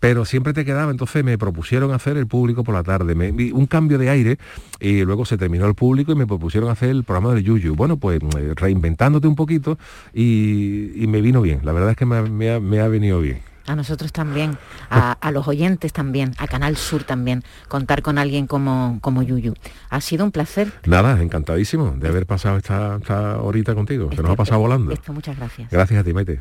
pero 0.01 0.25
siempre 0.25 0.53
te 0.53 0.65
quedaba, 0.65 0.91
entonces 0.91 1.25
me 1.25 1.39
propusieron 1.39 1.93
hacer 1.93 2.17
el 2.17 2.27
público 2.27 2.65
por 2.65 2.75
la 2.75 2.83
tarde, 2.83 3.15
un 3.53 3.67
cambio 3.67 3.99
de 3.99 4.11
aire, 4.11 4.39
y 4.81 5.05
luego 5.05 5.25
se 5.25 5.37
terminó 5.37 5.67
el 5.67 5.75
público 5.75 6.13
y 6.13 6.15
me 6.15 6.27
propusieron 6.27 6.71
hacer 6.71 6.91
el 6.91 7.05
programa 7.05 7.34
de 7.35 7.43
Yuyu. 7.43 7.75
Bueno, 7.75 7.97
pues 7.97 8.21
eh, 8.39 8.53
reinventándote 8.55 9.27
un 9.27 9.37
poquito 9.37 9.79
y, 10.13 11.05
me 11.09 11.21
vino 11.21 11.43
bien. 11.43 11.61
La 11.63 11.73
verdad 11.73 11.91
es 11.91 11.97
que 11.97 12.07
me, 12.07 12.81
ha, 12.81 12.89
venido 12.89 13.21
bien. 13.21 13.41
A 13.67 13.77
nosotros 13.77 14.13
también, 14.13 14.59
a, 14.91 15.31
los 15.31 15.49
oyentes 15.49 15.93
también, 15.93 16.35
a 16.39 16.47
Canal 16.47 16.77
Sur 16.77 17.05
también, 17.05 17.43
contar 17.69 18.03
con 18.03 18.19
alguien 18.19 18.47
como, 18.47 18.99
como 19.01 19.23
Yuyu. 19.23 19.55
Ha 19.91 20.01
sido 20.01 20.25
un 20.25 20.33
placer. 20.33 20.73
Nada, 20.87 21.23
encantadísimo 21.23 21.95
de 21.97 22.09
haber 22.09 22.27
pasado 22.27 22.59
esta, 22.59 23.39
horita 23.41 23.75
contigo. 23.75 24.11
Se 24.15 24.23
nos 24.23 24.33
ha 24.33 24.37
pasado 24.37 24.61
volando. 24.61 24.93
Esto, 24.93 25.13
muchas 25.13 25.37
gracias. 25.37 25.71
Gracias 25.71 26.01
a 26.01 26.05
ti, 26.05 26.13
Maite. 26.13 26.41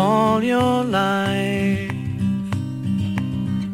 all 0.00 0.42
your 0.42 0.82
life. 0.84 1.92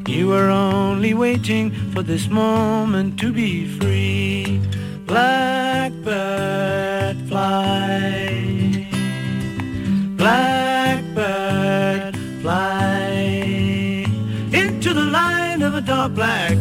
You 0.09 0.29
were 0.33 0.51
only 0.51 1.15
waiting 1.15 1.71
for 1.93 2.03
this 2.03 2.29
moment 2.29 3.19
to 3.21 3.33
be 3.33 3.51
free. 3.79 4.61
Blackbird 5.11 6.07
fly. 7.29 8.89
Blackbird 10.23 12.15
fly 12.43 14.07
into 14.63 14.91
the 14.99 15.07
light 15.19 15.61
of 15.69 15.73
a 15.75 15.81
dark 15.81 16.13
black 16.15 16.57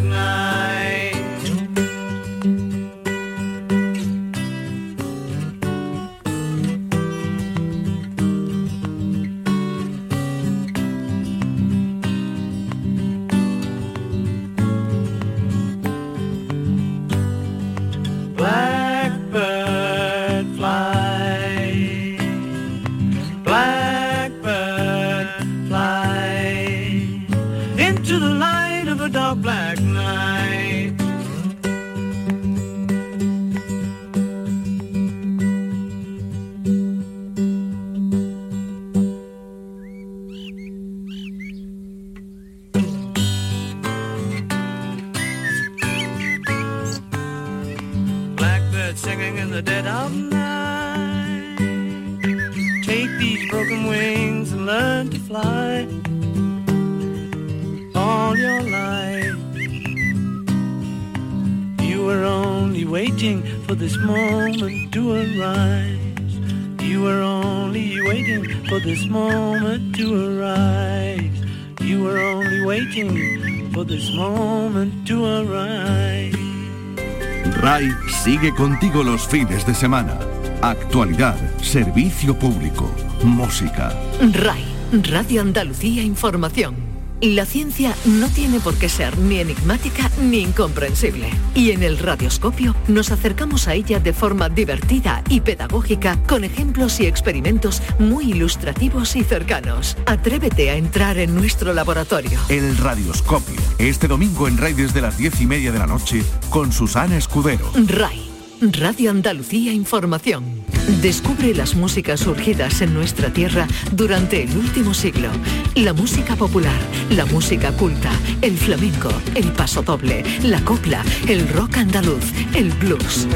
los 79.25 79.31
fines 79.31 79.65
de 79.65 79.73
semana. 79.73 80.17
Actualidad, 80.61 81.35
servicio 81.61 82.37
público, 82.37 82.89
música. 83.23 83.93
RAI, 84.33 84.65
Radio 85.03 85.41
Andalucía 85.41 86.01
Información. 86.03 86.75
La 87.21 87.45
ciencia 87.45 87.95
no 88.05 88.27
tiene 88.27 88.59
por 88.59 88.75
qué 88.75 88.89
ser 88.89 89.17
ni 89.17 89.39
enigmática 89.39 90.11
ni 90.21 90.39
incomprensible. 90.39 91.29
Y 91.55 91.71
en 91.71 91.81
el 91.81 91.97
radioscopio 91.97 92.75
nos 92.87 93.11
acercamos 93.11 93.67
a 93.67 93.73
ella 93.73 93.99
de 93.99 94.11
forma 94.11 94.49
divertida 94.49 95.23
y 95.29 95.39
pedagógica 95.39 96.17
con 96.27 96.43
ejemplos 96.43 96.99
y 96.99 97.05
experimentos 97.05 97.81
muy 97.99 98.31
ilustrativos 98.31 99.15
y 99.15 99.23
cercanos. 99.23 99.97
Atrévete 100.05 100.69
a 100.71 100.75
entrar 100.75 101.17
en 101.17 101.33
nuestro 101.35 101.73
laboratorio. 101.73 102.39
El 102.49 102.77
radioscopio. 102.77 103.61
Este 103.77 104.07
domingo 104.07 104.47
en 104.47 104.57
RAI 104.57 104.73
desde 104.73 105.01
las 105.01 105.17
diez 105.17 105.39
y 105.41 105.45
media 105.45 105.71
de 105.71 105.79
la 105.79 105.87
noche 105.87 106.23
con 106.49 106.71
Susana 106.71 107.17
Escudero. 107.17 107.71
RAI, 107.87 108.34
Radio 108.61 109.11
Andalucía 109.11 109.73
Información. 109.73 110.63
Descubre 111.01 111.53
las 111.53 111.75
músicas 111.75 112.21
surgidas 112.21 112.81
en 112.81 112.93
nuestra 112.93 113.31
tierra 113.33 113.67
durante 113.91 114.43
el 114.43 114.57
último 114.57 114.93
siglo. 114.93 115.29
La 115.75 115.93
música 115.93 116.35
popular, 116.35 116.79
la 117.09 117.25
música 117.25 117.71
culta, 117.73 118.11
el 118.41 118.57
flamenco, 118.57 119.09
el 119.35 119.51
pasodoble, 119.51 120.23
la 120.43 120.63
copla, 120.63 121.03
el 121.27 121.47
rock 121.49 121.77
andaluz, 121.77 122.31
el 122.53 122.71
blues. 122.71 123.27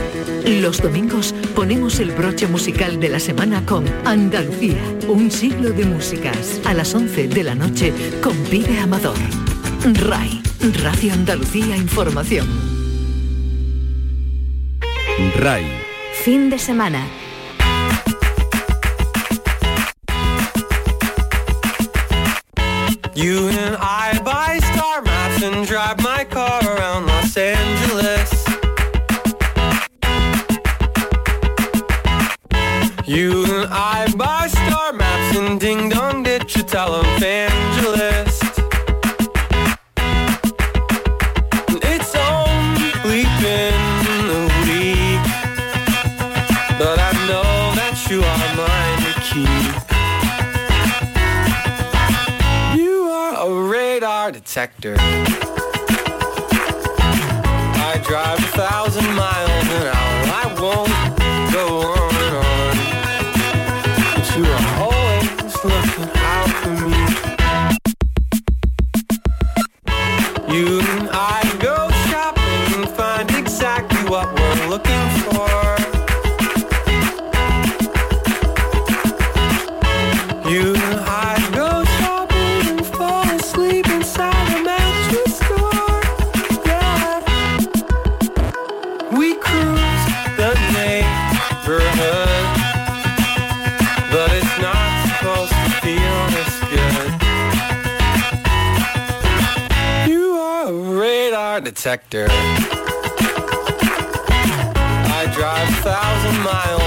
Los 0.46 0.82
domingos 0.82 1.36
ponemos 1.54 2.00
el 2.00 2.12
broche 2.12 2.48
musical 2.48 3.00
de 3.00 3.10
la 3.10 3.20
semana 3.20 3.66
con 3.66 3.86
Andalucía, 4.06 4.82
un 5.08 5.32
siglo 5.32 5.72
de 5.72 5.86
músicas, 5.86 6.62
a 6.66 6.74
las 6.74 6.96
11 6.96 7.28
de 7.28 7.44
la 7.44 7.56
noche 7.56 7.94
con 8.22 8.36
Vive 8.50 8.80
Amador. 8.80 9.18
RAI, 9.84 10.42
Radio 10.82 11.14
Andalucía 11.14 11.76
Información. 11.76 12.79
RAI. 15.20 15.66
Fin 16.24 16.50
de 16.50 16.58
semana. 16.58 17.06
You 23.16 23.50
and 23.50 23.76
I 23.82 24.18
buy 24.24 24.60
star 24.72 25.02
maps 25.02 25.44
and 25.44 25.68
drive 25.68 26.02
my 26.02 26.24
car 26.24 26.62
around 26.64 27.08
Los 27.08 27.36
Angeles. 27.36 28.32
You 33.06 33.44
and 33.44 33.68
I 33.74 34.08
buy 34.16 34.48
star 34.48 34.94
maps 34.94 35.38
and 35.38 35.60
ding 35.60 35.90
dong 35.90 36.24
ditch 36.24 36.56
a 36.56 36.64
televangelist. 36.64 38.59
Detector. 54.60 54.96
I 57.80 58.02
drive 58.06 58.40
a 58.40 58.58
thousand 58.58 59.06
miles 59.16 59.68
an 59.70 59.96
hour. 59.96 60.09
I 105.12 105.26
drive 105.34 105.70
thousand 105.80 106.44
miles. 106.44 106.79